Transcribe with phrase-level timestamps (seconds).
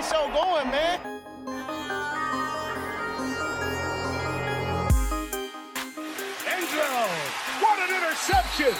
[0.00, 1.00] the show going, man.
[6.48, 7.06] Angelo,
[7.60, 8.74] what an interception!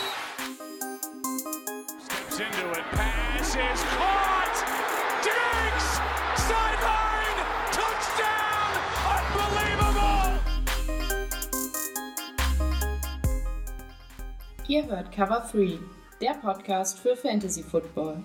[1.98, 4.56] Steps into it, pass is caught!
[5.22, 5.88] Diggs!
[6.48, 7.38] Sideline!
[7.78, 8.72] Touchdown!
[9.16, 10.30] Unbelievable!
[14.68, 15.78] Ihr hört Cover 3,
[16.20, 18.24] der Podcast für Fantasy Football.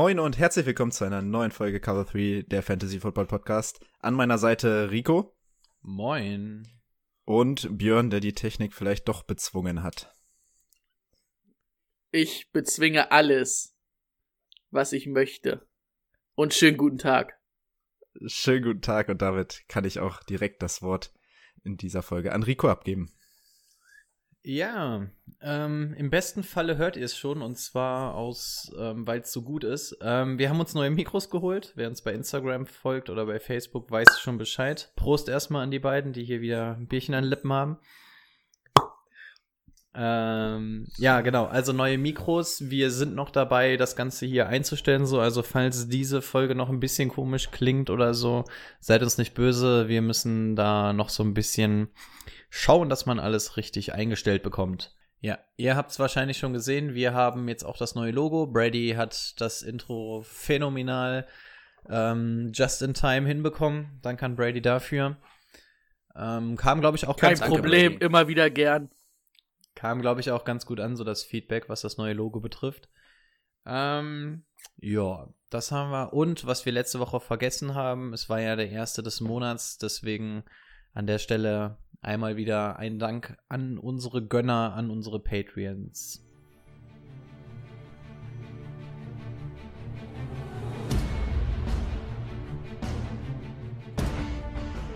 [0.00, 3.84] Moin und herzlich willkommen zu einer neuen Folge Cover 3 der Fantasy Football Podcast.
[3.98, 5.36] An meiner Seite Rico.
[5.80, 6.68] Moin.
[7.24, 10.14] Und Björn, der die Technik vielleicht doch bezwungen hat.
[12.12, 13.76] Ich bezwinge alles,
[14.70, 15.66] was ich möchte.
[16.36, 17.36] Und schönen guten Tag.
[18.24, 21.12] Schönen guten Tag und damit kann ich auch direkt das Wort
[21.64, 23.12] in dieser Folge an Rico abgeben.
[24.42, 25.06] Ja,
[25.42, 29.42] ähm, im besten Falle hört ihr es schon und zwar aus, ähm, weil es so
[29.42, 29.96] gut ist.
[30.00, 31.72] Ähm, wir haben uns neue Mikros geholt.
[31.74, 34.92] Wer uns bei Instagram folgt oder bei Facebook, weiß schon Bescheid.
[34.96, 37.78] Prost erstmal an die beiden, die hier wieder ein Bierchen an den Lippen haben.
[39.94, 41.46] Ähm, ja, genau.
[41.46, 42.70] Also neue Mikros.
[42.70, 45.06] Wir sind noch dabei, das Ganze hier einzustellen.
[45.06, 48.44] So, also falls diese Folge noch ein bisschen komisch klingt oder so,
[48.80, 49.88] seid uns nicht böse.
[49.88, 51.88] Wir müssen da noch so ein bisschen
[52.50, 54.94] schauen, dass man alles richtig eingestellt bekommt.
[55.20, 56.94] Ja, ihr habt es wahrscheinlich schon gesehen.
[56.94, 58.46] Wir haben jetzt auch das neue Logo.
[58.46, 61.26] Brady hat das Intro phänomenal
[61.88, 63.98] ähm, just in time hinbekommen.
[64.02, 65.16] Danke an Brady dafür.
[66.14, 68.90] Ähm, kam, glaube ich, auch Kein ganz Problem, Gut, immer wieder gern.
[69.74, 72.88] kam, glaube ich, auch ganz gut an, so das Feedback, was das neue Logo betrifft.
[73.66, 74.44] Ähm,
[74.76, 76.12] ja, das haben wir.
[76.12, 80.44] Und was wir letzte Woche vergessen haben, es war ja der erste des Monats, deswegen
[80.92, 86.24] an der Stelle einmal wieder ein Dank an unsere Gönner, an unsere Patreons.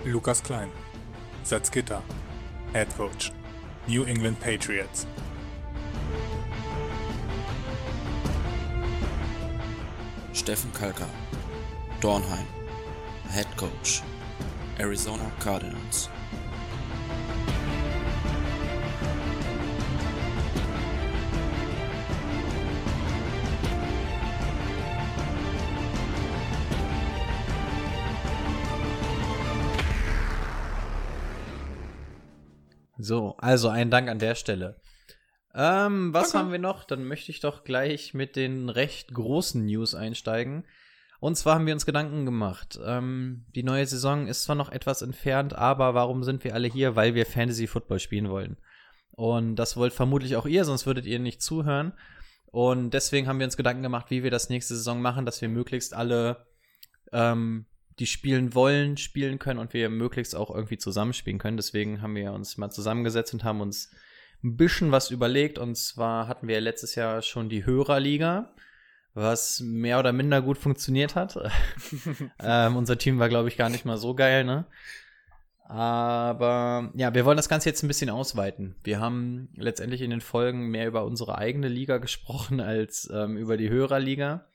[0.04, 0.68] Lukas Klein,
[1.44, 2.02] Salzgitter,
[2.72, 3.32] Head Coach,
[3.86, 5.06] New England Patriots.
[10.32, 11.06] Steffen Kalka,
[12.00, 12.46] Dornheim,
[13.30, 14.02] Head Coach,
[14.78, 16.10] Arizona Cardinals.
[33.02, 34.80] So, also ein Dank an der Stelle.
[35.54, 36.84] Ähm, was haben wir noch?
[36.84, 40.64] Dann möchte ich doch gleich mit den recht großen News einsteigen.
[41.20, 42.80] Und zwar haben wir uns Gedanken gemacht.
[42.84, 46.96] Ähm, die neue Saison ist zwar noch etwas entfernt, aber warum sind wir alle hier?
[46.96, 48.56] Weil wir Fantasy Football spielen wollen.
[49.12, 51.92] Und das wollt vermutlich auch ihr, sonst würdet ihr nicht zuhören.
[52.46, 55.48] Und deswegen haben wir uns Gedanken gemacht, wie wir das nächste Saison machen, dass wir
[55.48, 56.46] möglichst alle,
[57.12, 57.66] ähm,
[58.02, 61.56] die spielen wollen, spielen können und wir möglichst auch irgendwie zusammenspielen können.
[61.56, 63.92] Deswegen haben wir uns mal zusammengesetzt und haben uns
[64.42, 65.56] ein bisschen was überlegt.
[65.56, 68.56] Und zwar hatten wir letztes Jahr schon die Hörerliga,
[69.14, 71.38] was mehr oder minder gut funktioniert hat.
[72.40, 74.66] ähm, unser Team war, glaube ich, gar nicht mal so geil, ne?
[75.62, 78.74] Aber ja, wir wollen das Ganze jetzt ein bisschen ausweiten.
[78.82, 83.56] Wir haben letztendlich in den Folgen mehr über unsere eigene Liga gesprochen als ähm, über
[83.56, 84.48] die Hörerliga.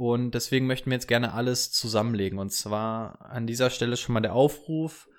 [0.00, 2.38] Und deswegen möchten wir jetzt gerne alles zusammenlegen.
[2.38, 5.10] Und zwar an dieser Stelle schon mal der Aufruf.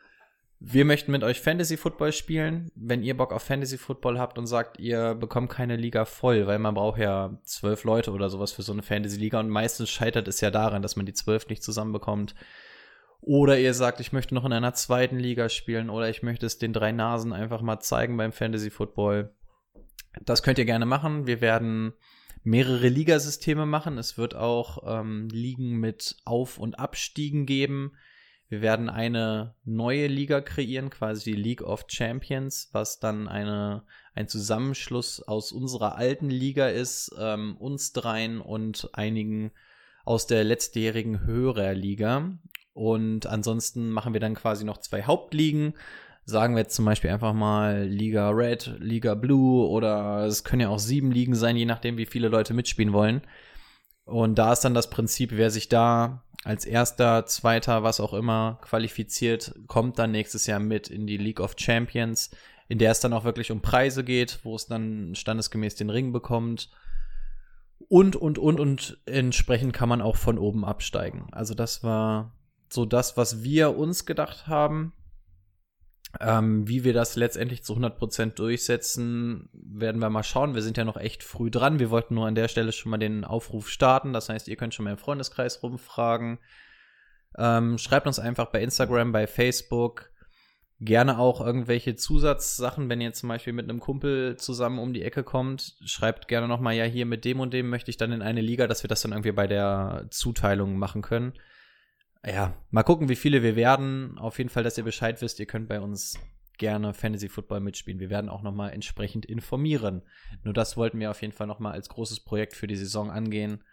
[0.60, 2.72] Wir möchten mit euch Fantasy Football spielen.
[2.74, 6.58] Wenn ihr Bock auf Fantasy Football habt und sagt, ihr bekommt keine Liga voll, weil
[6.58, 10.28] man braucht ja zwölf Leute oder sowas für so eine Fantasy Liga und meistens scheitert
[10.28, 12.34] es ja daran, dass man die zwölf nicht zusammenbekommt.
[13.20, 16.58] Oder ihr sagt, ich möchte noch in einer zweiten Liga spielen oder ich möchte es
[16.58, 19.36] den drei Nasen einfach mal zeigen beim Fantasy Football.
[20.26, 21.28] Das könnt ihr gerne machen.
[21.28, 21.94] Wir werden
[22.44, 23.98] mehrere Ligasysteme machen.
[23.98, 27.94] Es wird auch ähm, Ligen mit Auf- und Abstiegen geben.
[28.50, 34.28] Wir werden eine neue Liga kreieren, quasi die League of Champions, was dann eine, ein
[34.28, 39.52] Zusammenschluss aus unserer alten Liga ist, ähm, uns dreien und einigen
[40.04, 42.38] aus der letztjährigen Hörerliga.
[42.74, 45.76] Und ansonsten machen wir dann quasi noch zwei Hauptligen.
[46.32, 50.70] Sagen wir jetzt zum Beispiel einfach mal Liga Red, Liga Blue oder es können ja
[50.70, 53.22] auch sieben Ligen sein, je nachdem, wie viele Leute mitspielen wollen.
[54.06, 58.60] Und da ist dann das Prinzip, wer sich da als erster, zweiter, was auch immer
[58.62, 62.32] qualifiziert, kommt dann nächstes Jahr mit in die League of Champions,
[62.70, 66.14] in der es dann auch wirklich um Preise geht, wo es dann standesgemäß den Ring
[66.14, 66.70] bekommt.
[67.90, 71.28] Und, und, und, und entsprechend kann man auch von oben absteigen.
[71.32, 72.32] Also das war
[72.70, 74.94] so das, was wir uns gedacht haben.
[76.20, 80.56] Ähm, wie wir das letztendlich zu 100% durchsetzen, werden wir mal schauen.
[80.56, 81.80] Wir sind ja noch echt früh dran.
[81.80, 84.12] Wir wollten nur an der Stelle schon mal den Aufruf starten.
[84.12, 86.40] Das heißt, ihr könnt schon mal im Freundeskreis rumfragen.
[87.38, 90.12] Ähm, schreibt uns einfach bei Instagram, bei Facebook.
[90.82, 95.24] Gerne auch irgendwelche Zusatzsachen, wenn ihr zum Beispiel mit einem Kumpel zusammen um die Ecke
[95.24, 95.76] kommt.
[95.86, 98.68] Schreibt gerne nochmal, ja, hier mit dem und dem möchte ich dann in eine Liga,
[98.68, 101.34] dass wir das dann irgendwie bei der Zuteilung machen können
[102.26, 104.18] ja, mal gucken, wie viele wir werden.
[104.18, 106.20] Auf jeden Fall, dass ihr Bescheid wisst, ihr könnt bei uns
[106.58, 108.00] gerne Fantasy Football mitspielen.
[108.00, 110.04] Wir werden auch noch mal entsprechend informieren.
[110.44, 113.10] Nur das wollten wir auf jeden Fall noch mal als großes Projekt für die Saison
[113.10, 113.64] angehen.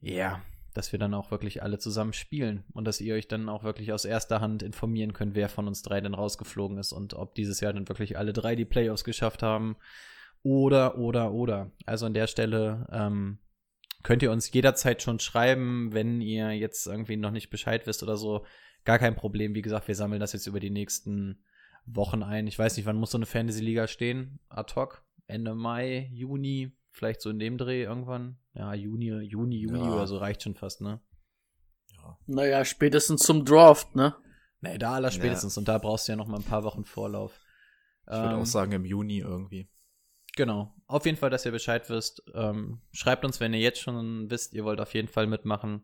[0.00, 0.40] Ja,
[0.74, 3.92] dass wir dann auch wirklich alle zusammen spielen und dass ihr euch dann auch wirklich
[3.92, 7.58] aus erster Hand informieren könnt, wer von uns drei denn rausgeflogen ist und ob dieses
[7.58, 9.76] Jahr dann wirklich alle drei die Playoffs geschafft haben.
[10.44, 11.72] Oder, oder, oder.
[11.84, 13.38] Also an der Stelle ähm,
[14.02, 18.16] könnt ihr uns jederzeit schon schreiben, wenn ihr jetzt irgendwie noch nicht Bescheid wisst oder
[18.16, 18.44] so.
[18.84, 19.54] Gar kein Problem.
[19.54, 21.42] Wie gesagt, wir sammeln das jetzt über die nächsten
[21.84, 22.46] Wochen ein.
[22.46, 24.40] Ich weiß nicht, wann muss so eine Fantasy-Liga stehen?
[24.48, 25.04] Ad hoc?
[25.26, 28.38] Ende Mai, Juni, vielleicht so in dem Dreh irgendwann.
[28.54, 29.92] Ja, Juni, Juni, Juli ja.
[29.92, 31.00] oder so reicht schon fast, ne?
[31.94, 32.18] Ja.
[32.26, 34.14] Naja, spätestens zum Draft, ne?
[34.60, 35.56] Nee, da aller spätestens.
[35.56, 35.60] Ja.
[35.60, 37.38] Und da brauchst du ja noch mal ein paar Wochen Vorlauf.
[38.06, 39.68] Ich würde ähm, auch sagen im Juni irgendwie.
[40.38, 40.72] Genau.
[40.86, 42.22] Auf jeden Fall, dass ihr Bescheid wisst.
[42.32, 45.82] Ähm, schreibt uns, wenn ihr jetzt schon wisst, ihr wollt auf jeden Fall mitmachen.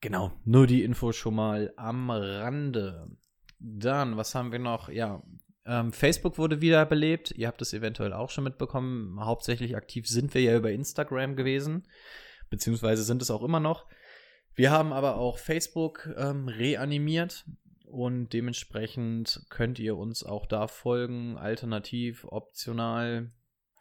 [0.00, 0.32] Genau.
[0.44, 3.08] Nur die Info schon mal am Rande.
[3.60, 4.88] Dann, was haben wir noch?
[4.88, 5.22] Ja,
[5.64, 7.30] ähm, Facebook wurde wiederbelebt.
[7.30, 9.24] Ihr habt es eventuell auch schon mitbekommen.
[9.24, 11.86] Hauptsächlich aktiv sind wir ja über Instagram gewesen.
[12.48, 13.86] Beziehungsweise sind es auch immer noch.
[14.56, 17.44] Wir haben aber auch Facebook ähm, reanimiert.
[17.90, 23.32] Und dementsprechend könnt ihr uns auch da folgen, alternativ, optional,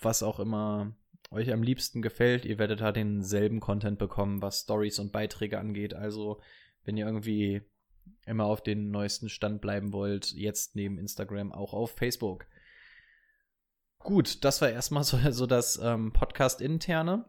[0.01, 0.95] was auch immer
[1.29, 2.43] euch am liebsten gefällt.
[2.43, 5.93] Ihr werdet da denselben Content bekommen, was Stories und Beiträge angeht.
[5.93, 6.41] Also,
[6.85, 7.61] wenn ihr irgendwie
[8.25, 12.47] immer auf den neuesten Stand bleiben wollt, jetzt neben Instagram auch auf Facebook.
[13.99, 17.25] Gut, das war erstmal so, so das ähm, Podcast-Interne,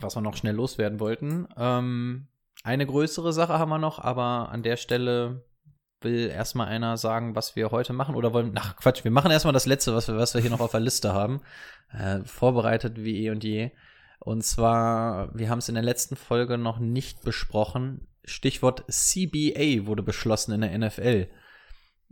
[0.00, 1.48] was wir noch schnell loswerden wollten.
[1.56, 2.28] Ähm,
[2.64, 5.44] eine größere Sache haben wir noch, aber an der Stelle
[6.00, 8.52] will erstmal einer sagen, was wir heute machen oder wollen.
[8.56, 10.80] Ach Quatsch, wir machen erstmal das letzte, was wir, was wir hier noch auf der
[10.80, 11.42] Liste haben.
[11.92, 13.70] Äh, vorbereitet wie eh und je.
[14.18, 18.06] Und zwar, wir haben es in der letzten Folge noch nicht besprochen.
[18.24, 21.28] Stichwort CBA wurde beschlossen in der NFL.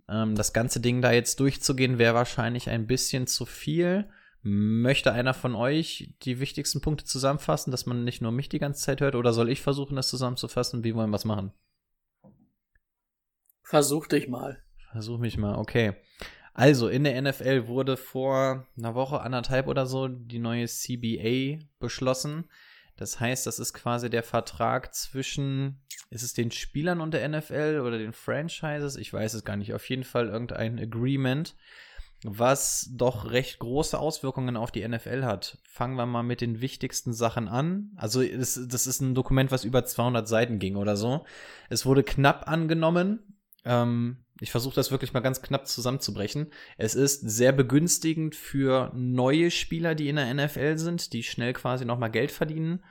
[0.09, 4.09] Ähm, das ganze Ding da jetzt durchzugehen, wäre wahrscheinlich ein bisschen zu viel.
[4.43, 8.83] Möchte einer von euch die wichtigsten Punkte zusammenfassen, dass man nicht nur mich die ganze
[8.83, 10.83] Zeit hört, oder soll ich versuchen, das zusammenzufassen?
[10.83, 11.53] Wie wollen wir es machen?
[13.63, 14.63] Versuch dich mal.
[14.93, 15.95] Versuch mich mal, okay.
[16.55, 22.49] Also, in der NFL wurde vor einer Woche, anderthalb oder so, die neue CBA beschlossen.
[22.97, 27.83] Das heißt, das ist quasi der Vertrag zwischen, ist es den Spielern und der NFL
[27.87, 28.97] oder den Franchises?
[28.97, 29.73] Ich weiß es gar nicht.
[29.73, 31.55] Auf jeden Fall irgendein Agreement,
[32.25, 35.59] was doch recht große Auswirkungen auf die NFL hat.
[35.65, 37.93] Fangen wir mal mit den wichtigsten Sachen an.
[37.97, 41.25] Also es, das ist ein Dokument, was über 200 Seiten ging oder so.
[41.71, 43.37] Es wurde knapp angenommen.
[43.65, 46.53] Ähm, ich versuche das wirklich mal ganz knapp zusammenzubrechen.
[46.77, 51.85] Es ist sehr begünstigend für neue Spieler, die in der NFL sind, die schnell quasi
[51.85, 52.83] nochmal Geld verdienen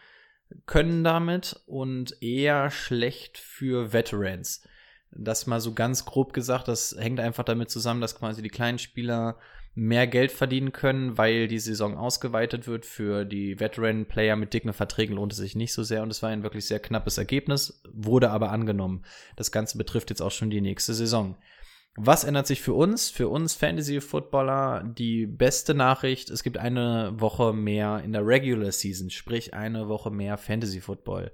[0.66, 4.68] können damit und eher schlecht für Veterans.
[5.12, 8.80] Das mal so ganz grob gesagt, das hängt einfach damit zusammen, dass quasi die kleinen
[8.80, 9.38] Spieler
[9.76, 12.86] mehr Geld verdienen können, weil die Saison ausgeweitet wird.
[12.86, 16.30] Für die Veteran-Player mit dicken Verträgen lohnt es sich nicht so sehr und es war
[16.30, 19.04] ein wirklich sehr knappes Ergebnis, wurde aber angenommen.
[19.36, 21.38] Das Ganze betrifft jetzt auch schon die nächste Saison.
[21.96, 23.10] Was ändert sich für uns?
[23.10, 29.10] Für uns Fantasy-Footballer die beste Nachricht, es gibt eine Woche mehr in der Regular Season,
[29.10, 31.32] sprich eine Woche mehr Fantasy-Football.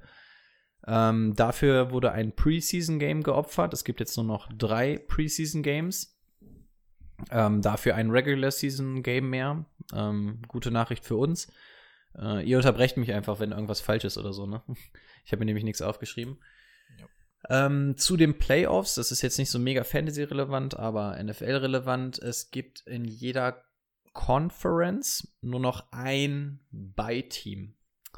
[0.87, 3.73] Ähm, dafür wurde ein Preseason-Game geopfert.
[3.73, 6.15] Es gibt jetzt nur noch drei Preseason-Games.
[7.31, 9.65] Ähm, dafür ein Regular-Season-Game mehr.
[9.93, 11.51] Ähm, gute Nachricht für uns.
[12.17, 14.45] Äh, ihr unterbrecht mich einfach, wenn irgendwas falsch ist oder so.
[14.45, 14.61] Ne?
[15.25, 16.37] Ich habe mir nämlich nichts aufgeschrieben.
[17.49, 22.19] Ähm, zu den Playoffs, das ist jetzt nicht so mega Fantasy-relevant, aber NFL-relevant.
[22.19, 23.63] Es gibt in jeder
[24.13, 27.74] Conference nur noch ein Bye-Team.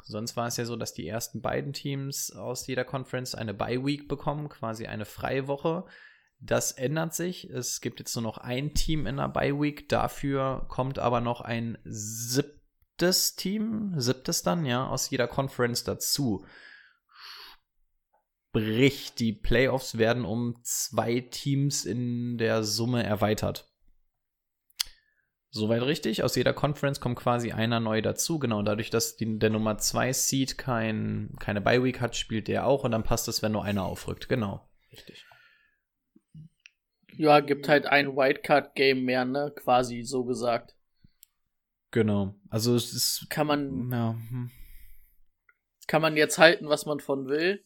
[0.08, 3.84] Sonst war es ja so, dass die ersten beiden Teams aus jeder Conference eine Bye
[3.84, 5.84] Week bekommen, quasi eine freie Woche.
[6.40, 7.50] Das ändert sich.
[7.50, 9.86] Es gibt jetzt nur noch ein Team in der Bye Week.
[9.90, 16.42] Dafür kommt aber noch ein siebtes Team, siebtes dann, ja, aus jeder Conference dazu.
[18.48, 23.67] Sprich, die Playoffs werden um zwei Teams in der Summe erweitert.
[25.50, 26.22] Soweit richtig.
[26.22, 28.38] Aus jeder Conference kommt quasi einer neu dazu.
[28.38, 32.84] Genau, dadurch, dass die, der Nummer 2 Seed kein, keine Bye-Week hat, spielt der auch
[32.84, 34.28] und dann passt es, wenn nur einer aufrückt.
[34.28, 34.68] Genau.
[34.92, 35.24] Richtig.
[37.16, 39.52] Ja, gibt halt ein Wildcard-Game mehr, ne?
[39.56, 40.76] Quasi so gesagt.
[41.90, 42.34] Genau.
[42.50, 43.26] Also es ist.
[43.30, 44.12] Kann man, Ja.
[44.30, 44.50] hm.
[45.86, 47.64] kann man jetzt halten, was man von will.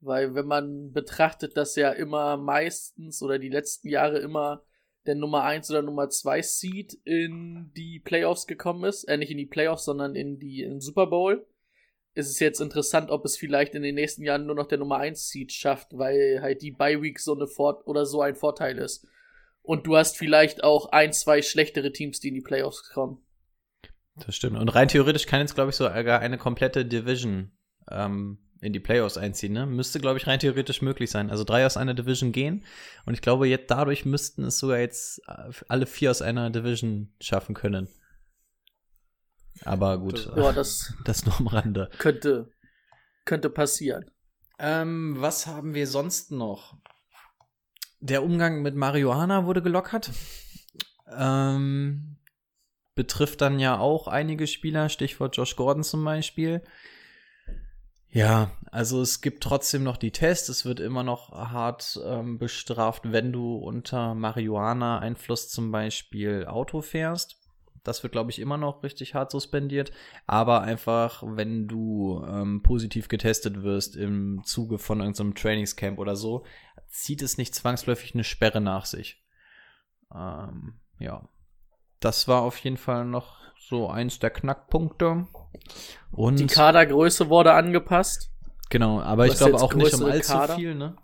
[0.00, 4.64] Weil wenn man betrachtet, dass ja immer meistens oder die letzten Jahre immer
[5.06, 9.38] der Nummer 1 oder Nummer 2 Seed in die Playoffs gekommen ist, äh nicht in
[9.38, 11.46] die Playoffs, sondern in die in Super Bowl,
[12.14, 14.98] ist es jetzt interessant, ob es vielleicht in den nächsten Jahren nur noch der Nummer
[14.98, 18.78] 1 Seed schafft, weil halt die Bye Week so eine Fort oder so ein Vorteil
[18.78, 19.06] ist.
[19.62, 23.24] Und du hast vielleicht auch ein, zwei schlechtere Teams, die in die Playoffs kommen.
[24.16, 24.58] Das stimmt.
[24.58, 27.52] Und rein theoretisch kann jetzt, glaube ich, sogar eine komplette Division
[27.90, 29.52] ähm, in die Playoffs einziehen.
[29.52, 29.66] Ne?
[29.66, 31.30] Müsste, glaube ich, rein theoretisch möglich sein.
[31.30, 32.64] Also drei aus einer Division gehen.
[33.04, 37.12] Und ich glaube, jetzt dadurch müssten es sogar jetzt äh, alle vier aus einer Division
[37.20, 37.88] schaffen können.
[39.64, 41.90] Aber gut, Ja, äh, das das nur am Rande.
[41.98, 42.50] könnte,
[43.24, 44.10] könnte passieren.
[44.58, 46.76] Ähm, was haben wir sonst noch?
[48.00, 50.10] Der Umgang mit Marihuana wurde gelockert.
[51.16, 52.16] Ähm,
[52.94, 56.62] betrifft dann ja auch einige Spieler, Stichwort Josh Gordon zum Beispiel.
[58.14, 60.50] Ja, also es gibt trotzdem noch die Tests.
[60.50, 67.38] Es wird immer noch hart ähm, bestraft, wenn du unter Marihuana-Einfluss zum Beispiel Auto fährst.
[67.84, 69.92] Das wird, glaube ich, immer noch richtig hart suspendiert.
[70.26, 76.44] Aber einfach, wenn du ähm, positiv getestet wirst im Zuge von irgendeinem Trainingscamp oder so,
[76.88, 79.24] zieht es nicht zwangsläufig eine Sperre nach sich.
[80.14, 81.26] Ähm, ja.
[82.02, 85.28] Das war auf jeden Fall noch so eins der Knackpunkte.
[86.10, 88.30] Und Die Kadergröße wurde angepasst.
[88.70, 90.56] genau, aber ich glaube auch nicht um allzu Kader?
[90.56, 90.96] viel, ne?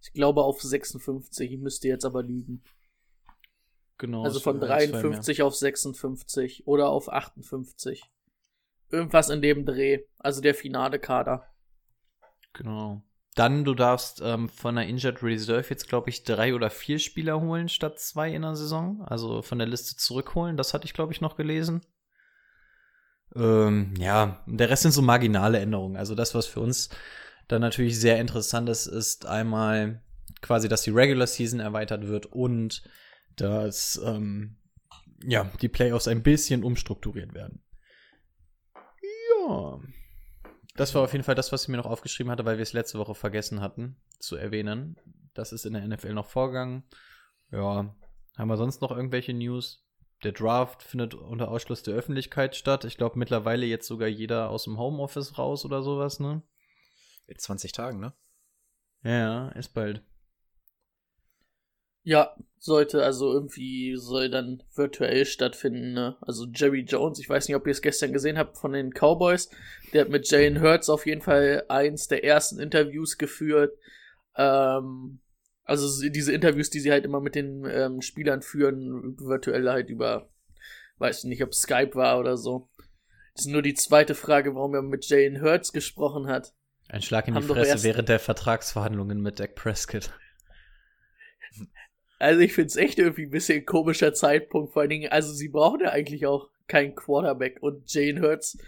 [0.00, 1.50] Ich glaube auf 56.
[1.50, 2.62] Ich müsste jetzt aber lügen.
[3.98, 4.22] Genau.
[4.22, 5.02] Also von waren ein, zwei mehr.
[5.02, 8.04] 53 auf 56 oder auf 58.
[8.90, 10.04] Irgendwas in dem Dreh.
[10.18, 11.44] Also der finale Kader.
[12.52, 13.02] Genau.
[13.38, 17.40] Dann, du darfst ähm, von der Injured Reserve jetzt, glaube ich, drei oder vier Spieler
[17.40, 19.00] holen statt zwei in der Saison.
[19.02, 20.56] Also von der Liste zurückholen.
[20.56, 21.82] Das hatte ich, glaube ich, noch gelesen.
[23.36, 25.96] Ähm, ja, der Rest sind so marginale Änderungen.
[25.96, 26.88] Also das, was für uns
[27.46, 30.02] dann natürlich sehr interessant ist, ist einmal
[30.40, 32.82] quasi, dass die Regular Season erweitert wird und
[33.36, 34.56] dass ähm,
[35.22, 37.62] ja, die Playoffs ein bisschen umstrukturiert werden.
[39.48, 39.78] Ja.
[40.78, 42.72] Das war auf jeden Fall das, was ich mir noch aufgeschrieben hatte, weil wir es
[42.72, 44.96] letzte Woche vergessen hatten zu erwähnen.
[45.34, 46.84] Das ist in der NFL noch vorgegangen.
[47.50, 47.92] Ja,
[48.36, 49.84] haben wir sonst noch irgendwelche News?
[50.22, 52.84] Der Draft findet unter Ausschluss der Öffentlichkeit statt.
[52.84, 56.42] Ich glaube mittlerweile jetzt sogar jeder aus dem Homeoffice raus oder sowas, ne?
[57.26, 58.12] In 20 Tagen, ne?
[59.02, 60.02] Ja, ist bald.
[62.02, 65.92] Ja, sollte also irgendwie, soll dann virtuell stattfinden.
[65.92, 66.16] Ne?
[66.20, 69.50] Also Jerry Jones, ich weiß nicht, ob ihr es gestern gesehen habt von den Cowboys,
[69.92, 73.76] der hat mit Jalen Hurts auf jeden Fall eins der ersten Interviews geführt.
[74.36, 75.20] Ähm,
[75.64, 79.90] also so diese Interviews, die sie halt immer mit den ähm, Spielern führen, virtuell halt
[79.90, 80.30] über,
[80.98, 82.70] weiß nicht, ob Skype war oder so.
[83.34, 86.54] Das ist nur die zweite Frage, warum er mit Jalen Hurts gesprochen hat.
[86.88, 90.10] Ein Schlag in die Haben doch Fresse während der Vertragsverhandlungen mit Dak Prescott.
[92.18, 95.80] Also ich find's echt irgendwie ein bisschen komischer Zeitpunkt, vor allen Dingen, also sie brauchen
[95.80, 98.58] ja eigentlich auch keinen Quarterback und Jane Hurts,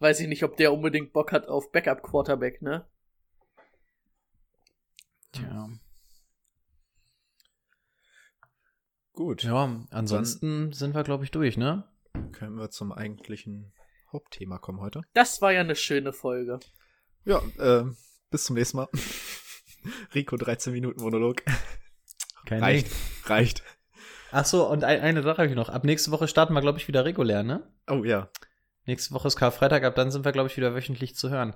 [0.00, 2.86] weiß ich nicht, ob der unbedingt Bock hat auf Backup-Quarterback, ne?
[5.32, 5.68] Tja.
[9.12, 9.44] Gut.
[9.44, 11.88] Ja, ansonsten sind wir, glaube ich, durch, ne?
[12.32, 13.72] Können wir zum eigentlichen
[14.12, 15.02] Hauptthema kommen heute?
[15.14, 16.60] Das war ja eine schöne Folge.
[17.24, 17.84] Ja, äh,
[18.30, 18.88] bis zum nächsten Mal.
[20.14, 21.42] Rico, 13 Minuten Monolog.
[22.46, 22.88] Kein reicht,
[23.26, 23.62] reicht.
[24.32, 25.68] Ach so, und ein, eine Sache habe ich noch.
[25.68, 27.62] Ab nächste Woche starten wir, glaube ich, wieder regulär, ne?
[27.88, 28.28] Oh ja.
[28.86, 31.54] Nächste Woche ist Karfreitag, ab dann sind wir, glaube ich, wieder wöchentlich zu hören.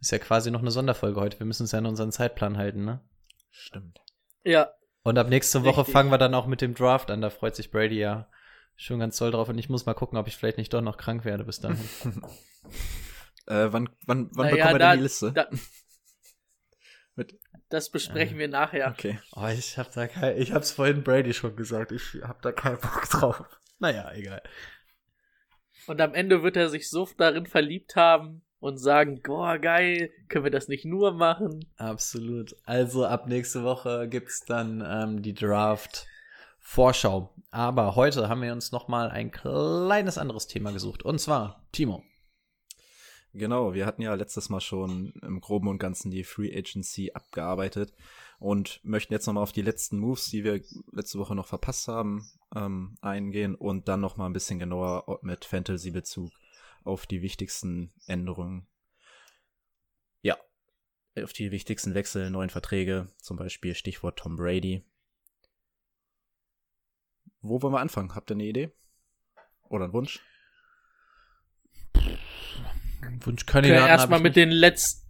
[0.00, 1.38] Ist ja quasi noch eine Sonderfolge heute.
[1.38, 3.00] Wir müssen uns ja an unseren Zeitplan halten, ne?
[3.50, 4.00] Stimmt.
[4.44, 4.70] Ja,
[5.04, 5.92] Und ab nächste Woche Richtig.
[5.92, 7.20] fangen wir dann auch mit dem Draft an.
[7.20, 8.28] Da freut sich Brady ja
[8.76, 9.48] schon ganz toll drauf.
[9.48, 11.78] Und ich muss mal gucken, ob ich vielleicht nicht doch noch krank werde bis dahin.
[13.46, 15.32] Äh, wann wann, wann bekommen wir da- denn die Liste?
[15.32, 15.48] da-
[17.72, 18.88] das besprechen wir nachher.
[18.88, 19.18] okay.
[19.34, 21.92] oh, ich hab da kein, ich hab's vorhin Brady schon gesagt.
[21.92, 23.46] Ich hab da keinen Bock drauf.
[23.78, 24.42] Naja, egal.
[25.86, 30.44] Und am Ende wird er sich so darin verliebt haben und sagen, boah, geil, können
[30.44, 31.64] wir das nicht nur machen?
[31.76, 32.54] Absolut.
[32.64, 36.06] Also ab nächste Woche gibt's dann ähm, die Draft
[36.60, 37.34] Vorschau.
[37.50, 41.02] Aber heute haben wir uns noch mal ein kleines anderes Thema gesucht.
[41.02, 42.04] Und zwar, Timo.
[43.34, 47.94] Genau, wir hatten ja letztes Mal schon im Groben und Ganzen die Free Agency abgearbeitet
[48.38, 50.60] und möchten jetzt nochmal auf die letzten Moves, die wir
[50.92, 56.30] letzte Woche noch verpasst haben, ähm, eingehen und dann nochmal ein bisschen genauer mit Fantasy-Bezug
[56.84, 58.66] auf die wichtigsten Änderungen.
[60.20, 60.36] Ja,
[61.22, 64.84] auf die wichtigsten Wechsel, neuen Verträge, zum Beispiel Stichwort Tom Brady.
[67.40, 68.14] wo wollen wir anfangen?
[68.14, 68.72] Habt ihr eine Idee?
[69.70, 70.20] Oder einen Wunsch?
[73.20, 73.76] Wunschkandidaten.
[73.76, 75.06] Können wir erstmal mit den letzten,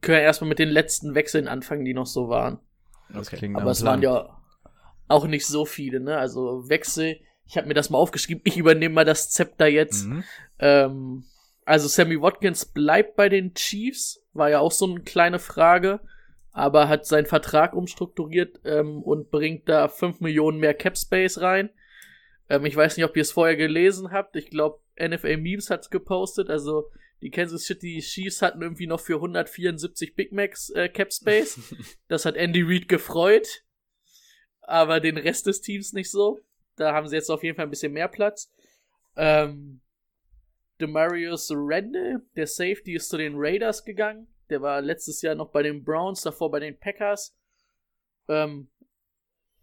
[0.00, 2.58] können wir erstmal mit den letzten Wechseln anfangen, die noch so waren.
[3.14, 3.50] Okay.
[3.54, 4.38] Aber es waren ja
[5.08, 6.18] auch nicht so viele, ne?
[6.18, 10.06] Also Wechsel, ich habe mir das mal aufgeschrieben, ich übernehme mal das Zepter jetzt.
[10.06, 10.24] Mhm.
[10.58, 11.24] Ähm,
[11.64, 16.00] also Sammy Watkins bleibt bei den Chiefs, war ja auch so eine kleine Frage,
[16.52, 21.70] aber hat seinen Vertrag umstrukturiert ähm, und bringt da 5 Millionen mehr Cap Space rein.
[22.48, 24.36] Ähm, ich weiß nicht, ob ihr es vorher gelesen habt.
[24.36, 26.50] Ich glaube, NFL Memes hat's gepostet.
[26.50, 26.90] Also
[27.22, 31.58] die Kansas City Chiefs hatten irgendwie noch für 174 Big Macs äh, Cap Space.
[32.08, 33.64] das hat Andy Reid gefreut,
[34.60, 36.40] aber den Rest des Teams nicht so.
[36.76, 38.52] Da haben sie jetzt auf jeden Fall ein bisschen mehr Platz.
[39.16, 39.80] Ähm,
[40.80, 44.28] Demarius Randall, der Safety, ist zu den Raiders gegangen.
[44.48, 47.36] Der war letztes Jahr noch bei den Browns, davor bei den Packers.
[48.28, 48.70] Ähm,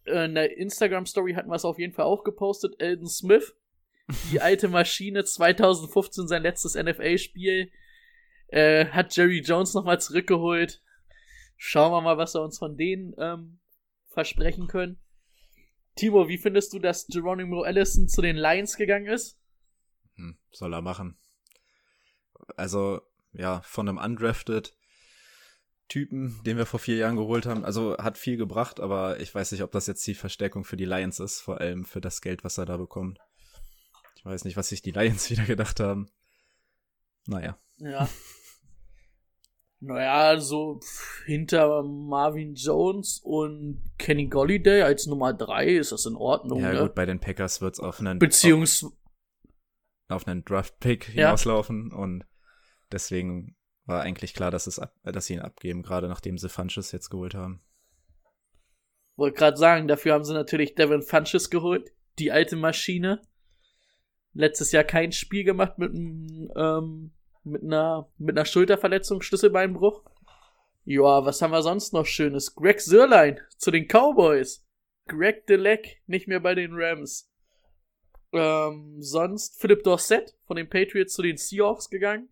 [0.06, 2.76] in der Instagram-Story hatten wir es auf jeden Fall auch gepostet.
[2.80, 3.56] Elden Smith,
[4.32, 7.72] die alte Maschine, 2015 sein letztes NFL-Spiel,
[8.48, 10.82] äh, hat Jerry Jones nochmal zurückgeholt.
[11.58, 13.60] Schauen wir mal, was wir uns von denen ähm,
[14.10, 15.00] versprechen können.
[15.96, 19.40] Timo, wie findest du, dass Geronimo Allison zu den Lions gegangen ist?
[20.16, 21.18] Hm, soll er machen.
[22.58, 24.76] Also, ja, von einem undrafted
[25.88, 29.52] Typen, den wir vor vier Jahren geholt haben, also hat viel gebracht, aber ich weiß
[29.52, 32.44] nicht, ob das jetzt die Verstärkung für die Lions ist, vor allem für das Geld,
[32.44, 33.20] was er da bekommt.
[34.26, 36.10] Weiß nicht, was sich die Lions wieder gedacht haben.
[37.28, 37.58] Naja.
[37.78, 38.08] Ja.
[39.80, 46.16] naja, so pff, hinter Marvin Jones und Kenny Golliday als Nummer 3 ist das in
[46.16, 46.80] Ordnung, Ja, ne?
[46.82, 48.86] gut, bei den Packers wird's auf einen, Beziehungs
[50.08, 51.14] auf einen Draft-Pick Ja.
[51.28, 52.26] hinauslaufen und
[52.92, 53.56] deswegen
[53.86, 57.10] war eigentlich klar, dass, es ab, dass sie ihn abgeben, gerade nachdem sie Funches jetzt
[57.10, 57.62] geholt haben.
[59.18, 63.22] wollte gerade sagen, dafür haben sie natürlich Devin Funches geholt, die alte Maschine.
[64.36, 67.12] Letztes Jahr kein Spiel gemacht mit, ähm,
[67.44, 70.04] mit einer mit einer Schulterverletzung, Schlüsselbeinbruch.
[70.84, 72.54] Ja, was haben wir sonst noch Schönes?
[72.54, 74.64] Greg Sörlein zu den Cowboys.
[75.08, 77.32] Greg Delec nicht mehr bei den Rams.
[78.34, 82.28] Ähm, sonst Philip Dorsett von den Patriots zu den Seahawks gegangen.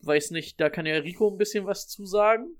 [0.00, 2.56] Weiß nicht, da kann ja Rico ein bisschen was zu sagen.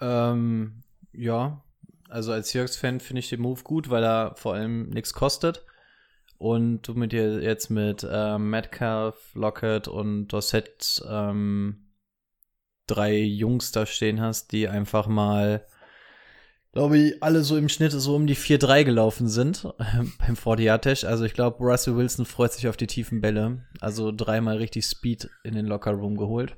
[0.00, 1.62] Ähm, ja,
[2.08, 5.64] also als Seahawks-Fan finde ich den Move gut, weil er vor allem nichts kostet.
[6.40, 11.90] Und du mit dir jetzt mit ähm, Metcalf, Lockett und Dorset ähm,
[12.86, 15.66] drei Jungs da stehen hast, die einfach mal,
[16.72, 19.68] glaube ich, alle so im Schnitt so um die 4-3 gelaufen sind
[20.18, 23.66] beim 40 Also ich glaube, Russell Wilson freut sich auf die tiefen Bälle.
[23.82, 26.56] Also dreimal richtig Speed in den Locker-Room geholt.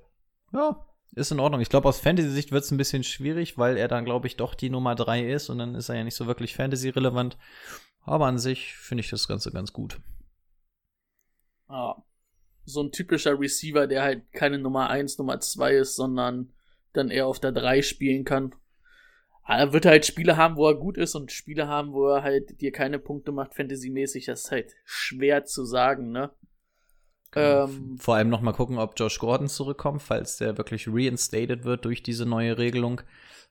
[0.53, 1.61] Ja, ist in Ordnung.
[1.61, 4.55] Ich glaube, aus Fantasy-Sicht wird es ein bisschen schwierig, weil er dann, glaube ich, doch
[4.55, 7.37] die Nummer 3 ist und dann ist er ja nicht so wirklich Fantasy-relevant.
[8.05, 10.01] Aber an sich finde ich das Ganze ganz gut.
[11.69, 12.03] Ja.
[12.65, 16.53] So ein typischer Receiver, der halt keine Nummer 1, Nummer 2 ist, sondern
[16.93, 18.55] dann eher auf der 3 spielen kann.
[19.45, 22.23] Aber Er wird halt Spiele haben, wo er gut ist und Spiele haben, wo er
[22.23, 24.27] halt dir keine Punkte macht, fantasymäßig.
[24.27, 26.31] Das ist halt schwer zu sagen, ne?
[27.35, 31.85] Ähm, Vor allem noch mal gucken, ob Josh Gordon zurückkommt, falls der wirklich reinstated wird
[31.85, 33.01] durch diese neue Regelung.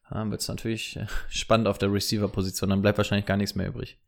[0.09, 2.69] Dann wird es natürlich äh, spannend auf der Receiver-Position.
[2.69, 3.99] Dann bleibt wahrscheinlich gar nichts mehr übrig.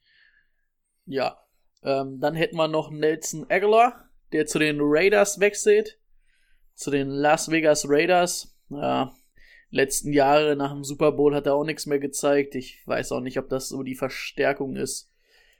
[1.05, 1.37] Ja.
[1.83, 5.99] Ähm, dann hätten wir noch Nelson Aguilar, der zu den Raiders wechselt.
[6.75, 8.55] Zu den Las Vegas Raiders.
[8.69, 9.13] Ja,
[9.69, 12.55] letzten Jahre nach dem Super Bowl hat er auch nichts mehr gezeigt.
[12.55, 15.11] Ich weiß auch nicht, ob das so die Verstärkung ist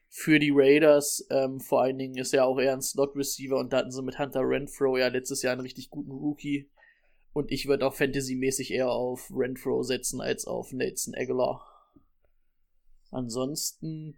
[0.08, 1.26] für die Raiders.
[1.32, 4.20] Ähm, vor allen Dingen ist er auch eher ein Slot-Receiver und da hatten sie mit
[4.20, 6.70] Hunter Renfro ja letztes Jahr einen richtig guten Rookie.
[7.34, 11.68] Und ich würde auch fantasymäßig eher auf Renfro setzen als auf Nelson Aguilar.
[13.10, 14.16] Ansonsten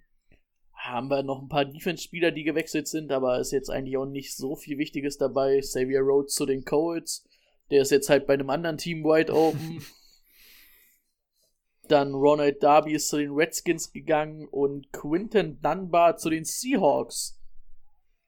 [0.85, 4.35] haben wir noch ein paar Defense-Spieler, die gewechselt sind, aber ist jetzt eigentlich auch nicht
[4.35, 5.59] so viel Wichtiges dabei.
[5.59, 7.27] Xavier Rhodes zu den Colts.
[7.71, 9.83] Der ist jetzt halt bei einem anderen Team wide open.
[11.87, 17.39] Dann Ronald Darby ist zu den Redskins gegangen und Quinton Dunbar zu den Seahawks.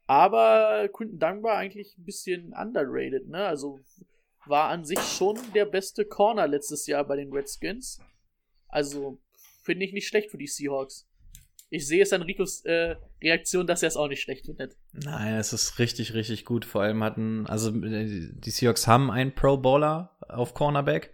[0.06, 3.46] Aber Quinton Dunbar eigentlich ein bisschen underrated, ne?
[3.46, 3.80] Also
[4.46, 8.00] war an sich schon der beste Corner letztes Jahr bei den Redskins.
[8.67, 9.20] Also
[9.63, 11.08] finde ich nicht schlecht für die Seahawks.
[11.69, 14.77] Ich sehe es an Ricos äh, Reaktion, dass er es auch nicht schlecht findet.
[14.93, 16.63] Nein, es ist richtig, richtig gut.
[16.63, 21.13] Vor allem hatten, also äh, die Seahawks haben einen Pro Bowler auf Cornerback.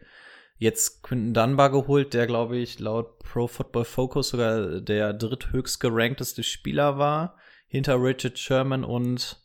[0.57, 6.43] Jetzt Quinton Dunbar geholt, der, glaube ich, laut Pro Football Focus sogar der dritthöchst gerankteste
[6.43, 7.37] Spieler war.
[7.67, 9.41] Hinter Richard Sherman und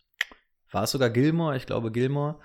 [0.71, 1.57] war es sogar Gilmore?
[1.57, 2.39] Ich glaube Gilmore.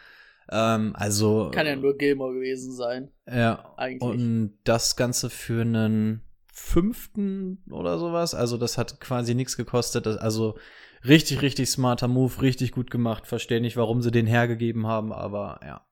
[0.49, 1.51] Ähm, also.
[1.51, 3.11] Kann ja nur Gilmore gewesen sein.
[3.27, 4.01] Ja, Eigentlich.
[4.01, 6.21] und das Ganze für einen
[6.53, 8.35] fünften oder sowas.
[8.35, 10.05] Also das hat quasi nichts gekostet.
[10.05, 10.57] Also
[11.03, 13.25] richtig, richtig smarter Move, richtig gut gemacht.
[13.25, 15.85] Verstehe nicht, warum sie den hergegeben haben, aber ja,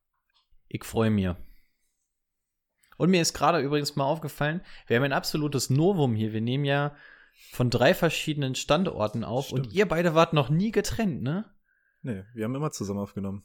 [0.68, 1.30] ich freue mich.
[2.98, 6.32] Und mir ist gerade übrigens mal aufgefallen, wir haben ein absolutes Novum hier.
[6.32, 6.96] Wir nehmen ja
[7.50, 9.68] von drei verschiedenen Standorten auf Stimmt.
[9.68, 11.46] und ihr beide wart noch nie getrennt, ne?
[12.04, 13.44] Nee, wir haben immer zusammen aufgenommen.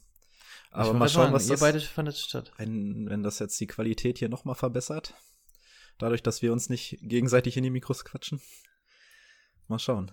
[0.69, 2.51] Aber mal schauen, was ihr das, beide fandet statt.
[2.57, 5.15] wenn, wenn das jetzt die Qualität hier nochmal verbessert.
[5.99, 8.41] Dadurch, dass wir uns nicht gegenseitig in die Mikros quatschen.
[9.67, 10.11] Mal schauen.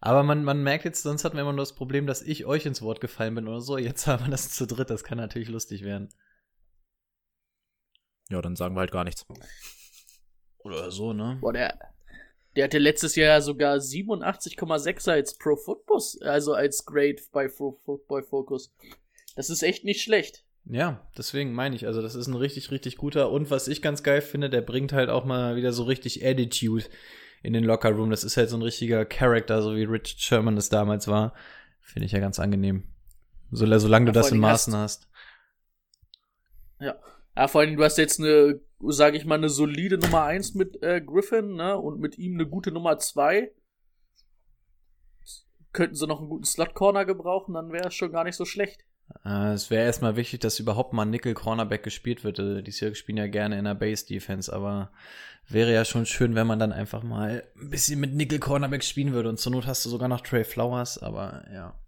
[0.00, 2.66] Aber man, man merkt jetzt, sonst hatten wir immer nur das Problem, dass ich euch
[2.66, 3.78] ins Wort gefallen bin oder so.
[3.78, 6.08] Jetzt haben wir das zu dritt, das kann natürlich lustig werden.
[8.28, 9.24] Ja, dann sagen wir halt gar nichts.
[10.58, 11.38] Oder so, ne?
[11.40, 11.78] Boah, der,
[12.56, 18.24] der hatte letztes Jahr sogar 87,6 als Pro Football, also als Grade bei Pro Football
[18.24, 18.74] Focus.
[19.36, 20.44] Das ist echt nicht schlecht.
[20.68, 23.30] Ja, deswegen meine ich, also das ist ein richtig, richtig guter.
[23.30, 26.86] Und was ich ganz geil finde, der bringt halt auch mal wieder so richtig Attitude
[27.42, 28.10] in den Locker Room.
[28.10, 31.34] Das ist halt so ein richtiger Charakter, so wie Richard Sherman es damals war.
[31.80, 32.84] Finde ich ja ganz angenehm.
[33.52, 35.08] So, solange Ja, du das in Maßen hast.
[36.80, 36.96] Ja.
[37.36, 40.82] Ja, vor allem, du hast jetzt eine, sage ich mal, eine solide Nummer 1 mit
[40.82, 41.76] äh, Griffin, ne?
[41.78, 43.52] Und mit ihm eine gute Nummer 2.
[45.72, 48.84] Könnten sie noch einen guten Slot-Corner gebrauchen, dann wäre es schon gar nicht so schlecht.
[49.24, 52.38] Äh, es wäre erstmal wichtig, dass überhaupt mal Nickel Cornerback gespielt wird.
[52.38, 54.90] Äh, Die Seahawks spielen ja gerne in der Base Defense, aber
[55.48, 59.12] wäre ja schon schön, wenn man dann einfach mal ein bisschen mit Nickel Cornerback spielen
[59.12, 59.28] würde.
[59.28, 61.78] Und zur Not hast du sogar noch Trey Flowers, aber ja.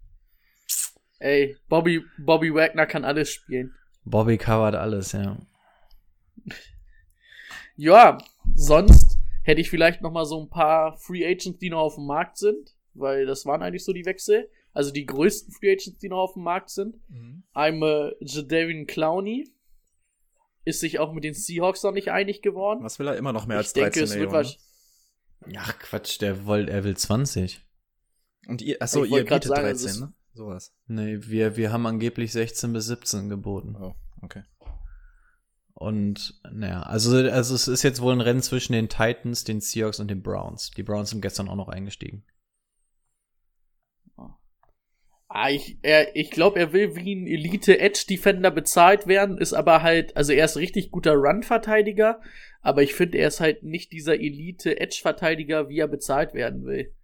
[1.19, 3.75] Ey, Bobby, Bobby Wagner kann alles spielen.
[4.05, 5.37] Bobby covert alles, ja.
[7.75, 8.17] Ja,
[8.55, 12.07] sonst hätte ich vielleicht noch mal so ein paar Free Agents, die noch auf dem
[12.07, 14.49] Markt sind, weil das waren eigentlich so die Wechsel.
[14.73, 16.95] Also die größten Free Agents, die noch auf dem Markt sind.
[17.53, 19.49] Einmal Jadavian Clowney
[20.65, 22.83] ist sich auch mit den Seahawks noch nicht einig geworden.
[22.83, 24.33] Was will er immer noch mehr als ich denke, 13 es wird Millionen?
[24.33, 25.57] wahrscheinlich.
[25.57, 27.57] Ach Quatsch, der wollt, er will 20.
[27.57, 28.51] ne?
[28.51, 30.13] Und ihr, achso, Ich ihr bietet sagen, es 13, ist- ne?
[30.33, 30.73] Sowas.
[30.87, 33.75] Nee, wir, wir haben angeblich 16 bis 17 geboten.
[33.75, 34.43] Oh, okay.
[35.73, 39.99] Und naja, also, also es ist jetzt wohl ein Rennen zwischen den Titans, den Seahawks
[39.99, 40.71] und den Browns.
[40.71, 42.23] Die Browns sind gestern auch noch eingestiegen.
[45.31, 50.17] Ah, ich, er, ich glaube, er will wie ein Elite-Edge-Defender bezahlt werden, ist aber halt,
[50.17, 52.19] also er ist richtig guter Run-Verteidiger,
[52.61, 56.95] aber ich finde, er ist halt nicht dieser Elite-Edge-Verteidiger, wie er bezahlt werden will.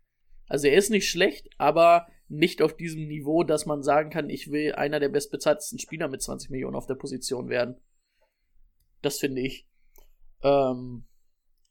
[0.48, 4.50] Also er ist nicht schlecht, aber nicht auf diesem Niveau, dass man sagen kann, ich
[4.50, 7.76] will einer der bestbezahltesten Spieler mit 20 Millionen auf der Position werden.
[9.04, 9.68] Das finde ich.
[10.42, 11.06] Ähm,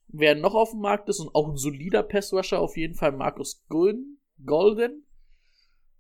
[0.07, 3.65] wer noch auf dem Markt ist und auch ein solider Passrusher, auf jeden Fall Markus
[3.67, 4.21] Golden.
[4.45, 5.05] Golden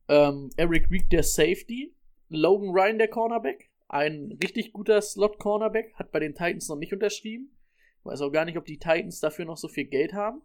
[0.09, 1.95] ähm, Eric Reed der Safety,
[2.29, 7.57] Logan Ryan der Cornerback, ein richtig guter Slot-Cornerback, hat bei den Titans noch nicht unterschrieben.
[8.03, 10.43] Weiß auch gar nicht, ob die Titans dafür noch so viel Geld haben.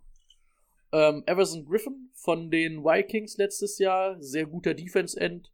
[0.92, 5.52] Ähm, Everson Griffin von den Vikings letztes Jahr, sehr guter Defense-End.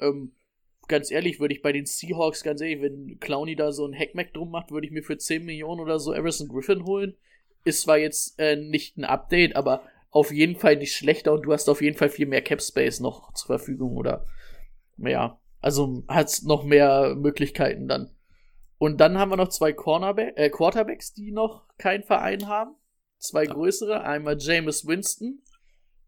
[0.00, 0.34] Ähm,
[0.88, 4.32] ganz ehrlich, würde ich bei den Seahawks, ganz ehrlich, wenn Clowney da so ein Hackmack
[4.32, 7.16] drum macht, würde ich mir für 10 Millionen oder so Everson Griffin holen.
[7.64, 11.52] Ist zwar jetzt äh, nicht ein Update, aber auf jeden Fall nicht schlechter und du
[11.52, 14.26] hast auf jeden Fall viel mehr Cap Space noch zur Verfügung oder
[14.96, 18.14] ja, also hast noch mehr Möglichkeiten dann.
[18.78, 22.74] Und dann haben wir noch zwei Cornerback, äh, Quarterbacks, die noch keinen Verein haben.
[23.18, 25.42] Zwei größere, einmal Jameis Winston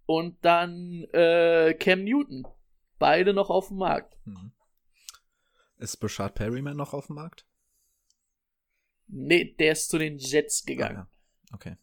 [0.06, 2.46] und dann äh, Cam Newton.
[2.98, 4.16] Beide noch auf dem Markt.
[4.24, 4.52] Mhm.
[5.78, 7.46] Ist Bashard Perryman noch auf dem Markt?
[9.08, 10.96] Nee, der ist zu den Jets gegangen.
[10.96, 11.08] Ah,
[11.50, 11.54] ja.
[11.54, 11.76] Okay.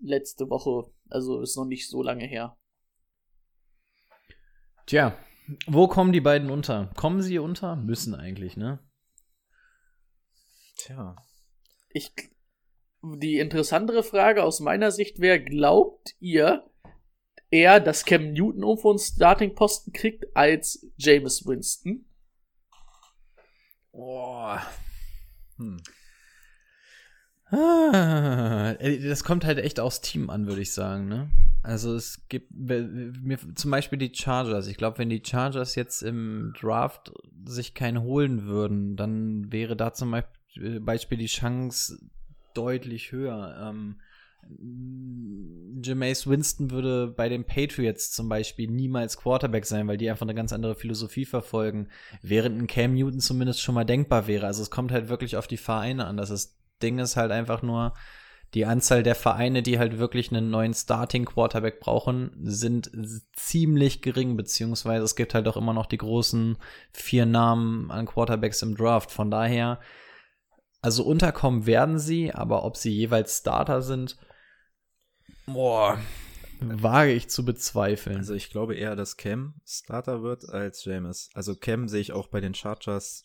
[0.00, 2.56] Letzte Woche, also ist noch nicht so lange her.
[4.86, 5.16] Tja,
[5.66, 6.90] wo kommen die beiden unter?
[6.96, 7.76] Kommen sie unter?
[7.76, 8.78] Müssen eigentlich, ne?
[10.76, 11.16] Tja.
[11.90, 12.12] Ich,
[13.02, 16.70] die interessantere Frage aus meiner Sicht wäre, glaubt ihr
[17.50, 22.04] eher, dass Cam Newton irgendwo einen Starting-Posten kriegt als Jameis Winston?
[23.92, 24.60] Boah.
[25.56, 25.80] Hm.
[27.54, 31.28] Ah, ey, das kommt halt echt aufs Team an, würde ich sagen, ne?
[31.62, 34.66] Also es gibt mir zum Beispiel die Chargers.
[34.66, 37.12] Ich glaube, wenn die Chargers jetzt im Draft
[37.46, 41.98] sich keinen holen würden, dann wäre da zum Beispiel, Beispiel die Chance
[42.52, 43.56] deutlich höher.
[43.60, 43.96] Ähm,
[45.82, 50.34] Jameis Winston würde bei den Patriots zum Beispiel niemals Quarterback sein, weil die einfach eine
[50.34, 51.88] ganz andere Philosophie verfolgen,
[52.22, 54.46] während ein Cam Newton zumindest schon mal denkbar wäre.
[54.46, 56.16] Also es kommt halt wirklich auf die Vereine an.
[56.16, 57.94] Das ist, Ding ist halt einfach nur,
[58.52, 62.88] die Anzahl der Vereine, die halt wirklich einen neuen Starting Quarterback brauchen, sind
[63.32, 66.56] ziemlich gering, beziehungsweise es gibt halt auch immer noch die großen
[66.92, 69.10] vier Namen an Quarterbacks im Draft.
[69.10, 69.80] Von daher
[70.84, 74.18] Also unterkommen werden sie, aber ob sie jeweils Starter sind,
[75.46, 75.98] boah,
[76.60, 78.18] wage ich zu bezweifeln.
[78.18, 81.30] Also ich glaube eher, dass Cam Starter wird als James.
[81.32, 83.24] Also Cam sehe ich auch bei den Chargers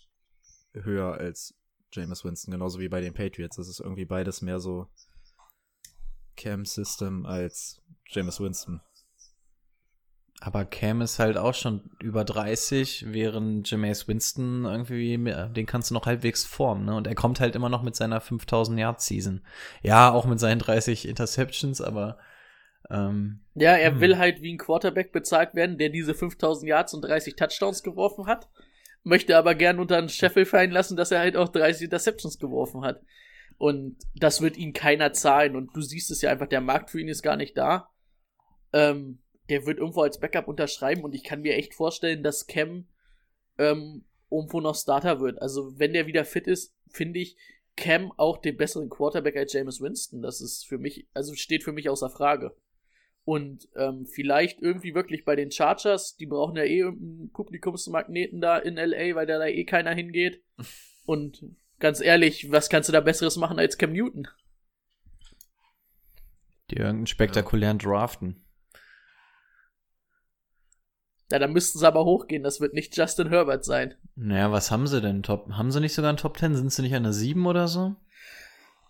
[0.74, 1.59] höher als
[1.92, 3.58] James Winston, genauso wie bei den Patriots.
[3.58, 4.88] Das ist irgendwie beides mehr so
[6.36, 8.82] Cam-System als James Winston.
[10.42, 15.94] Aber Cam ist halt auch schon über 30, während Jameis Winston irgendwie, den kannst du
[15.94, 16.96] noch halbwegs formen, ne?
[16.96, 19.42] Und er kommt halt immer noch mit seiner 5000 Yard Season.
[19.82, 22.20] Ja, auch mit seinen 30 Interceptions, aber
[22.90, 24.00] ähm, ja, er hm.
[24.00, 28.26] will halt wie ein Quarterback bezahlt werden, der diese 5000 Yards und 30 Touchdowns geworfen
[28.26, 28.50] hat,
[29.04, 32.82] möchte aber gern unter den Scheffel fallen lassen, dass er halt auch 30 Interceptions geworfen
[32.84, 33.02] hat.
[33.58, 35.56] Und das wird ihn keiner zahlen.
[35.56, 37.90] Und du siehst es ja einfach, der Markt für ihn ist gar nicht da.
[38.72, 42.88] Ähm, der wird irgendwo als Backup unterschreiben und ich kann mir echt vorstellen, dass Cam
[43.58, 45.42] ähm, irgendwo noch Starter wird.
[45.42, 47.36] Also wenn der wieder fit ist, finde ich
[47.76, 50.22] Cam auch den besseren Quarterback als James Winston.
[50.22, 52.56] Das ist für mich, also steht für mich außer Frage.
[53.30, 58.58] Und ähm, vielleicht irgendwie wirklich bei den Chargers, die brauchen ja eh irgendeinen Publikumsmagneten da
[58.58, 60.42] in LA, weil da, da eh keiner hingeht.
[61.06, 61.46] Und
[61.78, 64.28] ganz ehrlich, was kannst du da Besseres machen als Cam Newton?
[66.72, 68.44] Die irgendeinen spektakulären Draften.
[71.32, 72.42] Ja, dann müssten sie aber hochgehen.
[72.42, 73.94] Das wird nicht Justin Herbert sein.
[74.16, 75.22] Naja, was haben sie denn?
[75.22, 76.56] Top, haben sie nicht sogar einen Top 10?
[76.56, 77.96] Sind sie nicht an der 7 oder so?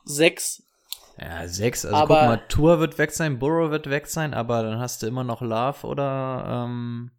[0.06, 0.64] Sechs.
[1.20, 1.86] Ja, sechs.
[1.86, 5.04] Also aber guck mal, Tour wird weg sein, Burrow wird weg sein, aber dann hast
[5.04, 7.12] du immer noch Love oder ähm,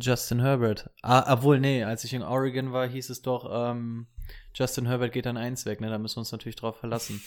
[0.00, 0.90] Justin Herbert.
[1.02, 4.06] Ah, obwohl, nee, als ich in Oregon war, hieß es doch, ähm,
[4.54, 5.90] Justin Herbert geht dann eins weg, ne?
[5.90, 7.22] Da müssen wir uns natürlich drauf verlassen.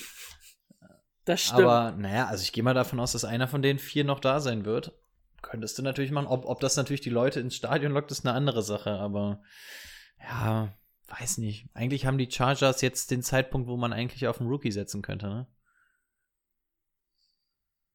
[1.25, 1.61] Das stimmt.
[1.61, 4.39] Aber naja, also ich gehe mal davon aus, dass einer von den vier noch da
[4.39, 4.93] sein wird.
[5.43, 6.27] Könntest du natürlich machen.
[6.27, 9.41] Ob, ob das natürlich die Leute ins Stadion lockt, ist eine andere Sache, aber
[10.19, 10.73] ja,
[11.11, 11.67] weiß nicht.
[11.73, 15.27] Eigentlich haben die Chargers jetzt den Zeitpunkt, wo man eigentlich auf einen Rookie setzen könnte,
[15.27, 15.47] ne?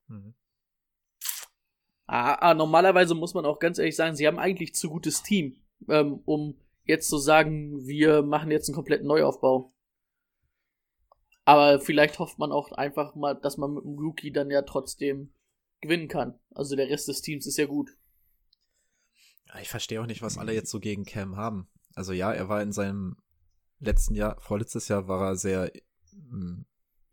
[0.08, 0.34] Mhm.
[2.06, 5.56] Ah, ah, normalerweise muss man auch ganz ehrlich sagen, sie haben eigentlich zu gutes Team,
[5.88, 9.72] ähm, um jetzt zu sagen, wir machen jetzt einen kompletten Neuaufbau.
[11.44, 15.32] Aber vielleicht hofft man auch einfach mal, dass man mit dem Rookie dann ja trotzdem
[15.80, 16.38] gewinnen kann.
[16.54, 17.96] Also der Rest des Teams ist ja gut.
[19.60, 21.68] Ich verstehe auch nicht, was alle jetzt so gegen Cam haben.
[21.96, 23.16] Also ja, er war in seinem
[23.80, 25.72] letzten Jahr, vorletztes Jahr war er sehr
[26.12, 26.62] mm,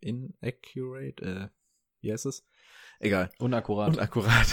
[0.00, 1.48] inaccurate, äh,
[2.02, 2.46] wie heißt es?
[3.00, 3.30] Egal.
[3.38, 3.94] Unakkurat.
[3.94, 4.46] Unakkurat.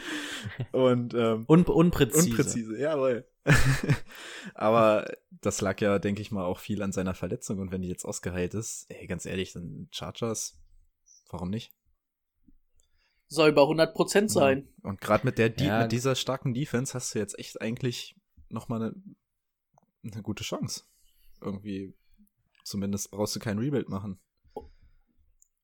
[0.72, 2.30] und ähm, Un unpräzise.
[2.30, 3.28] Unpräzise, jawohl.
[4.54, 7.58] Aber das lag ja, denke ich mal, auch viel an seiner Verletzung.
[7.58, 10.58] Und wenn die jetzt ausgeheilt ist, ey, ganz ehrlich, dann Chargers,
[11.30, 11.72] warum nicht?
[13.26, 14.68] Soll bei 100% sein.
[14.82, 14.90] Ja.
[14.90, 15.82] Und gerade mit, der, ja.
[15.82, 18.16] mit dieser starken Defense hast du jetzt echt eigentlich
[18.48, 18.94] nochmal eine,
[20.02, 20.84] eine gute Chance.
[21.40, 21.94] Irgendwie,
[22.64, 24.20] zumindest brauchst du kein Rebuild machen.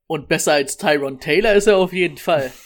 [0.07, 2.53] Und besser als Tyron Taylor ist er auf jeden Fall.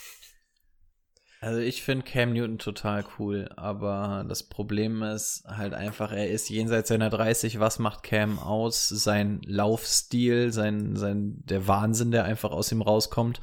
[1.40, 6.50] Also ich finde Cam Newton total cool, aber das Problem ist halt einfach, er ist
[6.50, 7.60] jenseits seiner 30.
[7.60, 8.88] Was macht Cam aus?
[8.88, 13.40] Sein Laufstil, sein, sein, der Wahnsinn, der einfach aus ihm rauskommt.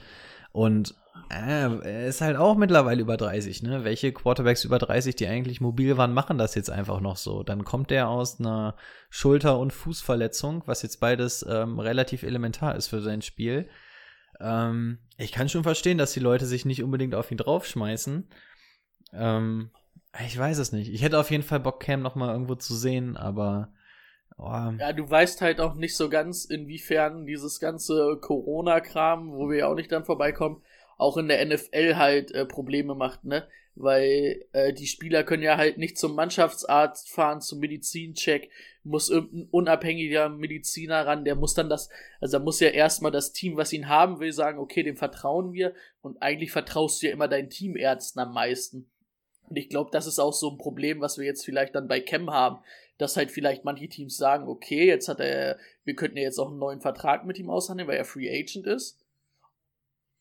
[0.51, 0.93] Und
[1.29, 3.83] er ist halt auch mittlerweile über 30, ne?
[3.83, 7.43] Welche Quarterbacks über 30, die eigentlich mobil waren, machen das jetzt einfach noch so?
[7.43, 8.75] Dann kommt er aus einer
[9.09, 13.67] Schulter- und Fußverletzung, was jetzt beides ähm, relativ elementar ist für sein Spiel.
[14.39, 18.29] Ähm, ich kann schon verstehen, dass die Leute sich nicht unbedingt auf ihn draufschmeißen.
[19.13, 19.71] Ähm,
[20.25, 20.91] ich weiß es nicht.
[20.93, 23.69] Ich hätte auf jeden Fall Bock, Cam noch mal irgendwo zu sehen, aber
[24.37, 24.71] Oh.
[24.79, 29.67] Ja, du weißt halt auch nicht so ganz, inwiefern dieses ganze Corona-Kram, wo wir ja
[29.67, 30.61] auch nicht dran vorbeikommen,
[30.97, 33.47] auch in der NFL halt äh, Probleme macht, ne?
[33.77, 38.49] Weil äh, die Spieler können ja halt nicht zum Mannschaftsarzt fahren, zum Medizincheck,
[38.83, 41.89] muss irgendein unabhängiger Mediziner ran, der muss dann das,
[42.21, 45.51] also da muss ja erstmal das Team, was ihn haben will, sagen, okay, dem vertrauen
[45.51, 48.89] wir und eigentlich vertraust du ja immer deinen Teamärzten am meisten.
[49.49, 51.99] Und ich glaube, das ist auch so ein Problem, was wir jetzt vielleicht dann bei
[51.99, 52.59] Chem haben,
[52.97, 56.49] dass halt vielleicht manche Teams sagen, okay, jetzt hat er, wir könnten ja jetzt auch
[56.49, 59.04] einen neuen Vertrag mit ihm aushandeln, weil er Free Agent ist.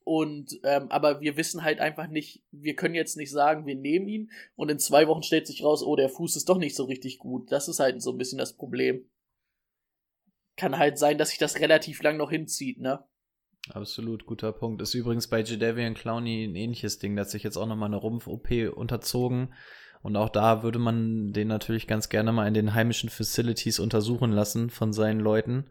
[0.05, 4.07] Und ähm, aber wir wissen halt einfach nicht, wir können jetzt nicht sagen, wir nehmen
[4.07, 6.85] ihn und in zwei Wochen stellt sich raus, oh, der Fuß ist doch nicht so
[6.85, 7.51] richtig gut.
[7.51, 9.09] Das ist halt so ein bisschen das Problem.
[10.57, 13.03] Kann halt sein, dass sich das relativ lang noch hinzieht, ne?
[13.71, 14.83] Absolut, guter Punkt.
[14.83, 17.19] Ist übrigens bei Jadavian Clowney ein ähnliches Ding.
[17.19, 19.55] Hat sich jetzt auch nochmal eine Rumpf-OP unterzogen.
[20.03, 24.33] Und auch da würde man den natürlich ganz gerne mal in den heimischen Facilities untersuchen
[24.33, 25.71] lassen von seinen Leuten.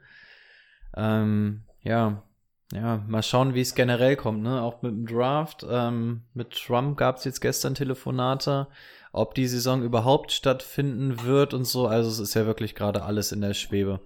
[0.98, 2.24] Ähm, ja,
[2.71, 4.62] ja, mal schauen, wie es generell kommt, ne?
[4.62, 5.65] Auch mit dem Draft.
[5.69, 8.67] Ähm, mit Trump gab es jetzt gestern Telefonate,
[9.12, 11.88] ob die Saison überhaupt stattfinden wird und so.
[11.88, 14.02] Also es ist ja wirklich gerade alles in der Schwebe.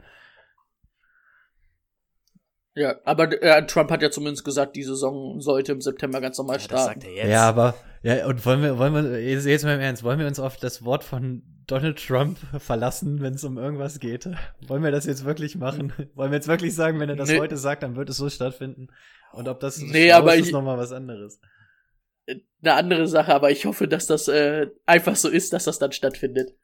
[2.76, 6.60] Ja, aber äh, Trump hat ja zumindest gesagt, die Saison sollte im September ganz normal
[6.60, 7.02] starten.
[7.02, 10.20] er Ja, aber, ja, und wollen wir, wollen wir, jetzt, jetzt mal im Ernst, wollen
[10.20, 14.30] wir uns auf das Wort von Donald Trump verlassen, wenn es um irgendwas geht?
[14.68, 15.92] Wollen wir das jetzt wirklich machen?
[16.16, 17.40] Wollen wir jetzt wirklich sagen, wenn er das Nee.
[17.40, 18.88] heute sagt, dann wird es so stattfinden?
[19.34, 21.40] Und ob das Nee, aber ist, ich- ist nochmal was anderes.
[22.62, 25.92] Eine andere Sache, aber ich hoffe, dass das äh, einfach so ist, dass das dann
[25.92, 26.56] stattfindet.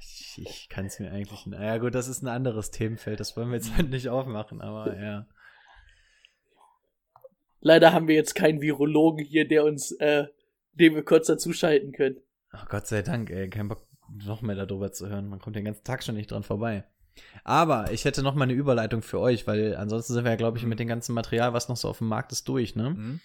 [0.00, 3.48] Ich, ich kann es mir eigentlich, naja gut, das ist ein anderes Themenfeld, das wollen
[3.50, 5.26] wir jetzt halt nicht aufmachen, aber ja.
[7.60, 10.26] Leider haben wir jetzt keinen Virologen hier, der uns, äh,
[10.72, 12.20] den wir kurz dazuschalten können.
[12.54, 15.28] Oh Gott sei Dank, ey, kein Bock noch mehr darüber zu hören.
[15.28, 16.84] Man kommt den ganzen Tag schon nicht dran vorbei.
[17.44, 20.58] Aber ich hätte noch mal eine Überleitung für euch, weil ansonsten sind wir ja, glaube
[20.58, 22.90] ich, mit dem ganzen Material, was noch so auf dem Markt ist, durch, ne?
[22.90, 23.20] Mhm.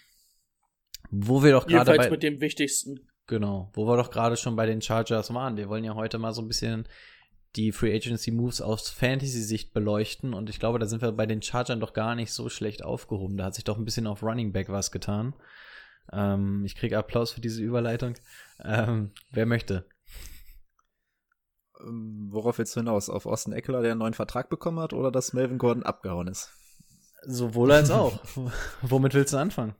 [1.10, 3.00] Wo wir doch gerade Jedenfalls bei, mit dem Wichtigsten.
[3.26, 5.56] genau, wo wir doch gerade schon bei den Chargers waren.
[5.56, 6.86] Wir wollen ja heute mal so ein bisschen
[7.56, 11.40] die Free Agency Moves aus Fantasy-Sicht beleuchten und ich glaube, da sind wir bei den
[11.40, 13.38] Chargern doch gar nicht so schlecht aufgehoben.
[13.38, 15.34] Da hat sich doch ein bisschen auf Running Back was getan.
[16.12, 18.14] Ähm, ich kriege Applaus für diese Überleitung.
[18.64, 19.88] Ähm, wer möchte?
[21.80, 23.08] Ähm, Worauf willst du hinaus?
[23.08, 26.50] Auf Austin Eckler, der einen neuen Vertrag bekommen hat, oder dass Melvin Gordon abgehauen ist?
[27.22, 28.20] Sowohl als auch.
[28.82, 29.74] Womit willst du anfangen?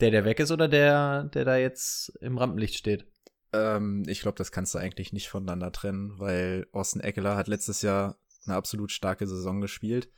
[0.00, 3.06] Der, der weg ist oder der, der da jetzt im Rampenlicht steht?
[3.52, 7.82] Ähm, ich glaube, das kannst du eigentlich nicht voneinander trennen, weil Austin Eckler hat letztes
[7.82, 10.10] Jahr eine absolut starke Saison gespielt.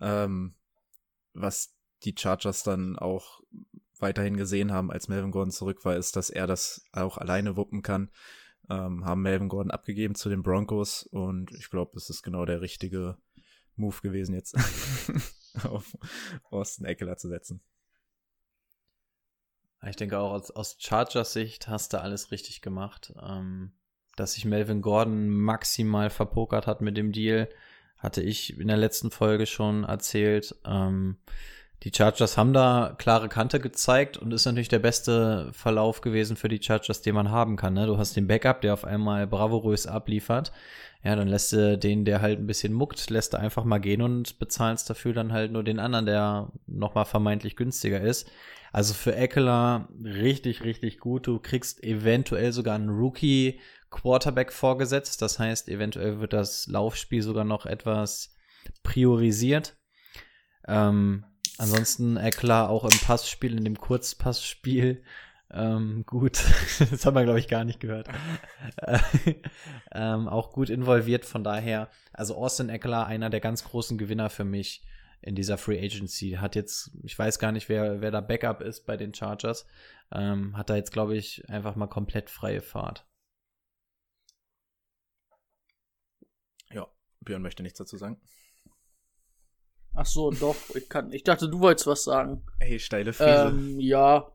[0.00, 0.54] Ähm,
[1.32, 3.40] was die Chargers dann auch
[4.00, 7.82] weiterhin gesehen haben, als Melvin Gordon zurück war, ist, dass er das auch alleine wuppen
[7.82, 8.10] kann.
[8.70, 12.60] Ähm, haben Melvin Gordon abgegeben zu den Broncos und ich glaube, es ist genau der
[12.60, 13.16] richtige
[13.76, 14.56] Move gewesen, jetzt
[15.64, 15.96] auf
[16.50, 17.62] Austin Eckler zu setzen.
[19.88, 23.14] Ich denke auch aus, aus Chargers Sicht hast du alles richtig gemacht.
[23.22, 23.72] Ähm,
[24.18, 27.48] dass sich Melvin Gordon maximal verpokert hat mit dem Deal,
[27.96, 30.56] hatte ich in der letzten Folge schon erzählt.
[30.64, 31.18] Ähm,
[31.84, 36.48] die Chargers haben da klare Kante gezeigt und ist natürlich der beste Verlauf gewesen für
[36.48, 37.74] die Chargers, den man haben kann.
[37.74, 37.86] Ne?
[37.86, 40.50] Du hast den Backup, der auf einmal bravourös abliefert.
[41.04, 44.02] Ja, dann lässt du den, der halt ein bisschen muckt, lässt du einfach mal gehen
[44.02, 48.28] und bezahlst dafür dann halt nur den anderen, der nochmal vermeintlich günstiger ist.
[48.72, 51.28] Also für Eckler richtig, richtig gut.
[51.28, 53.60] Du kriegst eventuell sogar einen Rookie
[53.90, 55.22] Quarterback vorgesetzt.
[55.22, 58.34] Das heißt, eventuell wird das Laufspiel sogar noch etwas
[58.82, 59.78] priorisiert.
[60.66, 61.24] Ähm,
[61.58, 65.02] ansonsten Eckler auch im Passspiel, in dem Kurzpassspiel
[65.50, 66.44] ähm, gut.
[66.90, 68.08] das haben wir, glaube ich, gar nicht gehört.
[69.92, 71.24] ähm, auch gut involviert.
[71.24, 74.84] Von daher, also Austin Eckler, einer der ganz großen Gewinner für mich
[75.22, 76.32] in dieser Free Agency.
[76.32, 79.66] Hat jetzt, ich weiß gar nicht, wer, wer da Backup ist bei den Chargers.
[80.12, 83.06] Ähm, hat da jetzt, glaube ich, einfach mal komplett freie Fahrt.
[86.70, 86.86] Ja,
[87.20, 88.20] Björn möchte nichts dazu sagen.
[90.00, 91.12] Ach so, doch, ich kann.
[91.12, 92.44] Ich dachte, du wolltest was sagen.
[92.60, 93.48] Hey, steile Friese.
[93.48, 94.30] Ähm, ja.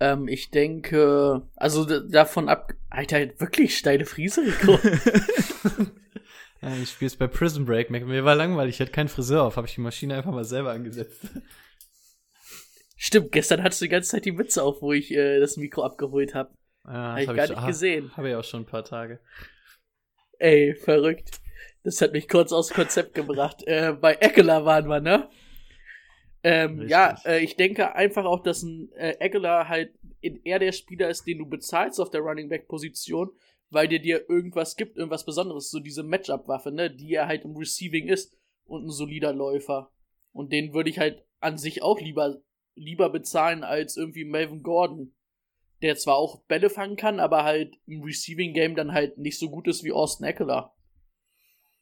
[0.00, 2.72] Ähm, ich denke, also davon ab.
[2.88, 4.78] Alter, wirklich steile Friese, Rico.
[6.62, 7.90] Ja, ich spiele es bei Prison Break.
[7.90, 10.44] Mir, mir war langweilig, ich hatte keinen Friseur auf, habe ich die Maschine einfach mal
[10.44, 11.20] selber angesetzt.
[12.96, 15.82] Stimmt, gestern hattest du die ganze Zeit die Mütze auf, wo ich äh, das Mikro
[15.82, 16.54] abgeholt habe.
[16.84, 18.16] Ja, Hab ich gar nicht gesehen.
[18.16, 19.18] Habe ich auch schon ein paar Tage.
[20.38, 21.41] Ey, verrückt.
[21.84, 23.62] Das hat mich kurz aus Konzept gebracht.
[23.66, 25.28] Äh, bei Eckler waren wir, ne?
[26.44, 30.72] Ähm, ja, äh, ich denke einfach auch, dass ein äh, Eckler halt in, eher der
[30.72, 33.30] Spieler ist, den du bezahlst auf der Running Back Position,
[33.70, 37.56] weil der dir irgendwas gibt, irgendwas Besonderes, so diese Matchup-Waffe, ne, die er halt im
[37.56, 39.90] Receiving ist und ein solider Läufer.
[40.32, 42.40] Und den würde ich halt an sich auch lieber,
[42.74, 45.14] lieber bezahlen als irgendwie Melvin Gordon,
[45.80, 49.50] der zwar auch Bälle fangen kann, aber halt im Receiving Game dann halt nicht so
[49.50, 50.74] gut ist wie Austin Eckler.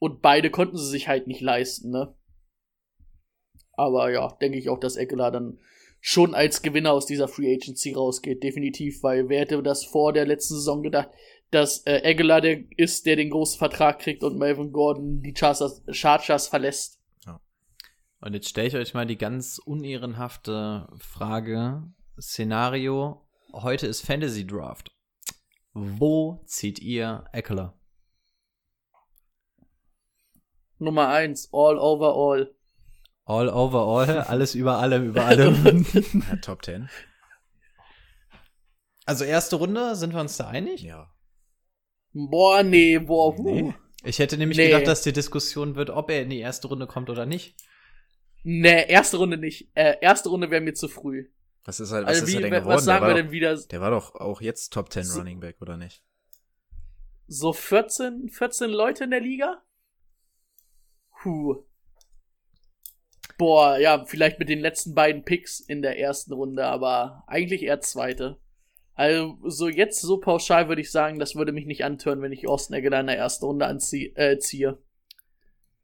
[0.00, 2.16] Und beide konnten sie sich halt nicht leisten, ne?
[3.74, 5.58] Aber ja, denke ich auch, dass Eckler dann
[6.00, 10.26] schon als Gewinner aus dieser Free Agency rausgeht, definitiv, weil wer hätte das vor der
[10.26, 11.10] letzten Saison gedacht,
[11.50, 15.82] dass äh, Aguilar der ist, der den großen Vertrag kriegt und Melvin Gordon die Chargers,
[15.90, 16.98] Chargers verlässt.
[18.20, 21.82] Und jetzt stelle ich euch mal die ganz unehrenhafte Frage.
[22.20, 24.90] Szenario, heute ist Fantasy Draft.
[25.72, 27.79] Wo zieht ihr Eckler?
[30.80, 32.54] Nummer eins, all over all.
[33.24, 35.84] All over all, alles über allem, über allem.
[35.94, 36.88] Ja, Top 10.
[39.06, 40.82] also erste Runde, sind wir uns da einig?
[40.82, 41.12] Ja.
[42.12, 43.34] Boah, nee, boah.
[43.40, 43.62] Nee.
[43.62, 43.74] nee.
[44.02, 44.68] Ich hätte nämlich Nee.
[44.68, 47.54] gedacht, dass die Diskussion wird, ob er in die erste Runde kommt oder nicht.
[48.44, 49.70] erste Runde nicht.
[49.74, 51.28] Äh, erste Runde wäre mir zu früh.
[51.64, 52.80] Was ist, halt, was Also ist wie, er denn was geworden?
[52.80, 53.54] sagen der, wir war denn wieder?
[53.54, 56.02] doch, der war doch auch jetzt Top 10 So- Running Back, oder nicht?
[57.26, 59.62] So 14, 14 Leute in der Liga?
[61.22, 61.64] Puh.
[63.38, 67.80] Boah, ja, vielleicht mit den letzten beiden Picks in der ersten Runde, aber eigentlich eher
[67.80, 68.38] zweite.
[68.94, 72.46] Also, so jetzt so pauschal würde ich sagen, das würde mich nicht antören, wenn ich
[72.46, 74.14] Austin Eckler in der ersten Runde anziehe.
[74.14, 74.78] Äh, ziehe.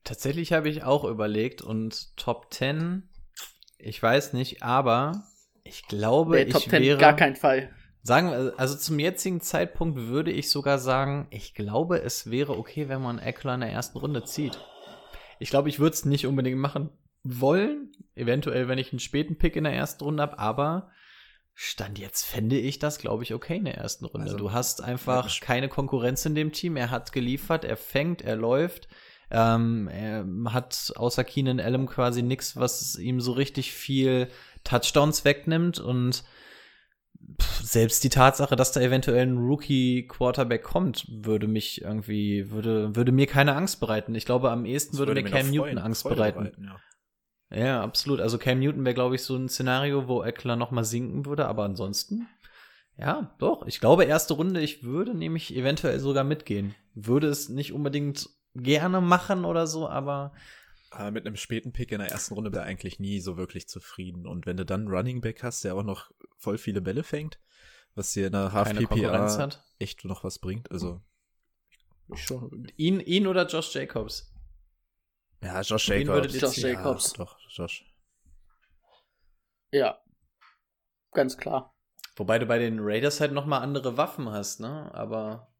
[0.04, 3.08] Tatsächlich habe ich auch überlegt und Top 10,
[3.78, 5.24] ich weiß nicht, aber
[5.64, 7.70] ich glaube, Der Top ich 10 wäre gar kein Fall.
[8.02, 12.88] Sagen wir, also zum jetzigen Zeitpunkt würde ich sogar sagen, ich glaube, es wäre okay,
[12.88, 14.60] wenn man Eckler in der ersten Runde zieht.
[15.38, 16.90] Ich glaube, ich würde es nicht unbedingt machen
[17.22, 17.92] wollen.
[18.14, 20.90] Eventuell, wenn ich einen späten Pick in der ersten Runde habe, aber
[21.58, 24.26] Stand jetzt fände ich das, glaube ich, okay in der ersten Runde.
[24.26, 26.76] Also, du hast einfach keine Konkurrenz in dem Team.
[26.76, 28.88] Er hat geliefert, er fängt, er läuft.
[29.30, 34.28] Ähm, er hat außer Keenan Allen quasi nichts, was ihm so richtig viel
[34.64, 36.24] Touchdowns wegnimmt und
[37.62, 43.26] selbst die Tatsache, dass da eventuell ein Rookie-Quarterback kommt, würde mich irgendwie, würde, würde mir
[43.26, 44.14] keine Angst bereiten.
[44.14, 46.64] Ich glaube, am ehesten Das würde, mir Cam Newton Freuen- Angst Freude bereiten.
[46.64, 46.80] ja.
[47.48, 48.20] Ja, absolut.
[48.20, 51.46] Also Cam Newton wäre, glaube ich, so ein Szenario, wo Eckler noch mal sinken würde,
[51.46, 52.26] aber ansonsten,
[52.98, 53.66] ja, doch.
[53.66, 56.74] Ich glaube, erste Runde, ich würde nämlich eventuell sogar mitgehen.
[56.94, 60.32] Würde es nicht unbedingt gerne machen oder so, aber
[60.90, 64.26] Aber mit einem späten Pick in der ersten Runde wäre eigentlich nie so wirklich zufrieden.
[64.26, 67.40] Und wenn du dann einen Running Back hast, der auch noch voll viele Bälle fängt,
[67.94, 69.64] was dir in der hat.
[69.78, 71.02] echt noch was bringt, also
[72.12, 72.68] ich schon.
[72.76, 74.32] Ihn, ihn oder Josh Jacobs?
[75.42, 76.14] Ja, Josh Wen Jacobs.
[76.14, 76.58] würdet ihr Josh?
[76.58, 77.12] Jacobs.
[77.12, 77.84] Ja, doch, Josh.
[79.72, 79.98] Ja.
[81.12, 81.74] Ganz klar.
[82.16, 84.90] Wobei du bei den Raiders halt noch mal andere Waffen hast, ne?
[84.94, 85.54] Aber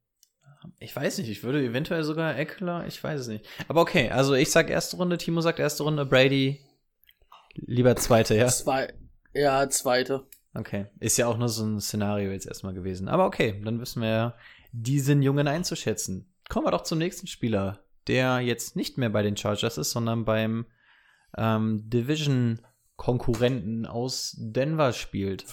[0.79, 3.47] ich weiß nicht, ich würde eventuell sogar Eckler, ich weiß es nicht.
[3.69, 6.61] Aber okay, also ich sag erste Runde, Timo sagt erste Runde, Brady
[7.57, 8.49] lieber zweite, ja.
[8.49, 8.93] Zwei.
[9.35, 10.27] Ja, zweite.
[10.55, 13.09] Okay, ist ja auch nur so ein Szenario jetzt erstmal gewesen.
[13.09, 14.35] Aber okay, dann wissen wir ja,
[14.73, 16.33] diesen Jungen einzuschätzen.
[16.49, 20.25] Kommen wir doch zum nächsten Spieler, der jetzt nicht mehr bei den Chargers ist, sondern
[20.25, 20.65] beim
[21.37, 25.45] ähm, Division-Konkurrenten aus Denver spielt.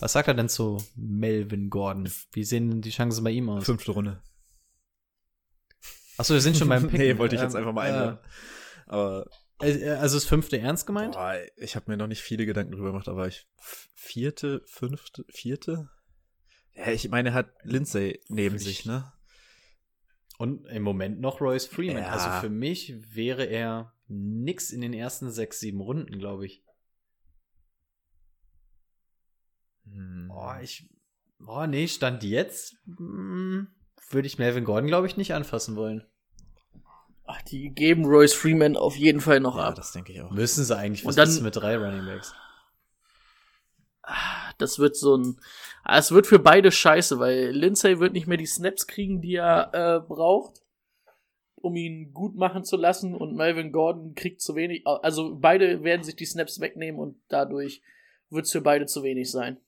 [0.00, 2.08] Was sagt er denn zu Melvin Gordon?
[2.32, 3.66] Wie sehen denn die Chancen bei ihm aus?
[3.66, 4.22] Fünfte Runde.
[6.18, 6.98] Achso, wir sind schon beim Pick.
[6.98, 8.18] nee, wollte ich jetzt Ähm, einfach mal einladen.
[8.86, 9.26] Aber
[9.60, 11.14] äh, Also ist fünfte ernst gemeint?
[11.14, 13.46] boah, ich habe mir noch nicht viele Gedanken drüber gemacht, aber ich
[13.94, 15.90] vierte, fünfte, vierte?
[16.74, 19.12] Ja, ich meine, er hat Lindsay neben ich- sich, ne?
[20.38, 22.02] Und im Moment noch Royce Freeman.
[22.02, 22.10] Ja.
[22.10, 26.62] Also für mich wäre er nix in den ersten sechs, sieben Runden, glaube ich.
[29.84, 30.28] Hm.
[30.28, 30.88] Boah, ich.
[31.38, 33.68] Boah, nee, Stand jetzt hm,
[34.10, 36.04] würde ich Melvin Gordon, glaube ich, nicht anfassen wollen.
[37.24, 39.74] Ach, die geben Royce Freeman auf jeden Fall noch ja, ab.
[39.74, 40.30] das denke ich auch.
[40.30, 41.04] Müssen sie eigentlich.
[41.04, 42.32] Was Und dann- ist mit drei Running Backs?
[44.58, 45.36] Das wird so ein.
[45.82, 49.34] ah, Es wird für beide scheiße, weil Lindsay wird nicht mehr die Snaps kriegen, die
[49.34, 50.62] er äh, braucht,
[51.56, 53.14] um ihn gut machen zu lassen.
[53.16, 54.86] Und Melvin Gordon kriegt zu wenig.
[54.86, 57.82] Also beide werden sich die Snaps wegnehmen und dadurch
[58.30, 59.58] wird es für beide zu wenig sein.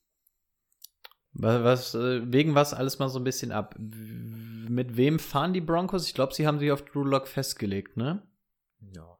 [1.38, 3.74] Was, was, äh, wegen was alles mal so ein bisschen ab.
[3.78, 6.06] Mit wem fahren die Broncos?
[6.06, 8.22] Ich glaube, sie haben sich auf Drew Lock festgelegt, ne?
[8.92, 9.16] Ja.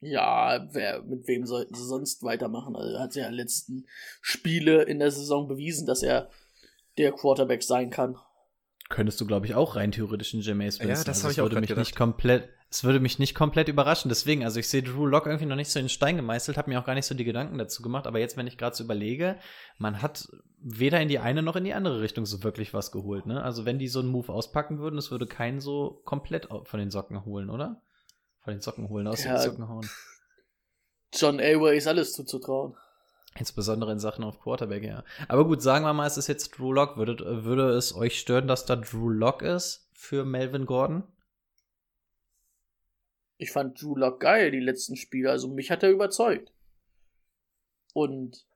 [0.00, 2.74] Ja, wer, mit wem sollten sie sonst weitermachen?
[2.74, 3.86] Also er hat ja letzten
[4.20, 6.30] Spiele in der Saison bewiesen, dass er
[6.98, 8.16] der Quarterback sein kann.
[8.88, 11.06] Könntest du, glaube ich, auch rein theoretisch in Jameis Ja, Winston.
[11.06, 11.86] das also hab es ich auch würde mich gedacht.
[11.86, 14.08] nicht komplett, Es würde mich nicht komplett überraschen.
[14.08, 16.80] Deswegen, also ich sehe Drew Lock irgendwie noch nicht so in Stein gemeißelt, habe mir
[16.80, 18.06] auch gar nicht so die Gedanken dazu gemacht.
[18.06, 19.36] Aber jetzt, wenn ich gerade so überlege,
[19.76, 20.26] man hat
[20.58, 23.26] weder in die eine noch in die andere Richtung so wirklich was geholt.
[23.26, 23.42] Ne?
[23.42, 26.90] Also wenn die so einen Move auspacken würden, das würde keinen so komplett von den
[26.90, 27.82] Socken holen, oder?
[28.40, 29.34] Von den Socken holen, aus Ja.
[29.34, 29.86] den Socken hauen.
[31.14, 32.74] John Elway ist alles zuzutrauen.
[33.38, 35.04] Insbesondere in Sachen auf Quarterback, ja.
[35.28, 36.96] Aber gut, sagen wir mal, es ist jetzt Drew Lock.
[36.96, 41.02] Würde, würde es euch stören, dass da Drew Lock ist für Melvin Gordon?
[43.42, 45.30] Ich fand Drew Lock geil, die letzten Spiele.
[45.30, 46.52] Also mich hat er überzeugt.
[47.92, 48.46] Und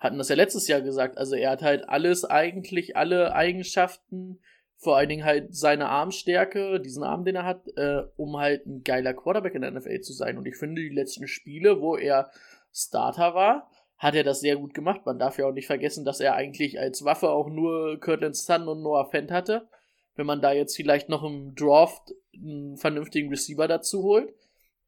[0.00, 1.16] hatten das ja letztes Jahr gesagt.
[1.16, 4.40] Also er hat halt alles eigentlich, alle Eigenschaften,
[4.76, 8.82] vor allen Dingen halt seine Armstärke, diesen Arm, den er hat, äh, um halt ein
[8.82, 10.36] geiler Quarterback in der NFL zu sein.
[10.36, 12.30] Und ich finde, die letzten Spiele, wo er
[12.72, 15.06] Starter war, hat er das sehr gut gemacht.
[15.06, 18.66] Man darf ja auch nicht vergessen, dass er eigentlich als Waffe auch nur Kirtland Sun
[18.66, 19.68] und Noah Fent hatte.
[20.16, 24.32] Wenn man da jetzt vielleicht noch im Draft einen vernünftigen Receiver dazu holt,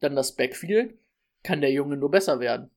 [0.00, 0.98] dann das Backfield,
[1.42, 2.70] kann der Junge nur besser werden.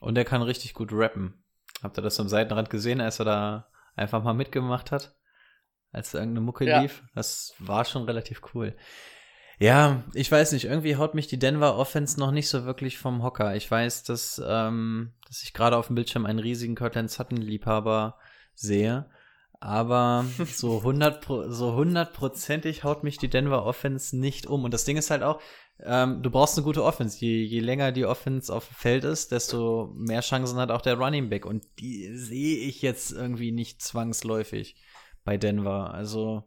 [0.00, 1.42] Und er kann richtig gut rappen.
[1.82, 5.14] Habt ihr das am Seitenrand gesehen, als er da einfach mal mitgemacht hat?
[5.92, 6.80] Als irgendeine Mucke Ja.
[6.80, 7.02] lief?
[7.14, 8.76] Das war schon relativ cool.
[9.58, 13.24] Ja, ich weiß nicht, irgendwie haut mich die Denver Offense noch nicht so wirklich vom
[13.24, 13.56] Hocker.
[13.56, 18.18] Ich weiß, dass, ähm, dass ich gerade auf dem Bildschirm einen riesigen Cortland Sutton-Liebhaber
[18.54, 19.10] sehe.
[19.60, 24.64] Aber so 100 pro- so hundertprozentig haut mich die Denver Offense nicht um.
[24.64, 25.40] Und das Ding ist halt auch,
[25.80, 27.18] ähm, du brauchst eine gute Offense.
[27.18, 30.96] Je, je länger die Offense auf dem Feld ist, desto mehr Chancen hat auch der
[30.96, 31.44] Running Back.
[31.44, 34.76] Und die sehe ich jetzt irgendwie nicht zwangsläufig
[35.24, 35.92] bei Denver.
[35.92, 36.44] Also,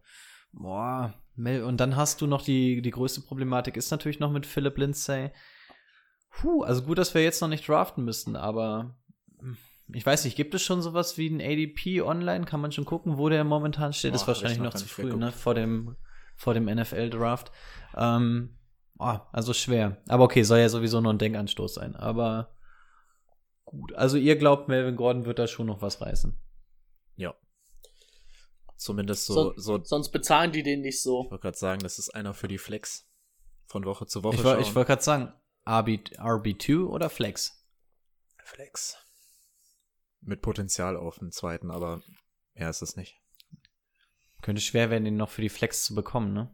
[0.54, 1.14] boah.
[1.38, 5.32] Und dann hast du noch die, die größte Problematik ist natürlich noch mit Philip Lindsay.
[6.30, 8.96] Puh, also gut, dass wir jetzt noch nicht draften müssen, aber
[9.94, 12.46] ich weiß nicht, gibt es schon sowas wie ein ADP online?
[12.46, 14.12] Kann man schon gucken, wo der momentan steht?
[14.12, 15.32] Boah, ist wahrscheinlich noch noch zu früh, ne?
[15.32, 15.96] Vor dem,
[16.36, 17.52] vor dem NFL-Draft.
[17.96, 18.58] Ähm,
[19.00, 20.02] oh, also schwer.
[20.08, 21.96] Aber okay, soll ja sowieso nur ein Denkanstoß sein.
[21.96, 22.56] Aber
[23.66, 23.94] gut.
[23.96, 26.38] Also ihr glaubt, Melvin Gordon wird da schon noch was reißen.
[27.16, 27.34] Ja.
[28.78, 31.24] Zumindest so, So- so, Sonst bezahlen die den nicht so.
[31.26, 33.08] ich wollte gerade sagen, das ist einer für die Flex.
[33.68, 35.34] Von Woche zu Woche ich wollte gerade sagen,
[35.68, 37.64] RB, RB2 oder Flex?
[38.44, 38.98] Flex.
[40.22, 42.02] Mit Potenzial auf den zweiten, aber
[42.54, 43.20] mehr ist es nicht.
[44.42, 46.50] Könnte schwer werden, den noch für die Flex zu bekommen, ne?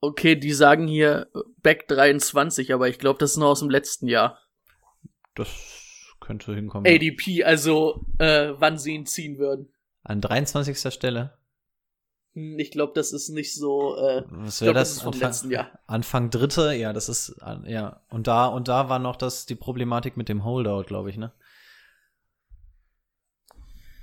[0.00, 1.28] Okay, die sagen hier
[1.62, 4.38] Back 23, aber ich glaube, das ist noch aus dem letzten Jahr.
[5.34, 5.48] Das
[6.20, 6.84] könnte hinkommen.
[6.90, 6.94] ja.
[6.96, 9.72] ADP, also äh, wann sie ihn ziehen würden.
[10.02, 10.92] An 23.
[10.92, 11.38] Stelle.
[12.34, 13.96] Hm, Ich glaube, das ist nicht so.
[13.96, 14.96] Äh, Was wäre das das?
[14.96, 15.78] ist vom Anfang, letzten Jahr.
[15.86, 17.36] Anfang dritte, ja, das ist,
[17.66, 18.00] ja.
[18.10, 21.32] Und da, und da war noch das, die Problematik mit dem Holdout, glaube ich, ne?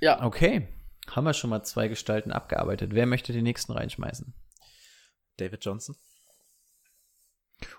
[0.00, 0.68] Ja, Okay.
[1.10, 2.94] Haben wir schon mal zwei Gestalten abgearbeitet.
[2.94, 4.32] Wer möchte den nächsten reinschmeißen?
[5.36, 5.96] David Johnson?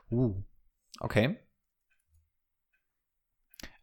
[0.09, 0.43] Uh.
[0.99, 1.37] Okay.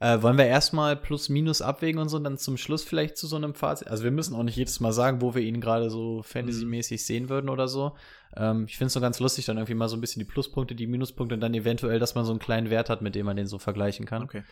[0.01, 3.35] Äh, wollen wir erstmal plus minus abwägen und so, dann zum Schluss vielleicht zu so
[3.35, 3.89] einem Fazit?
[3.89, 7.29] Also wir müssen auch nicht jedes Mal sagen, wo wir ihn gerade so fantasymäßig sehen
[7.29, 7.97] würden oder so.
[8.37, 10.77] Ähm, ich finde es so ganz lustig, dann irgendwie mal so ein bisschen die Pluspunkte,
[10.77, 13.37] die Minuspunkte und dann eventuell, dass man so einen kleinen Wert hat, mit dem man
[13.37, 14.23] den so vergleichen kann.
[14.23, 14.45] Okay.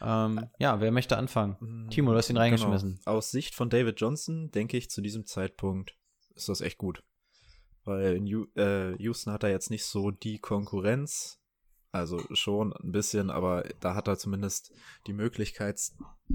[0.00, 1.88] Ähm, ja, wer möchte anfangen?
[1.90, 2.96] Timo, du hast ihn reingeschmissen.
[2.96, 3.16] Genau.
[3.16, 5.96] Aus Sicht von David Johnson denke ich, zu diesem Zeitpunkt
[6.34, 7.02] ist das echt gut.
[7.84, 11.40] Weil in Ju äh, Houston hat er jetzt nicht so die Konkurrenz.
[11.92, 14.72] Also schon ein bisschen, aber da hat er zumindest
[15.06, 15.80] die Möglichkeit,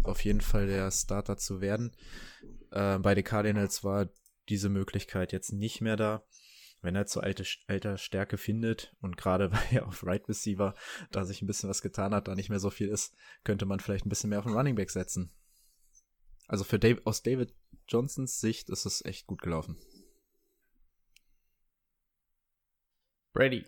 [0.03, 1.91] auf jeden Fall der Starter zu werden.
[2.72, 4.07] Äh, bei den Cardinals war
[4.47, 6.24] diese Möglichkeit jetzt nicht mehr da.
[6.82, 10.73] Wenn er zu alte, alter Stärke findet und gerade weil er auf Right Receiver
[11.11, 13.80] da sich ein bisschen was getan hat, da nicht mehr so viel ist, könnte man
[13.80, 15.32] vielleicht ein bisschen mehr auf den Running Back setzen.
[16.47, 17.53] Also für Dave, aus David
[17.88, 19.77] Johnsons Sicht ist es echt gut gelaufen.
[23.34, 23.65] Brady.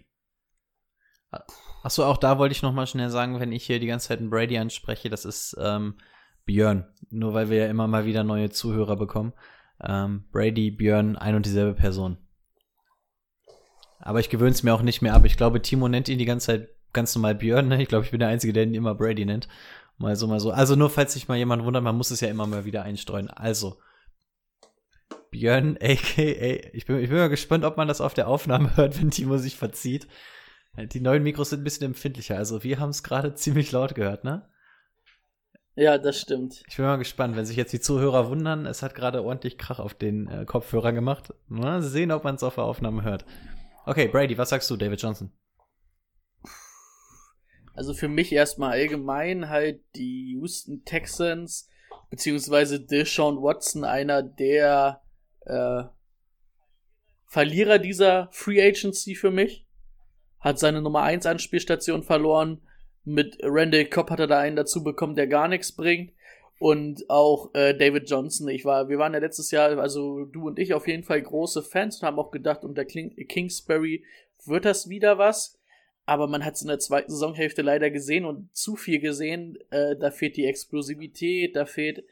[1.84, 4.20] Achso, auch da wollte ich noch mal schnell sagen, wenn ich hier die ganze Zeit
[4.20, 5.98] einen Brady anspreche, das ist ähm,
[6.46, 6.94] Björn.
[7.10, 9.34] Nur weil wir ja immer mal wieder neue Zuhörer bekommen.
[9.80, 12.18] Ähm, Brady, Björn, ein und dieselbe Person.
[14.02, 15.26] Aber ich gewöhne es mir auch nicht mehr ab.
[15.26, 17.68] Ich glaube, Timo nennt ihn die ganze Zeit ganz normal Björn.
[17.68, 17.82] Ne?
[17.82, 19.48] Ich glaube, ich bin der Einzige, der ihn immer Brady nennt.
[19.98, 20.52] Mal so, mal so.
[20.52, 23.30] Also nur, falls sich mal jemand wundert, man muss es ja immer mal wieder einstreuen.
[23.30, 23.78] Also,
[25.30, 26.70] Björn, a.k.a.
[26.74, 29.38] Ich bin, ich bin mal gespannt, ob man das auf der Aufnahme hört, wenn Timo
[29.38, 30.08] sich verzieht.
[30.78, 32.38] Die neuen Mikros sind ein bisschen empfindlicher.
[32.38, 34.48] Also wir haben es gerade ziemlich laut gehört, ne?
[35.76, 36.64] ja, das stimmt.
[36.68, 39.80] Ich bin mal gespannt, wenn sich jetzt die Zuhörer wundern, es hat gerade ordentlich Krach
[39.80, 41.34] auf den äh, Kopfhörer gemacht.
[41.48, 43.26] Mal sehen, ob man es auf der Aufnahme hört.
[43.86, 45.32] Okay, Brady, was sagst du, David Johnson?
[47.74, 51.70] Also für mich erstmal allgemein halt die Houston Texans
[52.10, 55.02] beziehungsweise Deshaun Watson einer der
[55.46, 55.84] äh,
[57.26, 59.66] Verlierer dieser Free Agency für mich.
[60.40, 62.62] Hat seine Nummer 1 Anspielstation verloren.
[63.04, 66.14] Mit Randall Cobb hat er da einen dazu bekommen, der gar nichts bringt.
[66.62, 68.48] Und auch äh, David Johnson.
[68.48, 71.64] Ich war, wir waren ja letztes Jahr, also du und ich auf jeden Fall große
[71.64, 74.06] Fans und haben auch gedacht, unter King Kingsbury
[74.46, 75.58] wird das wieder was.
[76.06, 79.58] Aber man hat es in der zweiten Saisonhälfte leider gesehen und zu viel gesehen.
[79.72, 82.06] Äh, da fehlt die Explosivität, da fehlt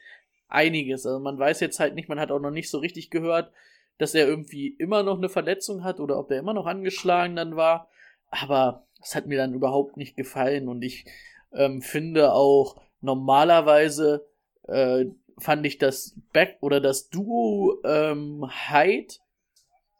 [0.48, 1.06] einiges.
[1.06, 3.52] Also man weiß jetzt halt nicht, man hat auch noch nicht so richtig gehört,
[3.98, 7.54] dass er irgendwie immer noch eine Verletzung hat oder ob er immer noch angeschlagen dann
[7.54, 7.88] war.
[8.30, 11.04] Aber das hat mir dann überhaupt nicht gefallen und ich
[11.52, 14.28] ähm, finde auch normalerweise
[14.70, 15.06] äh,
[15.38, 19.14] fand ich das Back oder das Duo ähm, Hyde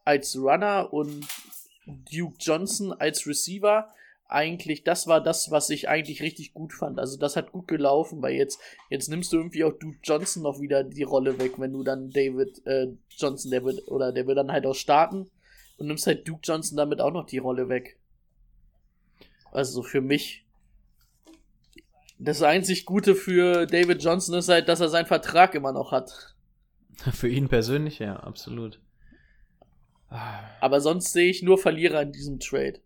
[0.04, 1.26] als Runner und
[1.86, 3.88] Duke Johnson als Receiver
[4.30, 6.98] eigentlich, das war das, was ich eigentlich richtig gut fand.
[7.00, 10.60] Also das hat gut gelaufen, weil jetzt, jetzt nimmst du irgendwie auch Duke Johnson noch
[10.60, 14.38] wieder die Rolle weg, wenn du dann David äh, Johnson, der wird, oder der wird
[14.38, 15.28] dann halt auch starten
[15.78, 17.98] und nimmst halt Duke Johnson damit auch noch die Rolle weg.
[19.50, 20.44] Also für mich.
[22.22, 26.34] Das einzig Gute für David Johnson ist halt, dass er seinen Vertrag immer noch hat.
[27.12, 28.78] Für ihn persönlich, ja, absolut.
[30.60, 32.80] Aber sonst sehe ich nur Verlierer in diesem Trade.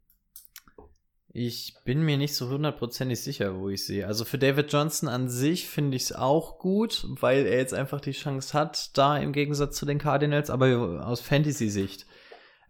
[1.32, 4.06] Ich bin mir nicht so hundertprozentig sicher, wo ich sehe.
[4.06, 8.00] Also für David Johnson an sich finde ich es auch gut, weil er jetzt einfach
[8.00, 12.06] die Chance hat, da im Gegensatz zu den Cardinals, aber aus Fantasy-Sicht.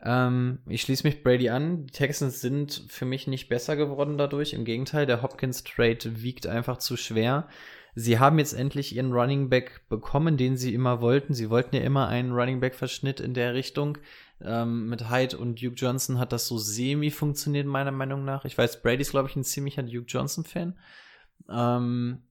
[0.05, 1.87] Ähm, ich schließe mich Brady an.
[1.87, 4.53] Die Texans sind für mich nicht besser geworden dadurch.
[4.53, 7.49] Im Gegenteil, der Hopkins-Trade wiegt einfach zu schwer.
[7.95, 11.33] Sie haben jetzt endlich ihren Running Back bekommen, den sie immer wollten.
[11.33, 13.99] Sie wollten ja immer einen Running Back-Verschnitt in der Richtung.
[14.43, 18.45] Ähm, mit Hyde und Duke Johnson hat das so semi funktioniert, meiner Meinung nach.
[18.45, 20.77] Ich weiß, Brady ist, glaube ich, ein ziemlicher Duke Johnson-Fan.
[21.49, 22.24] Ähm,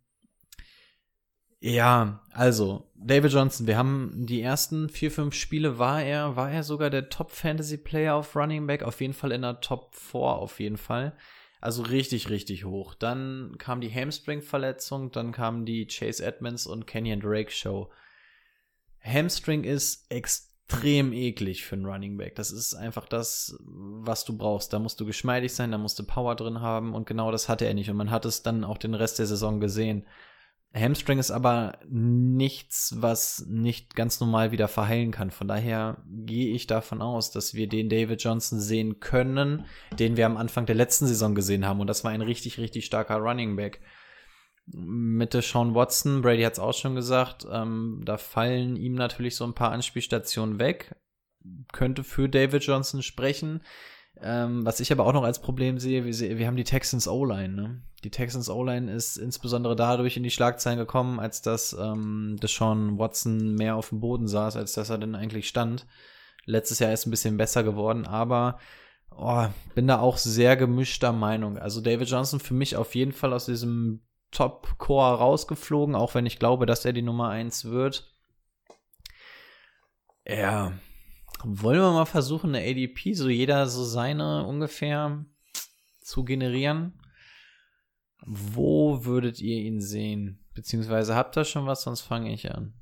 [1.66, 6.62] ja, also, David Johnson, wir haben die ersten vier, fünf Spiele war er, war er
[6.62, 10.76] sogar der Top-Fantasy-Player auf Running Back, auf jeden Fall in der Top 4, auf jeden
[10.76, 11.16] Fall.
[11.62, 12.96] Also richtig, richtig hoch.
[12.96, 17.90] Dann kam die Hamstring-Verletzung, dann kam die Chase Edmonds und Kenyon Drake Show.
[19.00, 22.36] Hamstring ist extrem eklig für einen Running Back.
[22.36, 24.74] Das ist einfach das, was du brauchst.
[24.74, 27.66] Da musst du geschmeidig sein, da musst du Power drin haben und genau das hatte
[27.66, 27.90] er nicht.
[27.90, 30.06] Und man hat es dann auch den Rest der Saison gesehen.
[30.76, 35.30] Hamstring ist aber nichts, was nicht ganz normal wieder verheilen kann.
[35.30, 39.66] Von daher gehe ich davon aus, dass wir den David Johnson sehen können,
[40.00, 41.80] den wir am Anfang der letzten Saison gesehen haben.
[41.80, 43.82] Und das war ein richtig, richtig starker Running Back.
[44.66, 49.44] Mitte Sean Watson, Brady hat es auch schon gesagt, ähm, da fallen ihm natürlich so
[49.44, 50.96] ein paar Anspielstationen weg.
[51.72, 53.62] Könnte für David Johnson sprechen.
[54.26, 57.54] Ähm, was ich aber auch noch als Problem sehe, wir, wir haben die Texans O-Line.
[57.54, 57.82] Ne?
[58.06, 63.56] Die Texans O-Line ist insbesondere dadurch in die Schlagzeilen gekommen, als dass ähm, Deshaun Watson
[63.56, 65.86] mehr auf dem Boden saß, als dass er denn eigentlich stand.
[66.46, 68.60] Letztes Jahr ist ein bisschen besser geworden, aber
[69.12, 69.46] oh,
[69.76, 71.58] bin da auch sehr gemischter Meinung.
[71.58, 76.40] Also David Johnson für mich auf jeden Fall aus diesem Top-Core rausgeflogen, auch wenn ich
[76.40, 78.10] glaube, dass er die Nummer 1 wird.
[80.26, 80.72] Ja,
[81.46, 85.26] wollen wir mal versuchen, eine ADP, so jeder so seine ungefähr
[86.02, 87.00] zu generieren?
[88.26, 90.46] Wo würdet ihr ihn sehen?
[90.54, 92.74] Beziehungsweise habt ihr schon was, sonst fange ich an.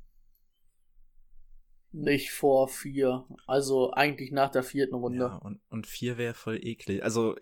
[1.90, 3.26] Nicht vor vier.
[3.46, 5.24] Also eigentlich nach der vierten Runde.
[5.24, 7.02] Ja, und, und vier wäre voll eklig.
[7.04, 7.36] Also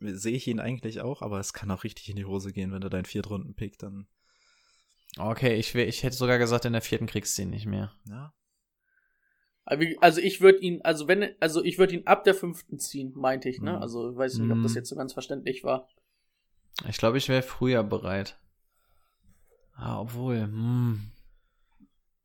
[0.00, 2.80] sehe ich ihn eigentlich auch, aber es kann auch richtig in die Hose gehen, wenn
[2.80, 4.06] du deinen Viertrunden-Pick dann.
[5.18, 7.92] Okay, ich, wär, ich hätte sogar gesagt, in der vierten kriegst du ihn nicht mehr.
[8.08, 8.32] Ja.
[9.64, 13.48] Also ich würde ihn, also wenn, also ich würde ihn ab der fünften ziehen, meinte
[13.48, 13.72] ich, ne?
[13.72, 13.78] Mhm.
[13.78, 14.76] Also ich weiß nicht, ob das mhm.
[14.76, 15.88] jetzt so ganz verständlich war.
[16.88, 18.38] Ich glaube, ich wäre früher bereit.
[19.74, 21.00] Ah, obwohl, hm.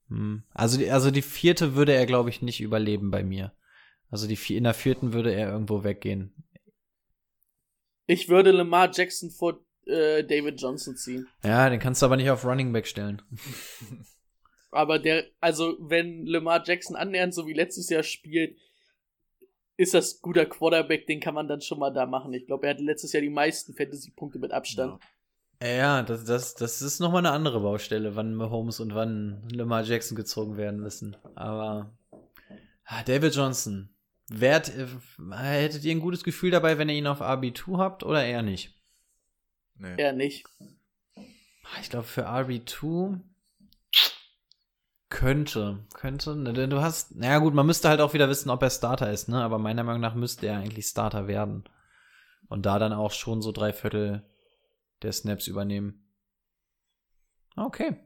[0.10, 0.44] Hm.
[0.54, 3.54] Also, die, also die vierte würde er, glaube ich, nicht überleben bei mir.
[4.10, 6.34] Also die in der vierten würde er irgendwo weggehen.
[8.08, 11.28] Ich würde Lamar Jackson vor äh, David Johnson ziehen.
[11.44, 13.22] Ja, den kannst du aber nicht auf Running Back stellen.
[14.72, 18.58] aber der, also wenn Lamar Jackson annähernd so wie letztes Jahr spielt,
[19.78, 22.34] ist das guter Quarterback, den kann man dann schon mal da machen.
[22.34, 25.02] Ich glaube, er hatte letztes Jahr die meisten Fantasy-Punkte mit Abstand.
[25.02, 25.10] Ja.
[25.64, 30.16] Ja, das, das, das ist nochmal eine andere Baustelle, wann Mahomes und wann Lamar Jackson
[30.16, 31.16] gezogen werden müssen.
[31.36, 31.98] Aber
[32.84, 33.96] ah, David Johnson,
[34.28, 34.88] wert, äh,
[35.34, 38.74] hättet ihr ein gutes Gefühl dabei, wenn ihr ihn auf RB2 habt oder eher nicht?
[39.76, 39.96] Nee.
[39.98, 40.46] Eher nicht.
[41.16, 43.22] Ah, ich glaube, für RB2
[45.10, 48.70] könnte, könnte, ne, du hast, naja gut, man müsste halt auch wieder wissen, ob er
[48.70, 49.44] Starter ist, ne?
[49.44, 51.64] Aber meiner Meinung nach müsste er eigentlich Starter werden.
[52.48, 54.24] Und da dann auch schon so drei Viertel
[55.02, 56.08] der Snaps übernehmen.
[57.56, 57.98] Okay.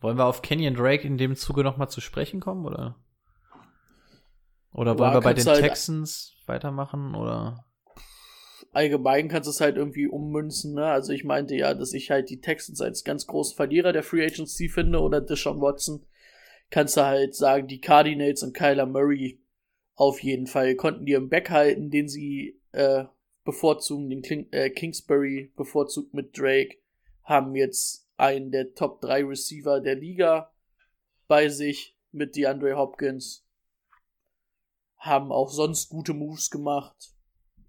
[0.00, 2.96] Wollen wir auf Kenyon Drake in dem Zuge nochmal zu sprechen kommen, oder?
[4.72, 7.64] Oder wollen ja, wir bei den halt Texans weitermachen, oder?
[8.72, 10.86] Allgemein kannst du es halt irgendwie ummünzen, ne?
[10.86, 14.24] Also ich meinte ja, dass ich halt die Texans als ganz großen Verlierer der Free
[14.24, 16.06] Agency finde, oder Deshaun Watson.
[16.70, 19.38] Kannst du halt sagen, die Cardinals und Kyler Murray
[19.94, 23.04] auf jeden Fall konnten die im Back halten, den sie äh,
[23.44, 26.78] bevorzugen den King, äh, Kingsbury bevorzugt mit Drake,
[27.24, 30.50] haben jetzt einen der Top 3 Receiver der Liga
[31.28, 33.46] bei sich mit DeAndre Hopkins,
[34.96, 37.14] haben auch sonst gute Moves gemacht.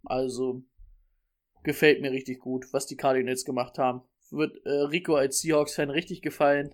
[0.06, 0.64] Also
[1.64, 4.02] gefällt mir richtig gut, was die Cardinals gemacht haben.
[4.32, 6.74] Wird äh, Rico als Seahawks-Fan richtig gefallen.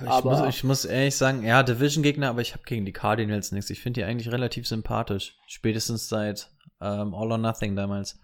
[0.00, 3.52] Ich, aber muss, ich muss ehrlich sagen, ja, Division-Gegner, aber ich habe gegen die Cardinals
[3.52, 3.70] nichts.
[3.70, 5.36] Ich finde die eigentlich relativ sympathisch.
[5.46, 8.18] Spätestens seit ähm, All or Nothing damals.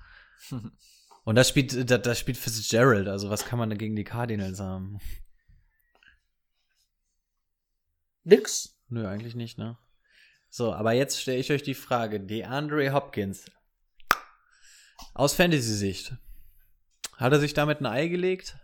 [1.24, 4.60] Und das spielt, da, das spielt Fitzgerald, also was kann man da gegen die Cardinals
[4.60, 4.98] haben?
[8.22, 8.78] Nix.
[8.88, 9.76] Nö, eigentlich nicht, ne?
[10.48, 13.46] So, aber jetzt stelle ich euch die Frage: DeAndre Hopkins.
[15.16, 16.14] Aus Fantasy-Sicht.
[17.16, 18.58] Hat er sich damit ein Ei gelegt?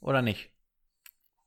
[0.00, 0.50] Oder nicht?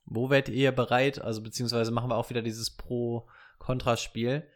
[0.04, 1.20] Wo werdet ihr bereit?
[1.20, 4.48] Also, beziehungsweise machen wir auch wieder dieses Pro-Kontra-Spiel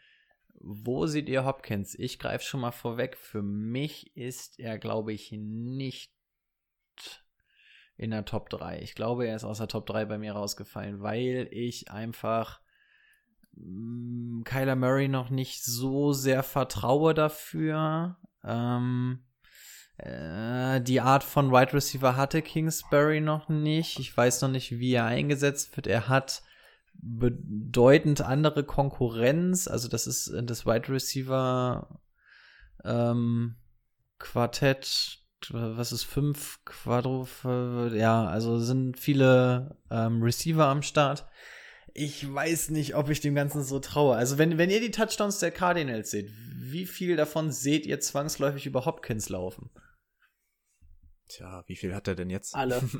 [0.61, 1.97] Wo seht ihr Hopkins?
[1.99, 3.17] Ich greife schon mal vorweg.
[3.17, 6.15] Für mich ist er, glaube ich, nicht
[7.97, 8.79] in der Top 3.
[8.83, 12.61] Ich glaube, er ist aus der Top 3 bei mir rausgefallen, weil ich einfach
[13.55, 18.19] mh, Kyler Murray noch nicht so sehr vertraue dafür.
[18.45, 19.25] Ähm,
[20.03, 23.99] äh, die Art von Wide Receiver hatte Kingsbury noch nicht.
[23.99, 25.87] Ich weiß noch nicht, wie er eingesetzt wird.
[25.87, 26.43] Er hat
[26.95, 29.69] bedeutend andere Konkurrenz.
[29.69, 32.01] Also das ist das Wide Receiver
[32.85, 33.57] ähm,
[34.19, 35.19] Quartett.
[35.51, 37.27] Was ist fünf Quadro?
[37.93, 41.27] Ja, also sind viele ähm, Receiver am Start.
[41.93, 44.17] Ich weiß nicht, ob ich dem Ganzen so traue.
[44.17, 48.67] Also wenn, wenn ihr die Touchdowns der Cardinals seht, wie viel davon seht ihr zwangsläufig
[48.67, 49.71] über Hopkins laufen?
[51.31, 52.57] Tja, wie viel hat er denn jetzt?
[52.57, 52.83] Alle.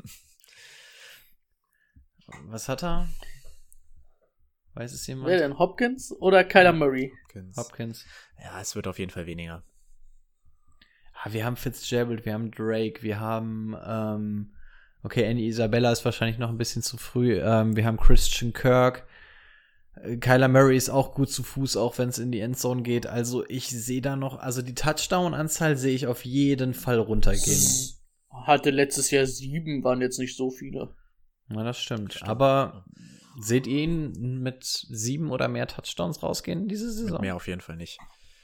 [2.45, 3.09] Was hat er?
[4.73, 5.27] Weiß es jemand?
[5.27, 5.59] Wer denn?
[5.59, 7.11] Hopkins oder Kyler Murray?
[7.25, 7.57] Hopkins.
[7.57, 8.05] Hopkins.
[8.41, 9.63] Ja, es wird auf jeden Fall weniger.
[11.13, 14.53] Ah, wir haben Fitzgerald, wir haben Drake, wir haben, ähm,
[15.03, 17.37] okay, Andy Isabella ist wahrscheinlich noch ein bisschen zu früh.
[17.37, 19.05] Ähm, wir haben Christian Kirk.
[19.95, 23.07] Äh, Kyler Murray ist auch gut zu Fuß, auch wenn es in die Endzone geht.
[23.07, 27.99] Also ich sehe da noch, also die Touchdown-Anzahl sehe ich auf jeden Fall runtergehen.
[28.45, 30.95] Hatte letztes Jahr sieben, waren jetzt nicht so viele.
[31.49, 32.21] Ja, das stimmt.
[32.23, 32.85] Aber
[33.39, 37.21] seht ihr ihn mit sieben oder mehr Touchdowns rausgehen diese Mit Saison?
[37.21, 37.97] mehr auf jeden Fall nicht.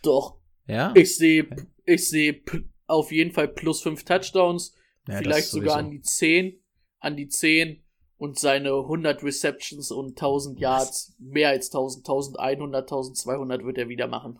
[0.03, 0.39] Doch.
[0.65, 0.93] Ja?
[0.95, 1.47] Ich sehe,
[1.85, 4.75] ich sehe p- auf jeden Fall plus fünf Touchdowns,
[5.07, 6.61] Ja, vielleicht sogar an die 10,
[6.99, 7.83] an die 10
[8.17, 14.07] und seine 100 Receptions und 1000 Yards, mehr als 1000, 1100, 1200 wird er wieder
[14.07, 14.39] machen.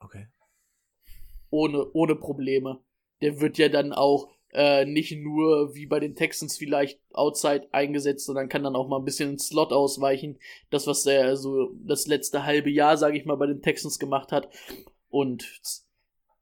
[0.00, 0.28] Okay.
[1.50, 2.82] Ohne, ohne Probleme.
[3.20, 8.26] Der wird ja dann auch äh, nicht nur wie bei den Texans vielleicht outside eingesetzt,
[8.26, 10.38] sondern kann dann auch mal ein bisschen ins Slot ausweichen.
[10.70, 14.30] Das, was er so das letzte halbe Jahr, sage ich mal, bei den Texans gemacht
[14.30, 14.48] hat.
[15.08, 15.62] Und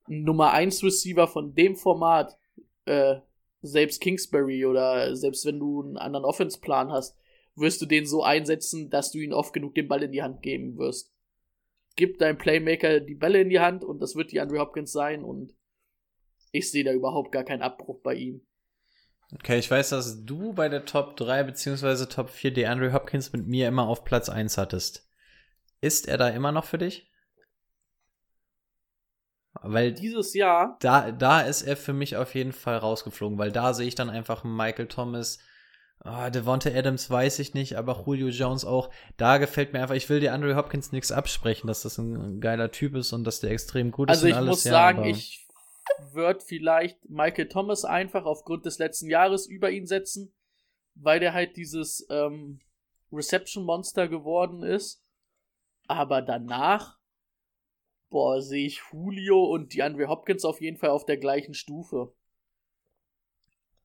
[0.08, 2.36] Nummer 1 Receiver von dem Format,
[2.84, 3.16] äh,
[3.62, 7.16] selbst Kingsbury oder selbst wenn du einen anderen Offense-Plan hast,
[7.54, 10.42] wirst du den so einsetzen, dass du ihn oft genug den Ball in die Hand
[10.42, 11.12] geben wirst.
[11.94, 15.22] Gib deinem Playmaker die Bälle in die Hand und das wird die Andre Hopkins sein
[15.22, 15.54] und
[16.52, 18.42] ich sehe da überhaupt gar keinen Abbruch bei ihm.
[19.32, 23.46] Okay, ich weiß, dass du bei der Top 3 beziehungsweise Top 4 DeAndre Hopkins mit
[23.46, 25.08] mir immer auf Platz 1 hattest.
[25.80, 27.10] Ist er da immer noch für dich?
[29.62, 33.74] Weil Dieses Jahr, da, da ist er für mich auf jeden Fall rausgeflogen, weil da
[33.74, 35.38] sehe ich dann einfach Michael Thomas.
[35.98, 38.90] Ah, Devonta Adams weiß ich nicht, aber Julio Jones auch.
[39.16, 42.70] Da gefällt mir einfach, ich will dir Andre Hopkins nichts absprechen, dass das ein geiler
[42.70, 44.30] Typ ist und dass der extrem gut also ist.
[44.30, 45.46] ich und alles, muss ja, sagen, ich
[46.12, 50.32] würde vielleicht Michael Thomas einfach aufgrund des letzten Jahres über ihn setzen,
[50.94, 52.60] weil der halt dieses ähm,
[53.12, 55.02] Reception Monster geworden ist.
[55.86, 56.98] Aber danach,
[58.10, 62.12] boah, sehe ich Julio und die Andre Hopkins auf jeden Fall auf der gleichen Stufe.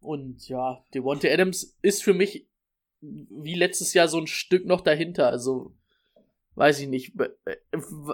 [0.01, 2.47] Und ja, Devontae Adams ist für mich
[3.01, 5.27] wie letztes Jahr so ein Stück noch dahinter.
[5.29, 5.73] Also,
[6.55, 7.15] weiß ich nicht.
[7.15, 7.31] Bei-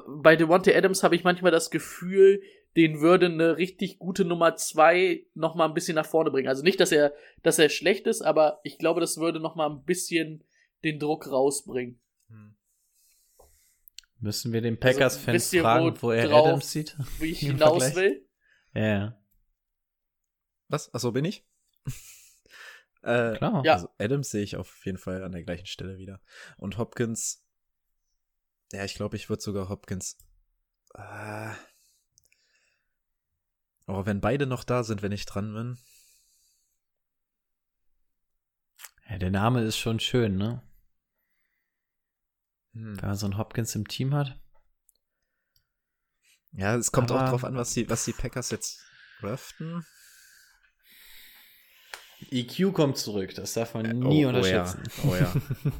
[0.08, 2.42] Bei Devontae Adams habe ich manchmal das Gefühl,
[2.78, 6.48] den würde eine richtig gute Nummer zwei noch mal ein bisschen nach vorne bringen.
[6.48, 7.14] Also nicht, dass er,
[7.44, 10.44] dass er schlecht ist, aber ich glaube, das würde noch mal ein bisschen
[10.84, 12.00] den Druck rausbringen.
[14.20, 16.96] Müssen wir den Also, Packers-Fans ihr, fragen, wo er worauf- Adams sieht?
[17.20, 17.96] Wie ich hinaus Vergleich?
[17.96, 18.30] will.
[18.76, 19.22] Ja, ja.
[20.68, 20.94] Was?
[20.94, 21.44] Achso, bin ich?
[23.02, 23.64] äh, Klar.
[23.66, 23.74] Ja.
[23.74, 26.22] Also Adams sehe ich auf jeden Fall an der gleichen Stelle wieder.
[26.58, 27.44] Und Hopkins,
[28.72, 30.18] ja, ich glaube, ich würde sogar Hopkins.
[30.94, 31.50] Äh,
[33.92, 35.78] oh, wenn beide noch da sind, wenn ich dran bin.
[39.10, 39.18] ja.
[39.18, 40.62] Der Name ist schon schön, ne?
[42.74, 43.02] Hm.
[43.02, 44.40] Wenn man so einen Hopkins im Team hat.
[46.54, 48.80] Ja, es kommt Aber- auch drauf an, was die, was die Packers jetzt
[49.20, 49.86] draften.
[52.30, 54.84] EQ kommt zurück, das darf man nie oh, unterschätzen.
[55.04, 55.34] Oh ja.
[55.34, 55.72] Oh ja.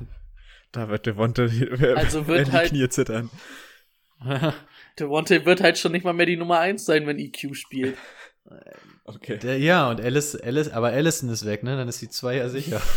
[0.72, 3.30] da wird Devonta Also wird werden die halt- Knie zittern.
[5.00, 7.98] Devontae wird halt schon nicht mal mehr die Nummer eins sein, wenn EQ spielt.
[9.06, 9.38] Okay.
[9.38, 11.76] Der, ja, und Alice, Alice, aber Allison ist weg, ne?
[11.78, 12.82] Dann ist die 2 ja sicher.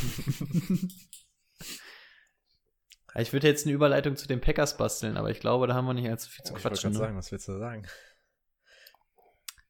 [3.17, 5.95] ich würde jetzt eine Überleitung zu den Packers basteln, aber ich glaube, da haben wir
[5.95, 6.93] nicht allzu viel zu ich wollte quatschen.
[6.93, 7.07] gerade Ne?
[7.07, 7.87] sagen, was willst du sagen?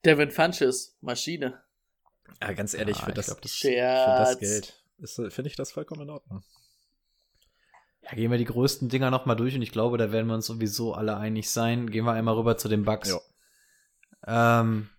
[0.05, 1.63] Devin Funches, Maschine.
[2.41, 4.39] Ja, ganz ehrlich, Ja, für, ich das, glaub, das- für das.
[4.39, 6.43] Geld ist- finde ich das vollkommen in Ordnung.
[8.05, 10.47] Ja, gehen wir die größten Dinger nochmal durch und ich glaube, da werden wir uns
[10.47, 11.91] sowieso alle einig sein.
[11.91, 13.19] Gehen wir einmal rüber zu den Bucks.
[14.27, 14.61] Ja.
[14.61, 14.91] Ähm,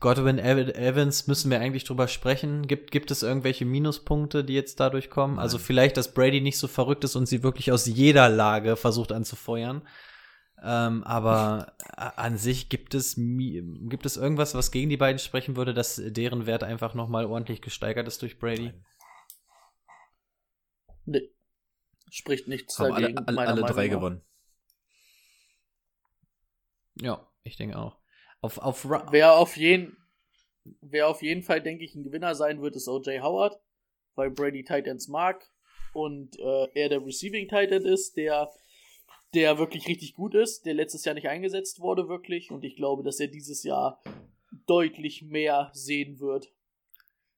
[0.00, 2.66] Godwin Ev- Evans müssen wir eigentlich drüber sprechen.
[2.66, 5.38] Gibt, gibt es irgendwelche Minuspunkte, die jetzt dadurch kommen?
[5.38, 9.12] Also vielleicht, dass Brady nicht so verrückt ist und sie wirklich aus jeder Lage versucht
[9.12, 9.86] anzufeuern.
[10.62, 15.74] Ähm, aber an sich gibt es, gibt es irgendwas, was gegen die beiden sprechen würde,
[15.74, 18.72] dass deren Wert einfach nochmal ordentlich gesteigert ist durch Brady?
[21.06, 21.33] Nee.
[22.10, 23.18] Spricht nichts Haben dagegen.
[23.18, 23.94] alle, alle, alle drei nach.
[23.94, 24.22] gewonnen.
[27.00, 27.98] Ja, ich denke auch.
[28.40, 29.96] Auf, auf wer, auf jeden,
[30.80, 33.22] wer auf jeden Fall, denke ich, ein Gewinner sein wird, ist O.J.
[33.22, 33.60] Howard,
[34.14, 35.50] weil Brady Titans mag
[35.92, 38.52] und äh, er der Receiving Titan ist, der
[39.34, 42.50] der wirklich richtig gut ist, der letztes Jahr nicht eingesetzt wurde, wirklich.
[42.50, 44.00] Und ich glaube, dass er dieses Jahr
[44.66, 46.52] deutlich mehr sehen wird,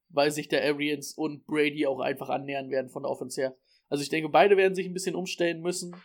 [0.09, 3.57] weil sich der Arians und Brady auch einfach annähern werden von der Offense her.
[3.89, 5.95] Also ich denke, beide werden sich ein bisschen umstellen müssen.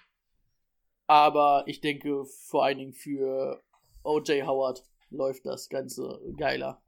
[1.07, 3.61] Aber ich denke, vor allen Dingen für
[4.05, 6.83] OJ Howard läuft das Ganze geiler.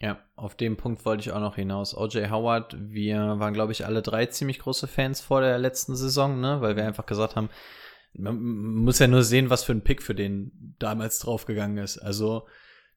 [0.00, 1.94] Ja, auf den Punkt wollte ich auch noch hinaus.
[1.94, 6.40] OJ Howard, wir waren, glaube ich, alle drei ziemlich große Fans vor der letzten Saison,
[6.40, 6.62] ne?
[6.62, 7.50] Weil wir einfach gesagt haben,
[8.14, 11.98] man muss ja nur sehen, was für ein Pick für den damals draufgegangen ist.
[11.98, 12.46] Also,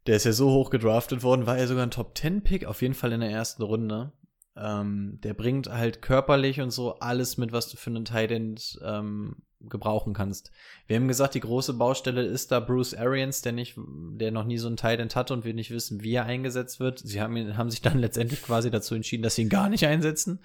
[0.07, 3.11] der ist ja so hoch gedraftet worden, war er sogar ein Top-10-Pick, auf jeden Fall
[3.11, 4.13] in der ersten Runde.
[4.55, 9.37] Ähm, der bringt halt körperlich und so alles mit, was du für einen Titan ähm,
[9.61, 10.51] gebrauchen kannst.
[10.87, 14.57] Wir haben gesagt, die große Baustelle ist da Bruce Arians, der nicht, der noch nie
[14.57, 16.99] so einen Titan hatte und wir nicht wissen, wie er eingesetzt wird.
[16.99, 19.85] Sie haben, ihn, haben sich dann letztendlich quasi dazu entschieden, dass sie ihn gar nicht
[19.85, 20.39] einsetzen.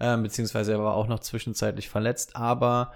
[0.00, 2.92] Ähm, beziehungsweise er war auch noch zwischenzeitlich verletzt, aber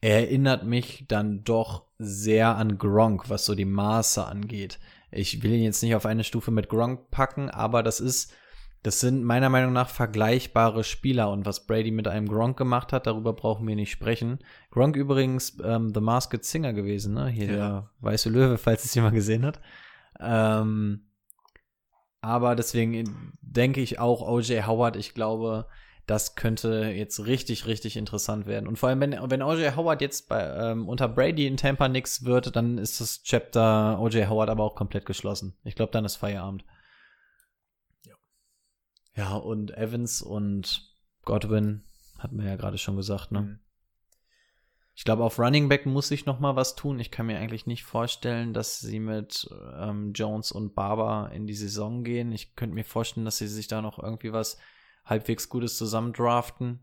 [0.00, 4.78] er erinnert mich dann doch sehr an Gronk, was so die Maße angeht.
[5.10, 8.32] Ich will ihn jetzt nicht auf eine Stufe mit Gronk packen, aber das ist,
[8.86, 13.08] das sind meiner Meinung nach vergleichbare Spieler und was Brady mit einem Gronk gemacht hat,
[13.08, 14.38] darüber brauchen wir nicht sprechen.
[14.70, 17.26] Gronk übrigens ähm, The Masked Singer gewesen, ne?
[17.26, 17.56] Hier ja.
[17.56, 19.60] der weiße Löwe, falls es jemand gesehen hat.
[20.20, 21.08] Ähm,
[22.20, 25.66] aber deswegen denke ich auch OJ Howard, ich glaube,
[26.06, 28.68] das könnte jetzt richtig, richtig interessant werden.
[28.68, 29.74] Und vor allem, wenn, wenn O.J.
[29.74, 34.28] Howard jetzt bei, ähm, unter Brady in Tampa nix wird, dann ist das Chapter O.J.
[34.28, 35.56] Howard aber auch komplett geschlossen.
[35.64, 36.64] Ich glaube, dann ist Feierabend.
[39.16, 39.34] Ja.
[39.36, 40.94] Und Evans und
[41.24, 41.82] Godwin
[42.18, 43.40] hatten wir ja gerade schon gesagt, ne?
[43.42, 43.58] Mhm.
[44.98, 46.98] Ich glaube, auf Running Back muss ich noch mal was tun.
[46.98, 49.46] Ich kann mir eigentlich nicht vorstellen, dass sie mit
[49.78, 52.32] ähm, Jones und Barber in die Saison gehen.
[52.32, 54.56] Ich könnte mir vorstellen, dass sie sich da noch irgendwie was
[55.04, 56.82] halbwegs Gutes zusammen draften.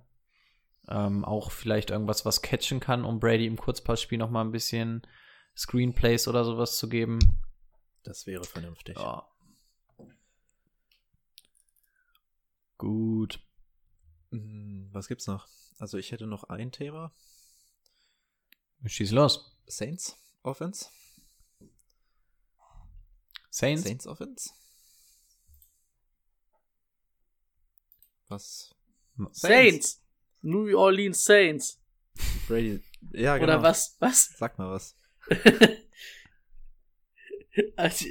[0.87, 5.01] Ähm, auch vielleicht irgendwas, was catchen kann, um Brady im Kurzpassspiel noch mal ein bisschen
[5.57, 7.17] Screenplays oder sowas zu geben.
[8.03, 8.95] Das wäre vernünftig.
[8.95, 9.27] Ja.
[12.77, 13.39] Gut.
[14.31, 15.47] Hm, was gibt's noch?
[15.79, 17.11] Also ich hätte noch ein Thema.
[18.85, 19.57] Schieß los.
[19.67, 20.87] Saints Offense.
[23.49, 23.83] Saints?
[23.83, 24.49] Saints Offense.
[28.27, 28.73] Was?
[29.15, 29.41] Saints.
[29.41, 30.01] Saints.
[30.41, 31.79] New Orleans Saints.
[32.47, 32.83] Brady.
[33.11, 33.53] Ja, genau.
[33.53, 33.95] Oder was?
[33.99, 34.29] Was?
[34.37, 34.95] Sag mal was.
[37.75, 38.05] also,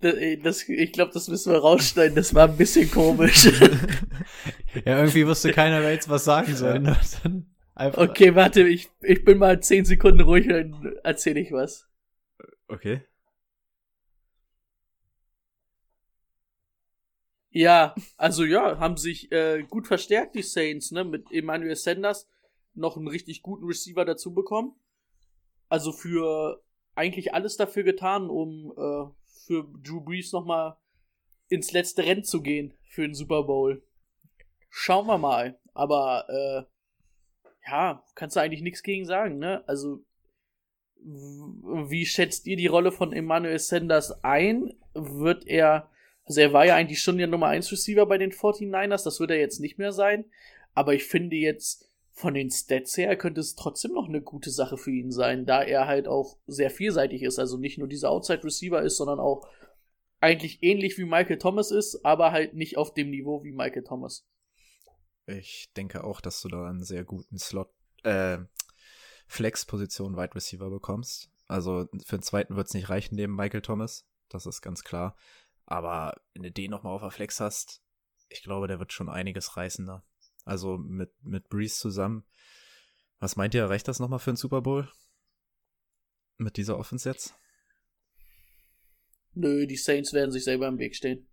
[0.00, 2.14] das, ich glaube, das müssen wir rausschneiden.
[2.14, 3.44] Das war ein bisschen komisch.
[4.84, 6.78] ja, irgendwie wusste keiner, wer jetzt was sagen soll.
[6.78, 6.96] Ne?
[7.74, 11.88] okay, warte, ich, ich bin mal zehn Sekunden ruhig, dann erzähle ich was.
[12.68, 13.02] Okay.
[17.50, 21.02] Ja, also ja, haben sich äh, gut verstärkt, die Saints, ne?
[21.02, 22.28] Mit Emmanuel Sanders
[22.74, 24.76] noch einen richtig guten Receiver dazu bekommen.
[25.68, 26.62] Also für
[26.94, 29.17] eigentlich alles dafür getan, um äh,
[29.48, 30.76] für Drew Brees nochmal
[31.48, 33.82] ins letzte Rennen zu gehen für den Super Bowl.
[34.70, 35.58] Schauen wir mal.
[35.74, 39.64] Aber äh, ja, kannst du eigentlich nichts gegen sagen, ne?
[39.66, 40.04] Also
[41.00, 44.74] wie schätzt ihr die Rolle von Emmanuel Sanders ein?
[44.94, 45.90] Wird er
[46.28, 49.30] also er war ja eigentlich schon der Nummer 1 Receiver bei den 49ers, das wird
[49.30, 50.26] er jetzt nicht mehr sein.
[50.74, 51.87] Aber ich finde jetzt
[52.18, 55.62] von den Stats her könnte es trotzdem noch eine gute Sache für ihn sein, da
[55.62, 57.38] er halt auch sehr vielseitig ist.
[57.38, 59.48] Also nicht nur dieser Outside Receiver ist, sondern auch
[60.18, 64.26] eigentlich ähnlich wie Michael Thomas ist, aber halt nicht auf dem Niveau wie Michael Thomas.
[65.26, 67.70] Ich denke auch, dass du da einen sehr guten Slot,
[68.02, 68.38] äh,
[69.28, 71.30] Flex-Position Wide Receiver bekommst.
[71.46, 74.08] Also für den zweiten wird es nicht reichen neben Michael Thomas.
[74.28, 75.16] Das ist ganz klar.
[75.66, 77.80] Aber wenn du den nochmal auf der Flex hast,
[78.28, 80.02] ich glaube, der wird schon einiges reißen da.
[80.48, 82.24] Also mit, mit Breeze zusammen.
[83.20, 84.88] Was meint ihr, reicht das nochmal für einen Super Bowl?
[86.38, 87.34] Mit dieser Offense jetzt?
[89.34, 91.28] Nö, die Saints werden sich selber im Weg stehen.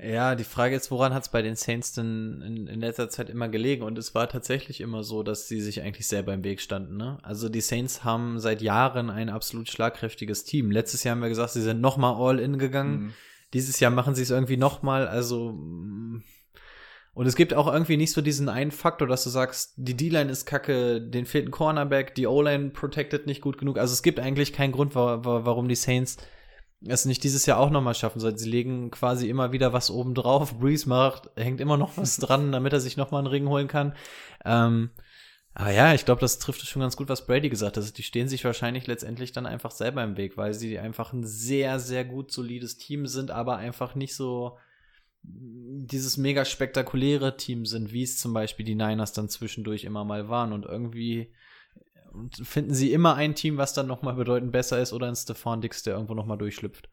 [0.00, 3.30] Ja, die Frage ist, woran hat es bei den Saints denn in, in, letzter Zeit
[3.30, 3.82] immer gelegen?
[3.82, 6.96] Und es war tatsächlich immer so, dass sie sich eigentlich selber im Weg standen.
[6.96, 7.18] Ne?
[7.22, 10.70] Also die Saints haben seit Jahren ein absolut schlagkräftiges Team.
[10.70, 13.00] Letztes Jahr haben wir gesagt, sie sind nochmal All-In gegangen.
[13.00, 13.12] Mhm.
[13.54, 16.22] Dieses Jahr machen sie es irgendwie nochmal, also mm,
[17.18, 20.30] Und es gibt auch irgendwie nicht so diesen einen Faktor, dass du sagst, die D-Line
[20.30, 23.76] ist kacke, den fehlt ein Cornerback, die O-Line protected nicht gut genug.
[23.76, 26.16] Also es gibt eigentlich keinen Grund, wa wa warum die Saints
[26.86, 28.38] es nicht dieses Jahr auch nochmal schaffen sollten.
[28.38, 30.60] Sie legen quasi immer wieder was oben drauf.
[30.60, 33.96] Breeze macht, hängt immer noch was dran, damit er sich nochmal einen Ring holen kann.
[34.44, 34.90] Ähm,
[35.54, 37.98] aber ja, ich glaube, das trifft schon ganz gut, was Brady gesagt hat.
[37.98, 41.80] Die stehen sich wahrscheinlich letztendlich dann einfach selber im Weg, weil sie einfach ein sehr,
[41.80, 44.56] sehr gut solides Team sind, aber einfach nicht so
[45.30, 50.28] dieses mega spektakuläre Team sind, wie es zum Beispiel die Niners dann zwischendurch immer mal
[50.28, 50.52] waren.
[50.52, 51.32] Und irgendwie
[52.42, 55.82] finden sie immer ein Team, was dann nochmal bedeutend besser ist, oder ein Stefan Dix,
[55.82, 56.88] der irgendwo nochmal durchschlüpft.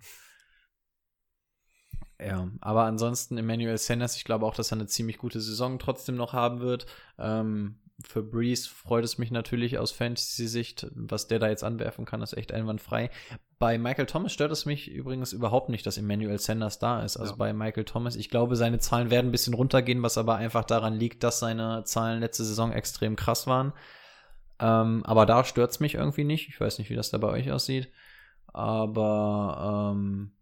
[2.20, 6.16] Ja, aber ansonsten Emmanuel Sanders, ich glaube auch, dass er eine ziemlich gute Saison trotzdem
[6.16, 6.86] noch haben wird.
[7.18, 12.22] Ähm, für Breeze freut es mich natürlich aus Fantasy-Sicht, was der da jetzt anwerfen kann,
[12.22, 13.10] ist echt einwandfrei.
[13.58, 17.16] Bei Michael Thomas stört es mich übrigens überhaupt nicht, dass Emmanuel Sanders da ist.
[17.16, 17.38] Also ja.
[17.38, 20.94] bei Michael Thomas, ich glaube, seine Zahlen werden ein bisschen runtergehen, was aber einfach daran
[20.94, 23.72] liegt, dass seine Zahlen letzte Saison extrem krass waren.
[24.60, 26.50] Ähm, aber da stört es mich irgendwie nicht.
[26.50, 27.90] Ich weiß nicht, wie das da bei euch aussieht.
[28.48, 30.34] Aber ähm,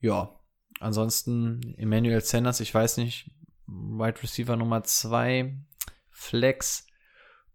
[0.00, 0.38] ja,
[0.80, 3.30] ansonsten Emmanuel Sanders, ich weiß nicht,
[3.66, 5.56] Wide Receiver Nummer 2,
[6.14, 6.86] Flex.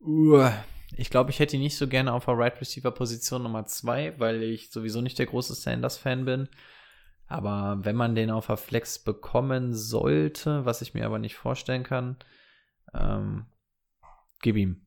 [0.02, 0.50] Uh,
[0.96, 4.20] ich glaube, ich hätte ihn nicht so gerne auf der Right Receiver Position Nummer 2,
[4.20, 6.50] weil ich sowieso nicht der große Sanders-Fan bin.
[7.28, 11.84] Aber wenn man den auf der Flex bekommen sollte, was ich mir aber nicht vorstellen
[11.84, 12.18] kann,
[12.94, 13.46] ähm,
[14.42, 14.86] gib ihm.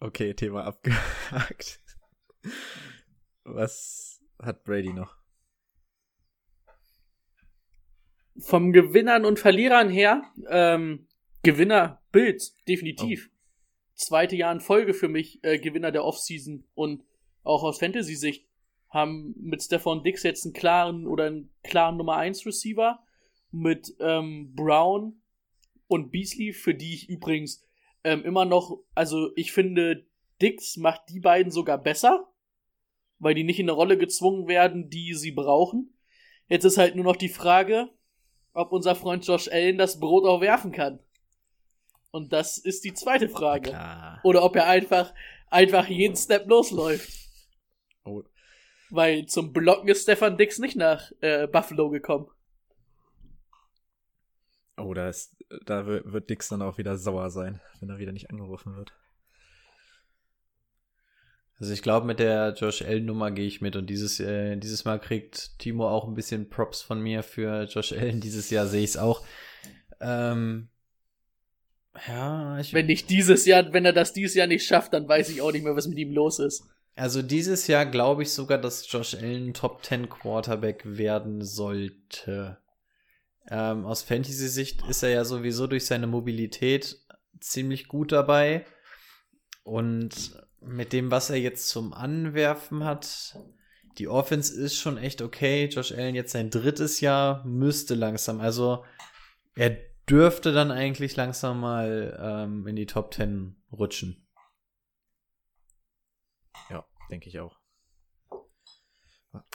[0.00, 1.80] Okay, Thema abgehakt.
[3.44, 5.21] Was hat Brady noch?
[8.38, 11.06] Vom Gewinnern und Verlierern her, ähm,
[11.42, 13.30] Gewinner Bills, definitiv.
[13.30, 13.36] Oh.
[13.94, 17.04] Zweite Jahr in Folge für mich äh, Gewinner der Offseason und
[17.42, 18.46] auch aus Fantasy-Sicht
[18.88, 23.02] haben mit Stefan Dix jetzt einen klaren oder einen klaren Nummer 1 Receiver
[23.50, 25.22] mit ähm, Brown
[25.88, 27.66] und Beasley, für die ich übrigens
[28.04, 30.06] ähm, immer noch, also ich finde,
[30.40, 32.28] Dix macht die beiden sogar besser,
[33.18, 35.96] weil die nicht in eine Rolle gezwungen werden, die sie brauchen.
[36.48, 37.90] Jetzt ist halt nur noch die Frage,
[38.52, 40.98] ob unser Freund Josh Allen das Brot auch werfen kann.
[42.10, 43.70] Und das ist die zweite Frage.
[43.70, 44.20] Klar.
[44.22, 45.14] Oder ob er einfach,
[45.48, 47.10] einfach jeden Step losläuft.
[48.04, 48.22] Oh.
[48.90, 52.28] Weil zum Blocken ist Stefan Dix nicht nach äh, Buffalo gekommen.
[54.76, 58.30] Oh, da, ist, da wird Dix dann auch wieder sauer sein, wenn er wieder nicht
[58.30, 58.92] angerufen wird.
[61.62, 64.98] Also ich glaube, mit der Josh Allen-Nummer gehe ich mit und dieses, äh, dieses Mal
[64.98, 68.20] kriegt Timo auch ein bisschen Props von mir für Josh Allen.
[68.20, 69.24] Dieses Jahr sehe ich es auch.
[70.00, 70.70] Ähm,
[72.08, 72.74] ja, ich.
[72.74, 75.52] Wenn nicht dieses Jahr, wenn er das dieses Jahr nicht schafft, dann weiß ich auch
[75.52, 76.64] nicht mehr, was mit ihm los ist.
[76.96, 82.58] Also dieses Jahr glaube ich sogar, dass Josh Allen Top 10 Quarterback werden sollte.
[83.48, 86.98] Ähm, aus Fantasy-Sicht ist er ja sowieso durch seine Mobilität
[87.38, 88.66] ziemlich gut dabei.
[89.62, 93.36] Und mit dem, was er jetzt zum Anwerfen hat,
[93.98, 95.66] die Offense ist schon echt okay.
[95.66, 98.40] Josh Allen jetzt sein drittes Jahr, müsste langsam.
[98.40, 98.84] Also
[99.54, 99.76] er
[100.08, 104.26] dürfte dann eigentlich langsam mal ähm, in die Top 10 rutschen.
[106.70, 107.58] Ja, denke ich auch.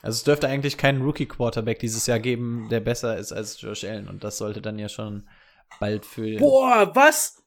[0.01, 4.07] Also es dürfte eigentlich keinen Rookie-Quarterback dieses Jahr geben, der besser ist als Josh Allen.
[4.07, 5.27] Und das sollte dann ja schon
[5.79, 6.37] bald für.
[6.37, 7.43] Boah, was?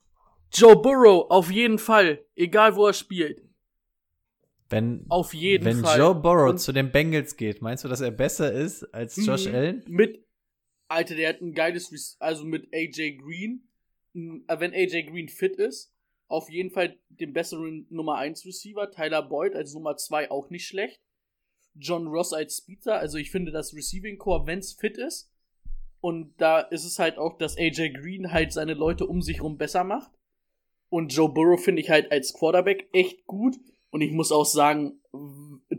[0.52, 2.24] Joe Burrow, auf jeden Fall.
[2.34, 3.49] Egal wo er spielt.
[4.70, 5.98] Wenn, Auf jeden wenn Fall.
[5.98, 9.54] Joe Burrow zu den Bengals geht, meinst du, dass er besser ist als Josh mhm.
[9.54, 9.84] Allen?
[9.88, 10.24] Mit,
[10.88, 13.68] Alter, der hat ein geiles, also mit AJ Green,
[14.14, 15.92] äh, wenn AJ Green fit ist,
[16.28, 20.66] auf jeden Fall den besseren Nummer 1 Receiver, Tyler Boyd als Nummer 2 auch nicht
[20.66, 21.00] schlecht.
[21.74, 25.32] John Ross als Speeder, also ich finde das Receiving Core, wenn's fit ist.
[26.00, 29.58] Und da ist es halt auch, dass AJ Green halt seine Leute um sich rum
[29.58, 30.12] besser macht.
[30.88, 33.56] Und Joe Burrow finde ich halt als Quarterback echt gut.
[33.90, 35.00] Und ich muss auch sagen,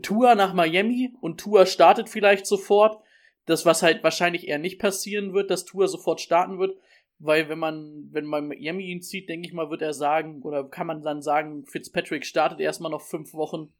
[0.02, 3.02] Tour nach Miami und Tour startet vielleicht sofort.
[3.44, 6.78] Das, was halt wahrscheinlich eher nicht passieren wird, dass Tour sofort starten wird.
[7.18, 10.64] Weil wenn man, wenn man Miami ihn zieht, denke ich mal, wird er sagen, oder
[10.68, 13.72] kann man dann sagen, Fitzpatrick startet erstmal noch fünf Wochen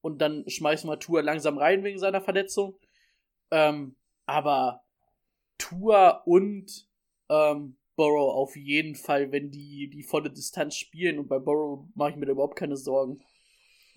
[0.00, 2.76] und dann schmeißen wir Tour langsam rein wegen seiner Verletzung.
[3.50, 4.84] Ähm, aber
[5.58, 6.88] Tour und
[7.28, 12.10] ähm, Burrow auf jeden Fall, wenn die die volle Distanz spielen und bei Burrow mache
[12.10, 13.20] ich mir da überhaupt keine Sorgen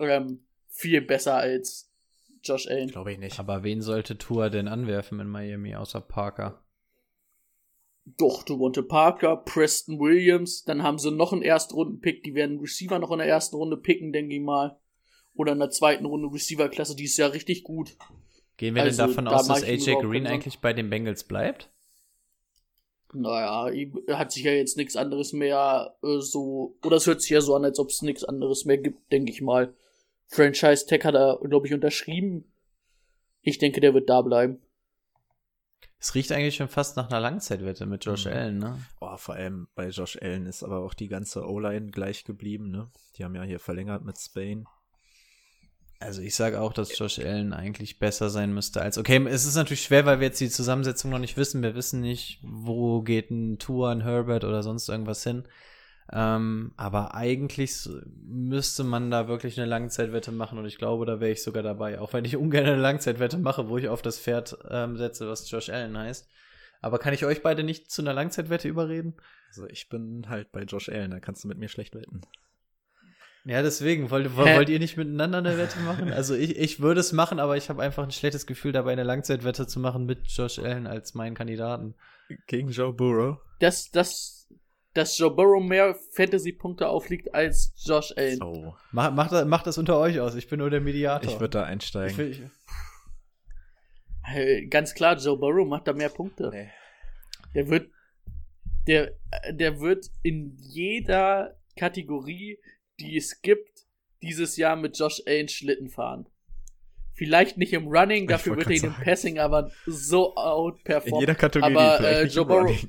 [0.02, 1.90] ähm, viel besser als
[2.42, 2.88] Josh Allen.
[2.88, 3.38] Glaube ich nicht.
[3.38, 6.62] Aber wen sollte Tua denn anwerfen in Miami außer Parker?
[8.04, 13.12] Doch, Devonte Parker, Preston Williams, dann haben sie noch einen Erstrunden-Pick, die werden Receiver noch
[13.12, 14.76] in der ersten Runde picken, denke ich mal.
[15.34, 17.96] Oder in der zweiten Runde Receiver-Klasse, die ist ja richtig gut.
[18.56, 21.70] Gehen wir Also, denn davon da aus, dass AJ Green eigentlich bei den Bengals bleibt?
[23.14, 23.70] Naja,
[24.16, 27.54] hat sich ja jetzt nichts anderes mehr äh, so, oder es hört sich ja so
[27.54, 29.74] an, als ob es nichts anderes mehr gibt, denke ich mal.
[30.32, 32.50] Franchise Tech hat er, glaube ich, unterschrieben.
[33.42, 34.62] Ich denke, der wird da bleiben.
[35.98, 38.32] Es riecht eigentlich schon fast nach einer Langzeitwette mit Josh Mhm.
[38.32, 38.78] Allen, ne?
[39.00, 42.90] Oh, vor allem bei Josh Allen ist aber auch die ganze O-Line gleich geblieben, ne?
[43.16, 44.64] Die haben ja hier verlängert mit Spain.
[46.00, 48.98] Also ich sage auch, dass Josh Allen eigentlich besser sein müsste als.
[48.98, 51.62] Okay, es ist natürlich schwer, weil wir jetzt die Zusammensetzung noch nicht wissen.
[51.62, 55.46] Wir wissen nicht, wo geht ein Tour, ein Herbert oder sonst irgendwas hin.
[56.14, 57.88] Ähm, aber eigentlich
[58.22, 61.98] müsste man da wirklich eine Langzeitwette machen und ich glaube, da wäre ich sogar dabei.
[62.00, 65.50] Auch wenn ich ungern eine Langzeitwette mache, wo ich auf das Pferd ähm, setze, was
[65.50, 66.28] Josh Allen heißt.
[66.82, 69.14] Aber kann ich euch beide nicht zu einer Langzeitwette überreden?
[69.48, 72.20] Also ich bin halt bei Josh Allen, da kannst du mit mir schlecht wetten.
[73.44, 74.10] Ja, deswegen.
[74.10, 76.12] Wollt, wollt ihr nicht miteinander eine Wette machen?
[76.12, 79.02] Also ich, ich würde es machen, aber ich habe einfach ein schlechtes Gefühl dabei, eine
[79.02, 81.94] Langzeitwette zu machen mit Josh Allen als meinen Kandidaten.
[82.46, 83.38] Gegen Joe Burrow.
[83.58, 84.41] Dass, dass,
[84.94, 88.42] dass Joe Burrow mehr Fantasy-Punkte aufliegt als Josh Allen.
[88.42, 88.74] Oh.
[88.90, 90.34] Mach, macht, das- macht das unter euch aus.
[90.34, 91.30] Ich bin nur der Mediator.
[91.32, 92.16] Ich würde da Ich einsteigen.
[92.18, 92.42] will, ich,
[94.24, 96.50] Hey, Ganz klar, Joe Burrow macht da mehr Punkte.
[96.52, 96.70] Nee.
[97.54, 97.90] Der wird,
[98.86, 99.12] der,
[99.50, 102.58] der wird in jeder Kategorie,
[103.00, 103.86] die es gibt,
[104.22, 106.28] dieses Jahr mit Josh Allen Schlitten fahren.
[107.14, 109.04] Vielleicht nicht im Running, Ich dafür wird er ihn im sagen.
[109.04, 111.20] Passing aber so In outperformen.
[111.20, 112.88] jeder Kategorie, Aber, äh, Joe im Burrow- Running.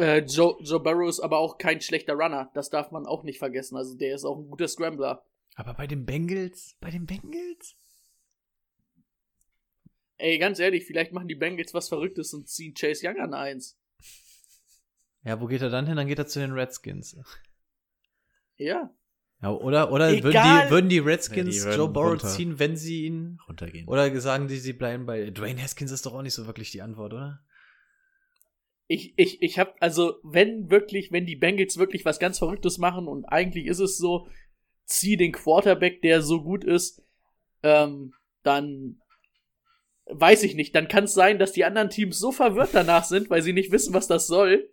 [0.00, 2.50] Äh, Joe, Joe Burrow ist aber auch kein schlechter Runner.
[2.54, 3.76] Das darf man auch nicht vergessen.
[3.76, 5.24] Also der ist auch ein guter Scrambler.
[5.56, 6.76] aber bei den Bengals?
[6.80, 7.76] Bei den Bengals?
[10.16, 13.78] Ey, ganz ehrlich, vielleicht machen die Bengals was Verrücktes und ziehen Chase Young an eins.
[15.22, 15.96] Ja, wo geht er dann hin?
[15.96, 17.16] Dann geht er zu den Redskins.
[18.56, 18.90] Ja.
[19.42, 22.28] Ja, oder oder würden, die, würden die Redskins Nee, die würden Joe Burrow runter.
[22.28, 23.38] ziehen, wenn sie ihn.
[23.48, 23.88] Runtergehen.
[23.88, 25.30] Oder sagen die, sie bleiben bei.
[25.30, 27.42] Dwayne Haskins ist doch auch nicht so wirklich die Antwort, oder?
[28.92, 33.06] Ich, ich, ich hab, also, wenn wirklich, wenn die Bengals wirklich was ganz Verrücktes machen
[33.06, 34.26] und eigentlich ist es so,
[34.84, 37.00] zieh den Quarterback, der so gut ist,
[37.62, 39.00] ähm, dann
[40.06, 43.30] weiß ich nicht, dann kann es sein, dass die anderen Teams so verwirrt danach sind,
[43.30, 44.68] weil sie nicht wissen, was das soll.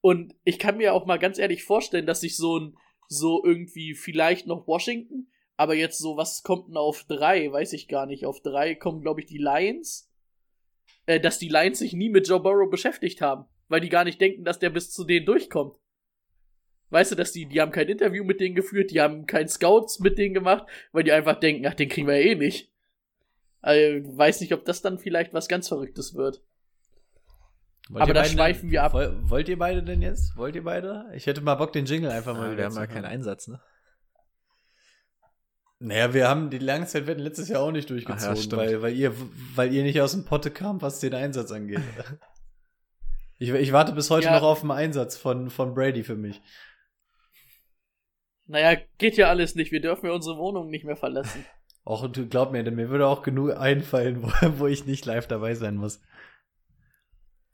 [0.00, 3.94] Und ich kann mir auch mal ganz ehrlich vorstellen, dass sich so ein, so irgendwie
[3.94, 5.28] vielleicht noch Washington,
[5.58, 7.52] aber jetzt so, was kommt denn auf drei?
[7.52, 8.24] Weiß ich gar nicht.
[8.24, 10.10] Auf drei kommen, glaube ich, die Lions.
[11.06, 14.20] Äh, dass die Lions sich nie mit Joe Burrow beschäftigt haben, weil die gar nicht
[14.20, 15.76] denken, dass der bis zu denen durchkommt.
[16.90, 19.98] Weißt du, dass die, die haben kein Interview mit denen geführt, die haben kein Scouts
[20.00, 22.72] mit denen gemacht, weil die einfach denken, ach, den kriegen wir ja eh nicht.
[23.60, 26.42] Also, weiß nicht, ob das dann vielleicht was ganz Verrücktes wird.
[27.88, 28.92] Wollt Aber da schweifen wir ab.
[28.94, 30.36] Woll, wollt ihr beide denn jetzt?
[30.36, 31.06] Wollt ihr beide?
[31.14, 33.04] Ich hätte mal Bock, den Jingle einfach mal Ah, wieder wir haben ja keinen.
[33.04, 33.60] Einsatz, ne?
[35.78, 39.12] Naja, wir haben die Langzeitwetten letztes Jahr auch nicht durchgezogen, Ach ja, weil, weil, ihr,
[39.54, 41.80] weil ihr nicht aus dem Potte kam, was den Einsatz angeht.
[43.38, 44.34] ich, ich warte bis heute Ja.
[44.36, 46.40] noch auf einen Einsatz von, von Brady für mich.
[48.46, 51.44] Naja, geht ja alles nicht, wir dürfen ja unsere Wohnung nicht mehr verlassen.
[51.84, 55.54] Och, du glaub mir, mir würde auch genug einfallen, wo, wo ich nicht live dabei
[55.54, 56.00] sein muss.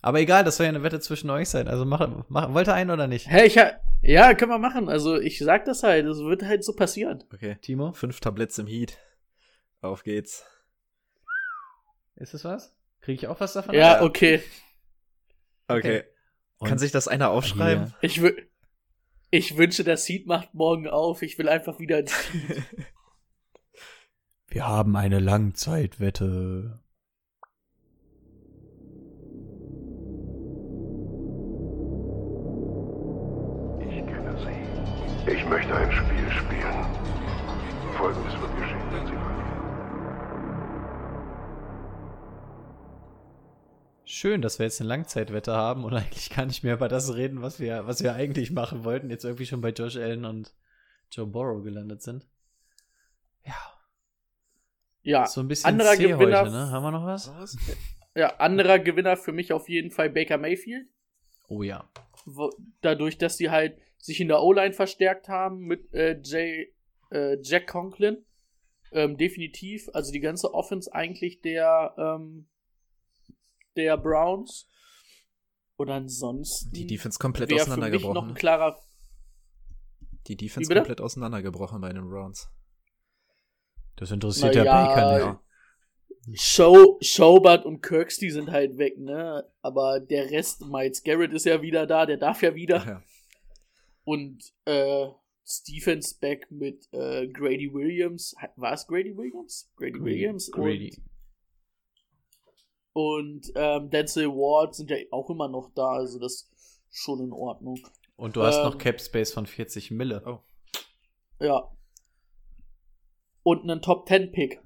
[0.04, 1.68] Aber egal, das soll ja eine Wette zwischen euch sein.
[1.68, 3.30] Also mach, mach, wollt ihr einen oder nicht?
[3.30, 3.70] Hä, ich ha
[4.02, 4.88] ja, können wir machen.
[4.88, 7.22] Also, ich sag das halt, es wird halt so passieren.
[7.32, 7.56] Okay.
[7.62, 8.98] Timo, Fünf Tabletts im Heat.
[9.80, 10.44] Auf geht's.
[12.16, 12.74] ist es was?
[13.00, 13.76] Kriege ich auch was davon?
[13.76, 14.02] Ja, ab?
[14.02, 14.42] okay.
[15.68, 16.02] Okay.
[16.58, 17.94] Und- Kann sich das einer aufschreiben?
[18.00, 18.10] Hier.
[18.10, 18.20] Ich,
[19.30, 21.22] ich wünsche, das Heat macht morgen auf.
[21.22, 22.62] Ich will einfach wieder ins Heat.
[24.48, 26.81] Wir haben eine Langzeitwette.
[35.52, 36.86] Möchte ein Spiel spielen.
[37.98, 39.52] Folgendes wird geschehen, wenn Sie verlieren.
[44.04, 47.42] Schön, dass wir jetzt eine Langzeitwette haben und eigentlich gar nicht mehr über das reden,
[47.42, 49.10] was wir, was wir eigentlich machen wollten.
[49.10, 50.54] Jetzt irgendwie schon bei Josh Allen und
[51.10, 52.26] Joe Burrow gelandet sind.
[53.44, 53.74] Ja,
[55.02, 56.70] Ja, so ein bisschen anderer zäh Gewinner, heute, ne?
[56.70, 57.30] Haben wir noch was?
[58.14, 60.86] ja, anderer Gewinner für mich auf jeden Fall Baker Mayfield.
[61.48, 61.86] Oh ja.
[62.24, 62.50] Wo,
[62.80, 66.74] dadurch, dass sie halt sich in der O-Line verstärkt haben mit äh, Jay,
[67.10, 68.24] äh, Jack Conklin.
[68.90, 69.88] Ähm, definitiv.
[69.94, 72.48] Also die ganze Offense eigentlich der, ähm,
[73.76, 74.68] der Browns.
[75.76, 76.72] Und ansonsten.
[76.72, 78.30] Die Defense komplett wäre für mich noch auseinandergebrochen.
[78.30, 78.80] ein klarer.
[80.26, 82.50] Die Defense komplett auseinandergebrochen bei den Browns.
[83.96, 85.40] Das interessiert Na der ja, Baker
[86.26, 86.40] nicht.
[86.40, 89.44] Show, Schobert und Kirks, die sind halt weg, ne?
[89.60, 92.84] Aber der Rest, Miles Garrett ist ja wieder da, der darf ja wieder.
[92.84, 93.02] Ja.
[94.04, 95.08] Und äh,
[95.68, 98.34] Defense Back mit äh, Grady Williams.
[98.56, 99.70] War es Grady Williams?
[99.76, 101.02] Grady, Grady- Williams Grady.
[102.92, 107.20] und, und ähm, Denzel Ward sind ja auch immer noch da, also das ist schon
[107.20, 107.78] in Ordnung.
[108.16, 110.22] Und du hast Ähm, noch Cap Space von 40 Mille.
[110.26, 110.40] Oh.
[111.44, 111.70] Ja.
[113.42, 114.60] Und einen Top 10 Pick.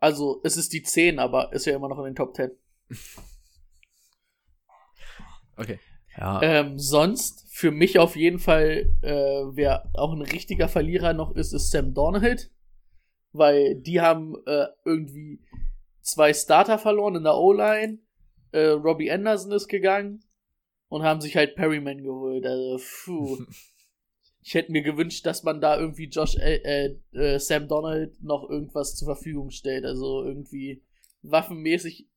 [0.00, 2.50] Also, es ist die 10, aber ist ja immer noch in den Top 10.
[5.56, 5.80] Okay.
[6.18, 11.34] Ja, Ähm, sonst, für mich auf jeden Fall, äh, wer auch ein richtiger Verlierer noch
[11.34, 12.50] ist, ist Sam Donald.
[13.32, 15.40] Weil die haben äh, irgendwie
[16.00, 17.98] zwei Starter verloren in der O-Line.
[18.52, 20.24] Äh, Robbie Anderson ist gegangen
[20.88, 22.46] und haben sich halt Perryman geholt.
[22.46, 23.38] Also, puh.
[24.42, 28.48] ich hätte mir gewünscht, dass man da irgendwie Josh, äh, äh, äh, Sam Donald noch
[28.48, 29.84] irgendwas zur Verfügung stellt.
[29.84, 30.82] Also irgendwie
[31.22, 32.08] waffenmäßig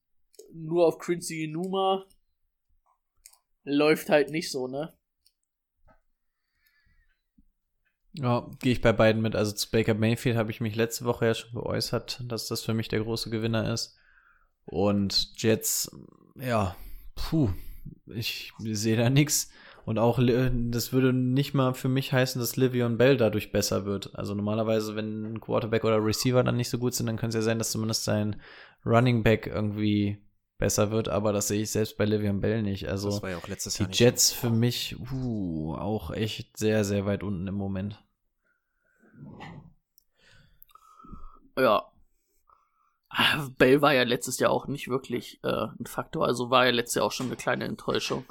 [0.54, 2.06] nur auf Quincy Numa
[3.64, 4.94] läuft halt nicht so, ne?
[8.14, 9.36] Ja, gehe ich bei beiden mit.
[9.36, 12.74] Also zu Baker Mayfield habe ich mich letzte Woche ja schon geäußert, dass das für
[12.74, 13.98] mich der große Gewinner ist.
[14.66, 15.92] Und Jets,
[16.36, 16.76] ja,
[17.16, 17.50] puh,
[18.08, 19.52] ich sehe da nichts.
[19.86, 23.86] Und auch, Li- das würde nicht mal für mich heißen, dass Livion Bell dadurch besser
[23.86, 24.16] wird.
[24.16, 27.50] Also normalerweise, wenn Quarterback oder Receiver dann nicht so gut sind, dann könnte es ja
[27.50, 28.42] sein, dass zumindest sein
[28.86, 30.20] Running Back irgendwie
[30.62, 31.10] besser wird.
[31.10, 32.88] Aber das sehe ich selbst bei Livion Bell nicht.
[32.88, 37.06] Also das war ja auch letztes die Jets für mich, uh, auch echt sehr, sehr
[37.06, 38.02] weit unten im Moment.
[41.58, 41.92] Ja.
[43.10, 46.72] Ah, Bell war ja letztes Jahr auch nicht wirklich äh, ein Faktor, also war ja
[46.72, 48.24] letztes Jahr auch schon eine kleine Enttäuschung.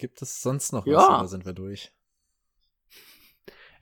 [0.00, 0.96] Gibt es sonst noch Ja.
[0.96, 1.92] was oder sind wir durch?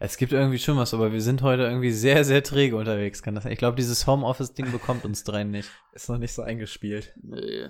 [0.01, 3.23] Es gibt irgendwie schon was, aber wir sind heute irgendwie sehr, sehr träge unterwegs.
[3.23, 3.53] Kann das sein?
[3.53, 5.69] Ich glaube, dieses Homeoffice-Ding bekommt uns drei nicht.
[5.93, 7.13] Ist noch nicht so eingespielt.
[7.21, 7.69] Nee.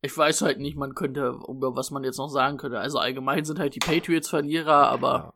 [0.00, 2.78] Ich weiß halt nicht, man könnte, über was man jetzt noch sagen könnte.
[2.80, 5.34] Also allgemein sind halt die Patriots Verlierer, aber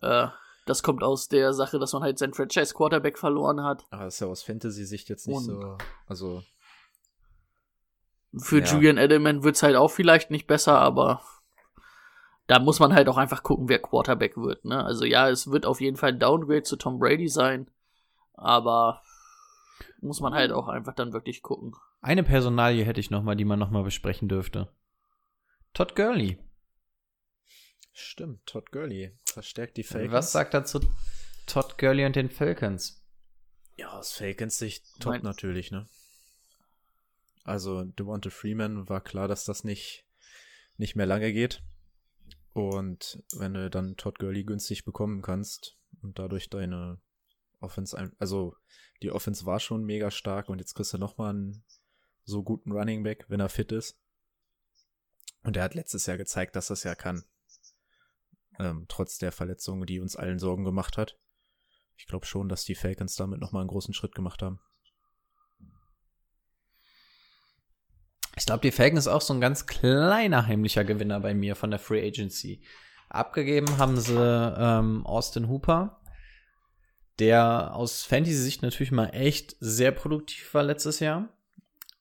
[0.00, 0.28] äh,
[0.66, 3.84] das kommt aus der Sache, dass man halt sein Franchise Quarterback verloren hat.
[3.90, 5.78] Aber das ist ja aus Fantasy-Sicht jetzt nicht Und- so.
[6.06, 6.42] Also,
[8.38, 8.64] Für Ja.
[8.66, 11.22] Julian Edelman wird's halt auch vielleicht nicht besser, aber
[12.50, 14.64] da muss man halt auch einfach gucken, wer Quarterback wird.
[14.64, 14.84] Ne?
[14.84, 17.70] Also ja, es wird auf jeden Fall ein Downgrade zu Tom Brady sein,
[18.34, 19.04] aber
[20.00, 21.76] muss man halt auch einfach dann wirklich gucken.
[22.00, 24.68] Eine Personalie hätte ich noch mal, die man noch mal besprechen dürfte.
[25.74, 26.38] Todd Gurley.
[27.92, 30.12] stimmt, Todd Gurley verstärkt die Falcons.
[30.12, 30.80] Was sagt er zu
[31.46, 33.06] Todd Gurley und den Falcons?
[33.76, 35.86] Ja, aus Falcons Sicht top Mein- natürlich, ne?
[37.44, 40.04] Also, Devonta Freeman war klar, dass das nicht,
[40.78, 41.62] nicht mehr lange geht.
[42.52, 47.00] Und wenn du dann Todd Gurley günstig bekommen kannst und dadurch deine
[47.60, 48.56] Offense, also
[49.02, 51.64] die Offense war schon mega stark und jetzt kriegst du nochmal einen
[52.24, 53.98] so guten Running Back, wenn er fit ist.
[55.42, 57.24] Und er hat letztes Jahr gezeigt, dass das ja kann.
[58.58, 61.18] Ähm, trotz der Verletzung, die uns allen Sorgen gemacht hat.
[61.96, 64.60] Ich glaube schon, dass die Falcons damit nochmal einen großen Schritt gemacht haben.
[68.40, 71.70] Ich glaube, die Falcons ist auch so ein ganz kleiner heimlicher Gewinner bei mir von
[71.70, 72.62] der Free Agency.
[73.10, 76.00] Abgegeben haben sie ähm, Austin Hooper,
[77.18, 81.28] der aus Fantasy-Sicht natürlich mal echt sehr produktiv war letztes Jahr.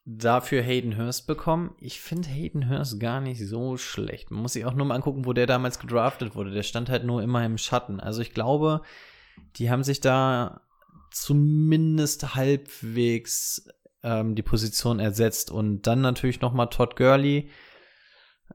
[0.05, 1.75] Dafür Hayden Hurst bekommen.
[1.77, 4.31] Ich finde Hayden Hurst gar nicht so schlecht.
[4.31, 6.51] Man muss sich auch nur mal angucken, wo der damals gedraftet wurde.
[6.51, 7.99] Der stand halt nur immer im Schatten.
[7.99, 8.81] Also ich glaube,
[9.57, 10.61] die haben sich da
[11.11, 13.67] zumindest halbwegs
[14.03, 17.49] ähm, die Position ersetzt und dann natürlich noch mal Todd Gurley.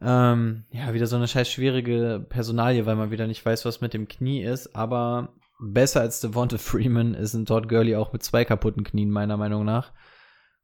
[0.01, 3.95] Ähm, ja, wieder so eine scheiß schwierige Personalie, weil man wieder nicht weiß, was mit
[3.95, 8.45] dem Knie ist, aber besser als Devonta Freeman ist ein Todd Gurley auch mit zwei
[8.45, 9.93] kaputten Knien, meiner Meinung nach.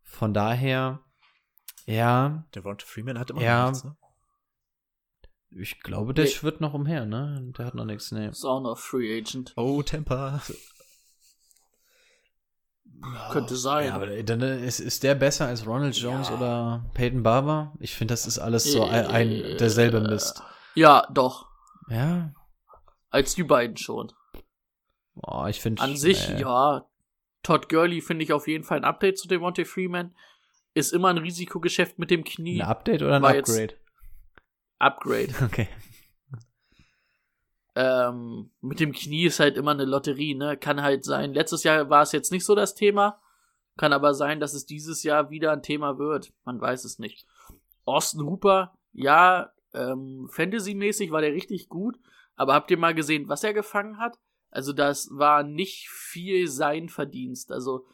[0.02, 1.00] Von daher,
[1.86, 3.62] ja, Devonta Freeman hat immer Ja.
[3.66, 3.96] noch nichts, ne?
[5.52, 6.30] ich glaube, der Nee.
[6.30, 7.52] schwirrt noch umher, ne?
[7.58, 8.28] Der hat noch nichts, ne.
[8.28, 9.52] Ist auch noch Free Agent.
[9.56, 10.40] Oh, Temper.
[13.30, 13.86] Könnte sein.
[13.86, 17.72] Ja, aber dann äh, ist, ist der besser als Ronald Jones oder Peyton Barber?
[17.80, 20.42] Ich finde, das ist alles so ein, ein derselbe Mist.
[20.74, 21.48] Ja, doch.
[21.88, 22.32] Ja,
[23.10, 24.12] Als die beiden schon.
[25.14, 26.86] Boah, ich finde An sich, äh, ja.
[27.42, 30.14] Todd Gurley finde ich auf jeden Fall ein Update zu Devontae Freeman.
[30.74, 32.62] Ist immer ein Risikogeschäft mit dem Knie.
[32.62, 33.74] Ein Update oder ein War Upgrade?
[34.78, 35.34] Upgrade.
[35.44, 35.68] Okay.
[37.74, 40.56] Ähm, mit dem Knie ist halt immer eine Lotterie, ne?
[40.56, 41.32] Kann halt sein.
[41.32, 43.20] Letztes Jahr war es jetzt nicht so das Thema.
[43.76, 46.32] Kann aber sein, dass es dieses Jahr wieder ein Thema wird.
[46.44, 47.26] Man weiß es nicht.
[47.84, 51.98] Austin Hooper, ja, ähm, Fantasy-mäßig war der richtig gut.
[52.34, 54.18] Aber habt ihr mal gesehen, was er gefangen hat?
[54.50, 57.52] Also das war nicht viel sein Verdienst.
[57.52, 57.86] Also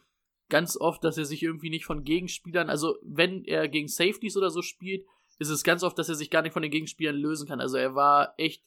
[0.48, 4.51] ganz oft, dass er sich irgendwie nicht von Gegenspielern, also wenn er gegen Safeties oder
[4.51, 5.05] so spielt,
[5.39, 7.61] ist es ganz oft, dass er sich gar nicht von den Gegenspielern lösen kann.
[7.61, 8.65] Also er war echt,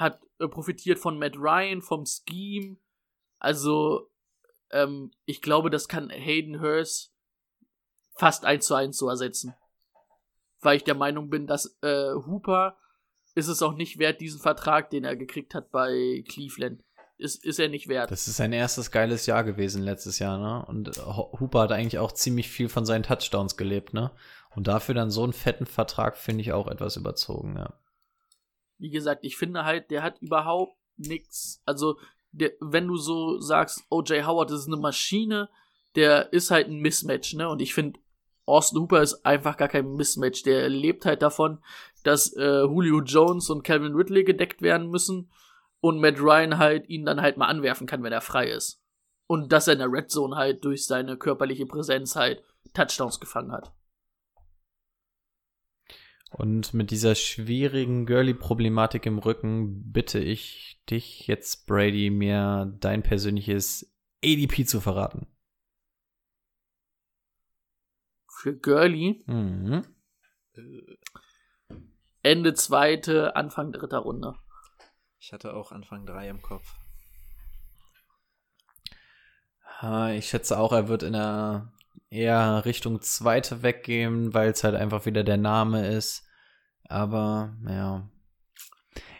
[0.00, 2.78] hat äh, profitiert von Matt Ryan, vom Scheme.
[3.38, 4.10] Also
[4.70, 7.12] ähm, ich glaube, das kann Hayden Hurst
[8.14, 9.54] fast eins zu eins so ersetzen.
[10.60, 12.76] Weil ich der Meinung bin, dass äh, Hooper
[13.34, 16.82] ist es auch nicht wert, diesen Vertrag, den er gekriegt hat bei Cleveland.
[17.16, 18.10] Ist, ist er nicht wert.
[18.10, 20.64] Das ist sein erstes geiles Jahr gewesen letztes Jahr, ne?
[20.64, 24.10] Und Hooper hat eigentlich auch ziemlich viel von seinen Touchdowns gelebt, ne?
[24.56, 27.74] Und dafür dann so einen fetten Vertrag finde ich auch etwas überzogen, ja.
[28.80, 31.62] Wie gesagt, ich finde halt, der hat überhaupt nichts.
[31.66, 31.98] Also,
[32.32, 35.48] der, wenn du so sagst, OJ Howard ist eine Maschine,
[35.96, 37.48] der ist halt ein Mismatch, ne?
[37.48, 37.98] Und ich finde,
[38.46, 40.42] Austin Hooper ist einfach gar kein Mismatch.
[40.42, 41.62] Der lebt halt davon,
[42.02, 45.30] dass äh, Julio Jones und Calvin Ridley gedeckt werden müssen
[45.80, 48.80] und Matt Ryan halt ihn dann halt mal anwerfen kann, wenn er frei ist.
[49.26, 52.42] Und dass er in der Red Zone halt durch seine körperliche Präsenz halt
[52.74, 53.72] Touchdowns gefangen hat.
[56.30, 63.92] Und mit dieser schwierigen Girly-Problematik im Rücken bitte ich dich jetzt, Brady, mir dein persönliches
[64.24, 65.26] ADP zu verraten.
[68.28, 69.24] Für Girly?
[69.26, 69.82] Mhm.
[72.22, 74.34] Ende zweite, Anfang dritter Runde.
[75.18, 76.76] Ich hatte auch Anfang drei im Kopf.
[80.14, 81.72] Ich schätze auch, er wird in der
[82.10, 86.26] eher Richtung zweite weggehen, weil es halt einfach wieder der Name ist.
[86.88, 88.08] Aber, ja.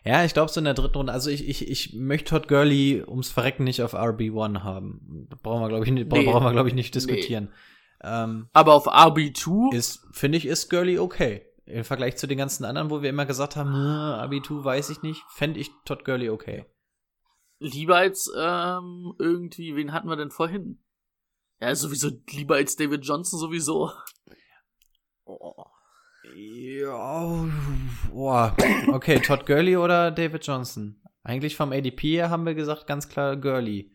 [0.04, 1.12] Ja, ich glaube so in der dritten Runde.
[1.12, 5.28] Also ich, ich, ich möchte Todd Gurley ums Verrecken nicht auf RB1 haben.
[5.42, 6.24] Brauchen wir, glaube ich, nicht, nee.
[6.24, 7.44] brauchen wir, glaube ich, nicht diskutieren.
[7.44, 7.50] Nee.
[8.02, 11.42] Ähm, Aber auf RB2 ist, finde ich, ist Gurley okay.
[11.66, 15.22] Im Vergleich zu den ganzen anderen, wo wir immer gesagt haben, RB2 weiß ich nicht,
[15.28, 16.64] fände ich Todd Gurley okay.
[17.60, 20.80] Lieber als ähm, irgendwie, wen hatten wir denn vorhin?
[21.60, 23.90] Ja, sowieso lieber als David Johnson sowieso.
[25.24, 25.64] Oh.
[26.34, 27.46] Ja,
[28.10, 28.56] boah.
[28.88, 31.00] Okay, Todd Gurley oder David Johnson?
[31.22, 33.92] Eigentlich vom ADP her haben wir gesagt, ganz klar Gurley.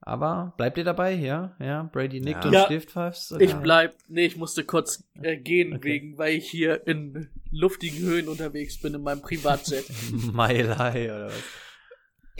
[0.00, 1.14] Aber bleibt ihr dabei?
[1.14, 1.84] Ja, ja.
[1.84, 2.48] Brady nickt ja.
[2.48, 3.40] und ja, Stiftpfeifst.
[3.40, 3.96] Ich bleib.
[4.08, 5.84] Nee, ich musste kurz äh, gehen, okay.
[5.84, 9.86] wegen, weil ich hier in luftigen Höhen unterwegs bin in meinem Privatjet.
[10.32, 11.42] Mile High oder was?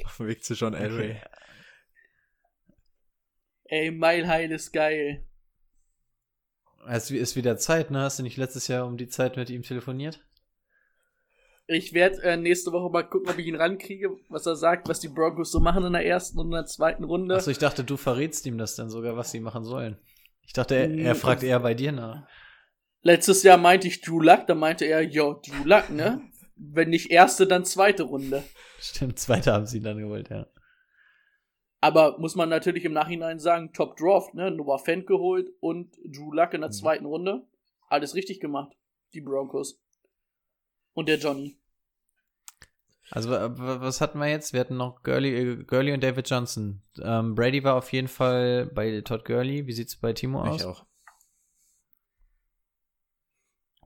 [0.05, 1.13] Auf dem Weg zu John Elway.
[1.13, 1.21] Okay.
[3.69, 5.27] Ey, Mile High ist geil.
[6.89, 8.01] Es ist wieder Zeit, ne?
[8.01, 10.25] Hast du nicht letztes Jahr um die Zeit mit ihm telefoniert?
[11.69, 15.01] Ich werde äh, nächste Woche mal gucken, ob ich ihn rankriege, was er sagt, was
[15.01, 17.35] die Broncos so machen in der ersten und in der zweiten Runde.
[17.35, 19.97] Achso, ich dachte, du verrätst ihm das dann sogar, was sie machen sollen.
[20.43, 22.23] Ich dachte, er, er fragt eher bei dir nach.
[23.03, 26.21] Letztes Jahr meinte ich Drew Luck, da meinte er, ja, Drew Luck, ne?
[26.57, 28.45] Wenn nicht erste, dann zweite Runde.
[28.79, 30.47] Stimmt, zweite haben sie dann gewollt, ja.
[31.87, 34.51] Aber muss man natürlich im Nachhinein sagen, Top Draft, ne?
[34.51, 36.75] Noah Fent geholt und Drew Luck in der mhm.
[36.75, 37.47] zweiten Runde.
[37.87, 38.77] Alles richtig gemacht,
[39.15, 39.81] die Broncos.
[40.95, 41.57] Und der Johnny.
[43.13, 44.53] Also, was hatten wir jetzt?
[44.53, 46.83] Wir hatten noch Gurley, äh, Gurley und David Johnson.
[47.01, 49.69] Ähm, Brady war auf jeden Fall bei Todd Gurley.
[49.69, 50.63] Wie sieht es bei Timo aus?
[50.63, 50.85] Ich auch.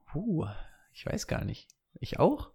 [0.06, 0.46] Puh,
[0.94, 1.68] ich weiß gar nicht.
[2.00, 2.50] Ich auch?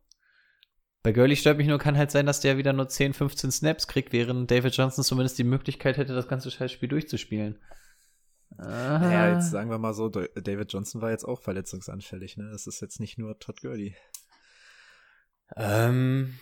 [1.06, 3.88] Bei Gurley stört mich nur, kann halt sein, dass der wieder nur 10, 15 Snaps
[3.88, 7.60] kriegt, während David Johnson zumindest die Möglichkeit hätte, das ganze Scheißspiel durchzuspielen.
[8.58, 9.12] Aha.
[9.12, 12.50] Ja, jetzt sagen wir mal so, David Johnson war jetzt auch verletzungsanfällig, ne?
[12.52, 13.96] Das ist jetzt nicht nur Todd Gurley.
[15.56, 16.40] Ähm,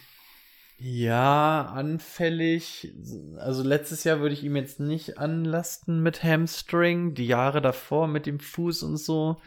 [0.78, 2.94] ja, anfällig.
[3.40, 7.16] Also letztes Jahr würde ich ihm jetzt nicht anlasten mit Hamstring.
[7.16, 9.42] Die Jahre davor mit dem Fuß und so.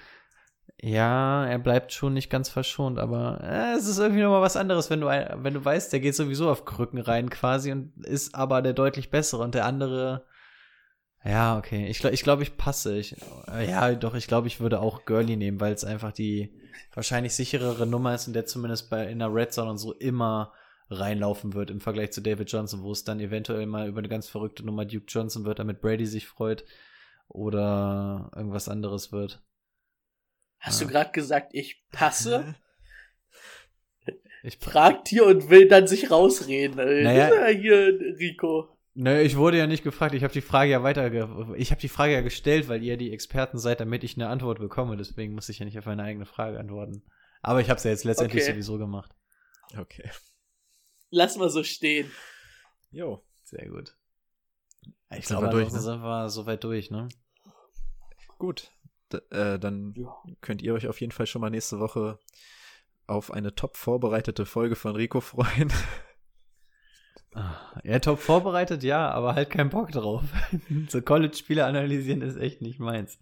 [0.83, 4.91] Ja, er bleibt schon nicht ganz verschont, aber äh, es ist irgendwie nochmal was anderes,
[4.91, 8.61] wenn du, wenn du weißt, der geht sowieso auf Krücken rein quasi und ist aber
[8.61, 10.27] der deutlich bessere und der andere.
[11.25, 11.87] Ja, okay.
[11.89, 12.99] Ich glaube, ich, glaub, ich passe.
[12.99, 13.17] Ich,
[13.49, 16.53] äh, ja, doch, ich glaube, ich würde auch Gurley nehmen, weil es einfach die
[16.95, 20.53] wahrscheinlich sicherere Nummer ist und der zumindest bei in der Red Zone und so immer
[20.91, 24.29] reinlaufen wird im Vergleich zu David Johnson, wo es dann eventuell mal über eine ganz
[24.29, 26.65] verrückte Nummer Duke Johnson wird, damit Brady sich freut
[27.29, 29.43] oder irgendwas anderes wird.
[30.59, 30.87] Hast ja.
[30.87, 32.55] du gerade gesagt, ich passe?
[34.43, 36.77] Ich fragt hier und will dann sich rausreden.
[36.77, 38.69] Naja, hier, Rico.
[38.95, 40.15] Naja, ich wurde ja nicht gefragt.
[40.15, 41.07] Ich habe die Frage ja weiter,
[41.57, 44.61] ich habe die Frage ja gestellt, weil ihr die Experten seid, damit ich eine Antwort
[44.61, 44.97] bekomme.
[44.97, 47.03] Deswegen muss ich ja nicht auf meine eigene Frage antworten.
[47.43, 48.53] Aber ich habe es ja jetzt letztendlich okay.
[48.53, 49.11] sowieso gemacht.
[49.77, 50.09] Okay.
[51.11, 52.09] Lass mal so stehen.
[52.93, 53.25] Jo.
[53.43, 53.97] Sehr gut.
[55.17, 55.81] Ich glaube, durch, ne?
[55.81, 57.09] sind wir soweit durch, ne?
[58.39, 58.71] Gut.
[59.13, 60.15] D äh, dann ja.
[60.41, 62.19] könnt ihr euch auf jeden Fall schon mal nächste Woche
[63.07, 65.73] auf eine top vorbereitete Folge von Rico freuen.
[67.85, 70.25] Ja, top vorbereitet, ja, aber halt keinen Bock drauf.
[70.89, 73.19] so College-Spiele analysieren ist echt nicht meins.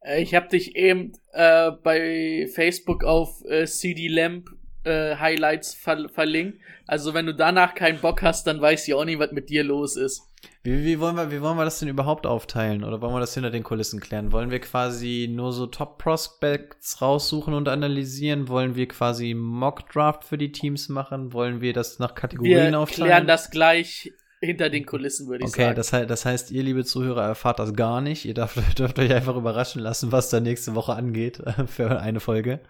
[0.00, 4.50] Äh, Ich habe dich eben äh, bei Facebook auf äh, CD Lamp
[4.84, 6.58] äh, Highlights ver verlinkt.
[6.86, 9.62] Also wenn du danach keinen Bock hast, dann weiß ich auch nicht, was mit dir
[9.64, 10.26] los ist.
[10.62, 12.82] Wie, wie, wollen wir, wie wollen wir das denn überhaupt aufteilen?
[12.84, 14.32] Oder wollen wir das hinter den Kulissen klären?
[14.32, 18.48] Wollen wir quasi nur so Top-Prospects raussuchen und analysieren?
[18.48, 21.32] Wollen wir quasi Mock-Draft für die Teams machen?
[21.32, 23.06] Wollen wir das nach Kategorien Wir aufteilen?
[23.08, 25.76] klären das gleich hinter den Kulissen, würde ich Okay, sagen.
[25.76, 28.24] das, hei- das heißt, ihr, liebe Zuhörer, erfahrt das gar nicht.
[28.24, 32.60] Ihr dürft, dürft euch einfach überraschen lassen, was da nächste Woche angeht für eine Folge.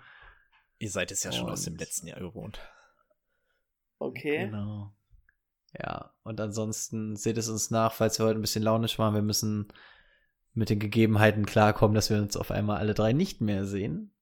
[0.80, 2.58] Ihr seid es ja schon aus dem Und- letzten Jahr gewohnt.
[3.98, 4.46] okay.
[4.46, 4.92] Genau.
[5.78, 9.14] Ja, und ansonsten seht es uns nach, falls wir heute ein bisschen launisch waren.
[9.14, 9.68] Wir müssen
[10.52, 14.12] mit den Gegebenheiten klarkommen, dass wir uns auf einmal alle drei nicht mehr sehen.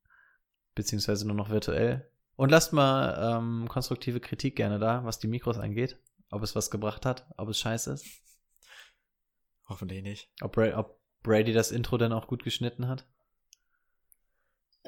[0.74, 2.10] Beziehungsweise nur noch virtuell.
[2.36, 5.98] Und lasst mal ähm, konstruktive Kritik gerne da, was die Mikros angeht.
[6.30, 8.06] Ob es was gebracht hat, ob es scheiße ist.
[9.68, 10.30] Hoffentlich nicht.
[10.43, 13.06] Ob, Bra ob Brady das Intro dann auch gut geschnitten hat.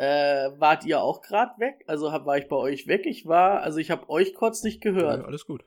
[0.01, 1.85] Äh, wart ihr auch gerade weg?
[1.87, 3.05] Also hab, war ich bei euch weg?
[3.05, 5.27] Ich war, also ich habe euch kurz nicht Ja, gehört.
[5.27, 5.67] alles gut.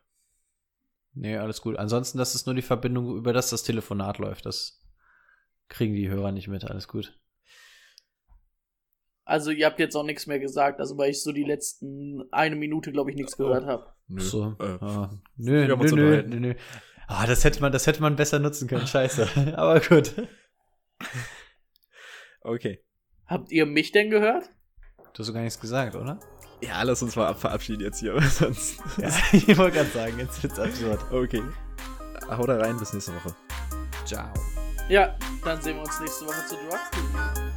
[1.14, 1.78] Nee, alles gut.
[1.78, 4.48] Ansonsten, das ist nur die Verbindung, über das das Telefonat läuft.
[4.48, 4.82] Das
[5.68, 6.64] kriegen die Hörer nicht mit.
[6.64, 7.16] Alles gut.
[9.24, 12.56] Also ihr habt jetzt auch nichts mehr gesagt, also weil ich so die letzten eine
[12.56, 13.94] Minute, glaube ich, nichts gehört habe.
[14.08, 14.20] Nö.
[14.20, 14.56] So.
[14.60, 16.54] Äh, ah, nö, nö, nö, nö, nö.
[17.06, 18.88] Ah, das hätte man, das hätte man besser nutzen können.
[18.88, 19.28] Scheiße.
[19.58, 20.16] Aber gut.
[22.42, 22.84] okay.
[23.34, 24.52] Habt ihr mich denn gehört?
[25.14, 26.20] Du hast doch gar nichts gesagt, oder?
[26.62, 28.22] Ja, lass uns mal ab- verabschieden jetzt hier.
[28.22, 28.80] Sonst.
[28.98, 31.00] Ja, ich wollte gerade sagen, jetzt wird's absurd.
[31.12, 31.42] Okay.
[32.30, 33.36] Hau da rein, bis nächste Woche.
[34.06, 34.28] Ciao.
[34.88, 37.53] Ja, dann sehen wir uns nächste Woche zu Drug Review.